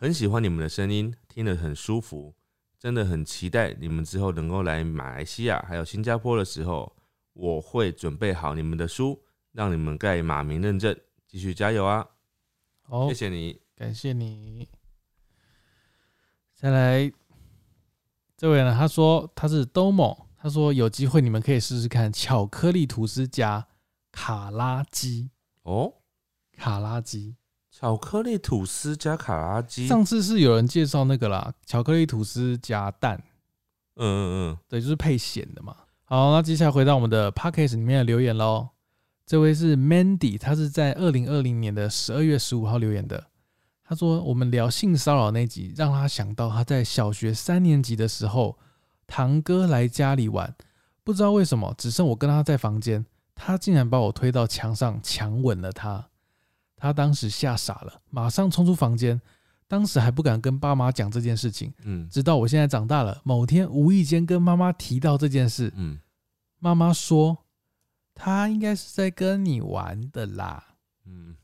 [0.00, 2.34] 很喜欢你们的声音，听得很舒服，
[2.78, 6.96] 真的很期待你们之后能够来马来西亚还有新加坡的时候，
[7.34, 9.22] 我会准备好你们的书，
[9.52, 12.08] 让你们盖马名认证，继续加油啊！
[12.80, 13.60] 好谢，谢你。
[13.76, 14.70] 感谢你。
[16.54, 17.12] 再来，
[18.38, 23.68] 这位呢，他说他是 Domo，他说有机会你们可以试试看巧克力吐司加
[24.10, 25.28] 卡拉鸡，
[25.64, 25.92] 哦，
[26.56, 27.36] 卡拉鸡。
[27.80, 33.16] 巧克力吐司加卡拉鸡，嗯上次是有人介绍那个啦，巧克力吐司加蛋，
[33.96, 35.74] 嗯嗯嗯对，就是配咸的嘛。
[36.04, 38.68] 好，那接下来回到我们的 p o c k e t 里面的留言喽。
[39.24, 43.28] 这位是 Mandy，他是在二零二零年的十二月十五号留言的。
[43.82, 48.58] 他说我们聊性骚扰那集，让他想到他在小学三年级的时候，
[49.06, 50.54] 堂哥来家里玩，
[51.02, 56.09] 不知道为什么只剩我跟他在房间，他竟然把我推到墙上强吻了他。
[56.80, 59.20] 他当时吓傻了，马上冲出房间，
[59.68, 61.72] 当时还不敢跟爸妈讲这件事情。
[61.84, 66.00] 嗯直到我现在长大了，某天无意间跟妈妈提到这件事，嗯，
[66.58, 67.38] 妈妈说
[68.14, 70.74] 他应该是在跟你玩的啦。
[71.06, 71.36] 嗯，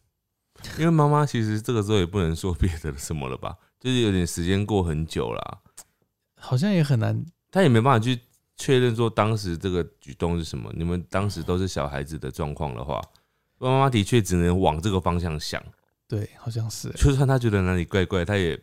[0.78, 5.58] 因为妈妈其实这个时候也不能说别的什么了吧， 就是有点时间过很久了啊，
[6.40, 8.20] 好像也很难，他也没办法去
[8.56, 10.72] 确认说当时这个举动是什么。
[10.74, 13.00] 你们当时都是小孩子的状况的话，
[13.58, 15.62] 妈妈的确只能往这个方向想。
[16.08, 16.94] 对，好像是欸。
[16.96, 18.56] 就算她觉得哪里怪怪，她也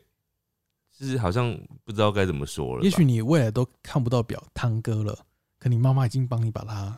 [0.97, 2.83] 就是好像不知道该怎么说了。
[2.83, 5.25] 也许你未来都看不到表汤哥了，
[5.59, 6.97] 可你妈妈已经帮你把它。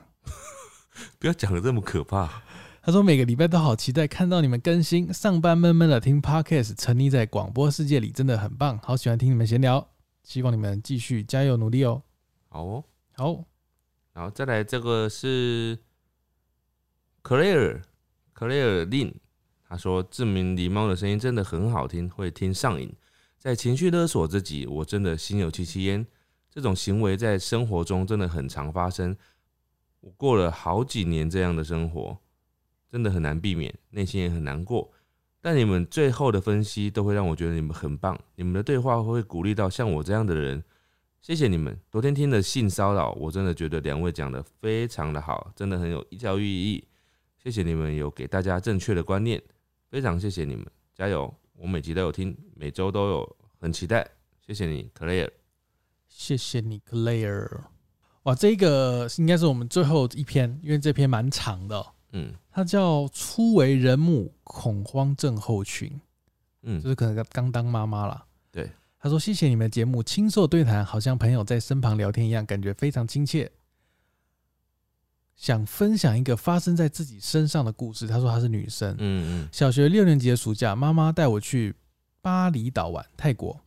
[1.19, 2.43] 不要讲的这么可怕。
[2.81, 9.89] 他说每个礼拜都好期待看到你们更新，上班闷闷的听 podcast，沉溺在广播世界里，真的很棒，好喜欢听你们闲聊，
[10.23, 12.03] 希望你们继续加油努力哦。
[12.47, 13.43] 好哦，好，
[14.13, 15.79] 然后再来这个是
[17.25, 17.81] Claire
[18.35, 19.15] Claire Lin，
[19.67, 22.93] 他说志明狸猫的声音真的很好听，会听上瘾。
[23.39, 26.05] 在情绪勒索自己，我真的心有戚戚焉。
[26.51, 29.17] 这种行为在生活中真的很常发生。
[30.01, 32.15] 我过了好几年这样的生活，
[32.91, 34.93] 真的很难避免，内心也很难过。
[35.41, 40.63] 但你们最后的分析都会让我觉得你们很棒，你们的对话会鼓励到像我这样的人。
[41.21, 41.75] 谢谢你们。
[41.89, 46.87] 昨天听的性骚扰，我真的觉得两位讲的非常的好，真的很有教育意义。
[47.45, 49.39] 谢谢你们有给大家正确的观念，
[49.91, 50.65] 非常谢谢你们，
[50.95, 51.31] 加油！
[51.53, 54.03] 我每集都有听，每周都有，很期待。
[54.41, 55.29] 谢谢你，Claire。
[56.07, 57.47] 谢谢你，Claire。
[58.23, 66.01] 哇，这个应该是我们最后一篇，因为这篇蛮长的哦、嗯它叫初为人母恐慌症候群，
[66.63, 68.25] 嗯就是可能刚刚当妈妈啦。
[68.51, 68.67] 对，
[68.97, 73.51] 他说谢谢你们的节目，亲受对谈，好像朋友在身旁聊天一样，感觉非常亲切。
[75.35, 78.07] 想分享一个发生在自己身上的故事。
[78.07, 81.75] 她说她是女生，嗯嗯小学六年级的暑假，妈妈带我去
[82.21, 83.59] 巴厘岛玩，泰国。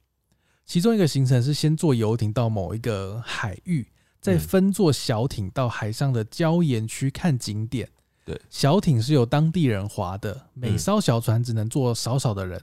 [0.64, 3.86] 其中一个行程是先坐游艇到某一个海域，
[4.20, 7.88] 再嗯分坐小艇到海上的礁岩区看景点。
[8.24, 12.60] 对，小艇是由当地人划的，每嗯艘小船只能坐少少的人，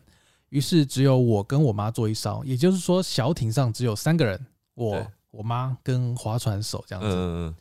[0.49, 4.45] 于是只有我跟我妈坐一艘，也就是说小艇上只有三个人，
[4.75, 7.09] 我、我妈跟划船手这样子。
[7.09, 7.55] 嗯嗯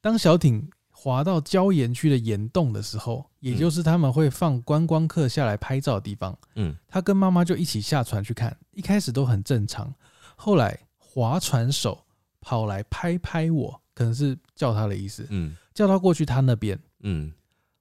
[0.00, 0.70] 当小艇
[1.00, 6.74] 滑到礁岩区的岩洞的时候，也就是他们会放观光客下来拍照的地方，嗯。
[6.88, 9.94] 他跟妈妈就一起下船去看，一开始都很正常，
[10.34, 12.04] 后来划船手
[12.40, 15.54] 跑来拍拍我，可能是叫他的意思，嗯。
[15.72, 16.76] 叫他过去他那边。
[17.00, 17.32] 嗯。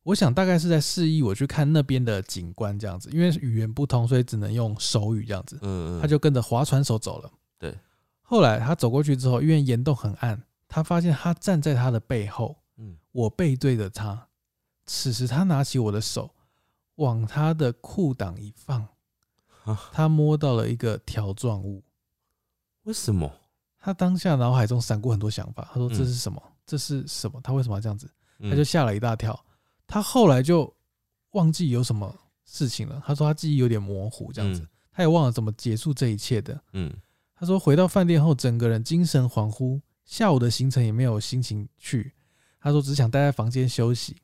[0.04, 5.58] 我想大概是在示意我去看那边的景观这样子，因为语言不通，所以只能用手语这样子。
[5.64, 7.32] 嗯，他就跟着划船手走了。
[7.58, 7.76] 对，
[8.22, 14.28] 后来他走过去之后，因为岩洞很暗，他发现他站在他的背后，嗯我背对着他。
[14.86, 16.34] 此时他拿起我的手，
[16.96, 18.88] 往他的裤裆一放
[19.66, 21.84] 啊，他摸到了一个条状物。
[22.84, 23.30] 为什么？
[23.80, 26.42] 他当下脑海中闪过很多想法，他说：“嗯这是什么？
[26.66, 27.40] 这是什么？
[27.42, 28.10] 他为什么要这样子？”
[28.40, 29.38] 他他就吓了一大跳。
[29.86, 30.74] 他后来就
[31.32, 32.14] 忘记有什么
[32.46, 33.02] 事情了。
[33.06, 36.62] 他说他记忆有点模糊，这样子，他也忘了怎么结束这一切的。
[36.74, 36.94] 嗯
[37.36, 42.14] 他说回到饭店后，整个人精神恍惚，下午的行程也没有心情去。
[42.68, 44.18] 他说只想待在房间休息。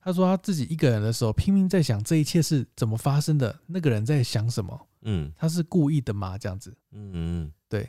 [0.00, 6.36] 他说他自己一个人的时候，拼命在想这一切是怎么发生的，那个人在想什么，嗯他是故意的吗？
[6.36, 7.88] 这样子，嗯嗯对。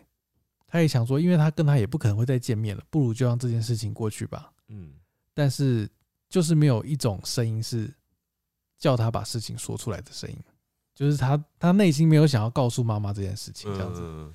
[0.68, 4.52] 他也想说，因为他跟他也不可能会再见面了，不如就让这件事情过去吧。
[4.68, 4.94] 嗯
[5.34, 5.90] 但是
[6.30, 7.92] 就是没有一种声音是
[8.78, 10.38] 叫他把事情说出来的声音，
[10.94, 14.02] 就是他他内心没有想要告诉妈妈这件事情，这样子。
[14.04, 14.32] 嗯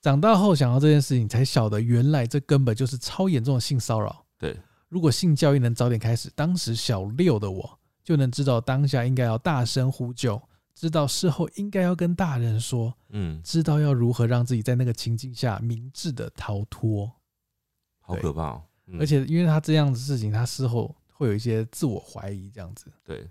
[0.00, 4.24] 长大后想到这件事情，才晓得原来这根本就是超严重的性骚扰。
[4.38, 4.56] 对，
[4.88, 10.40] 如果性教育能早点开始，当时小六的我就能知道当下应该要大声呼救，
[10.74, 17.10] 知道事后应该要跟大人说，嗯，知道要如何让自己在那个情境下明智的逃脱。
[18.00, 18.62] 好可怕哦。
[18.86, 22.86] 嗯而且因为他这样的事情，他事后会有一些自我怀疑，这样子。
[23.02, 23.28] 对，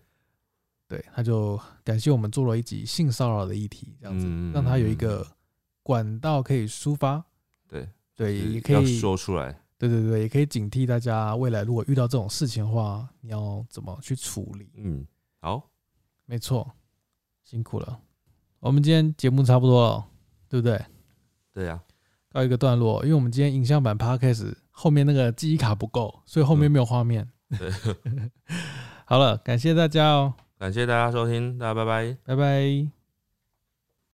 [0.85, 5.25] 对，他就感谢我们做了一集性骚扰的议题，这样子、嗯让他有一个
[5.81, 7.23] 管道可以抒发。
[7.69, 9.57] 对对，也可以说出来。
[9.87, 14.69] 对对对，也可以警惕大家未来如果遇到这种事情的话，你要怎么去处理？
[14.77, 15.05] 嗯，
[15.41, 15.69] 好，
[16.25, 16.69] 没错，
[17.43, 17.99] 辛苦了。
[18.59, 20.05] 我们今天节目差不多了，
[20.49, 20.83] 对不对？
[21.53, 21.81] 对啊，
[22.31, 27.29] 告一个段落，因为我们今天影像版 podcast 后面那个记忆卡不够，所以后面没有画面。
[27.57, 27.71] 对，
[29.05, 32.17] 好了，感谢大家哦，感谢大家收听，大家拜拜。
[32.23, 33.04] 拜拜。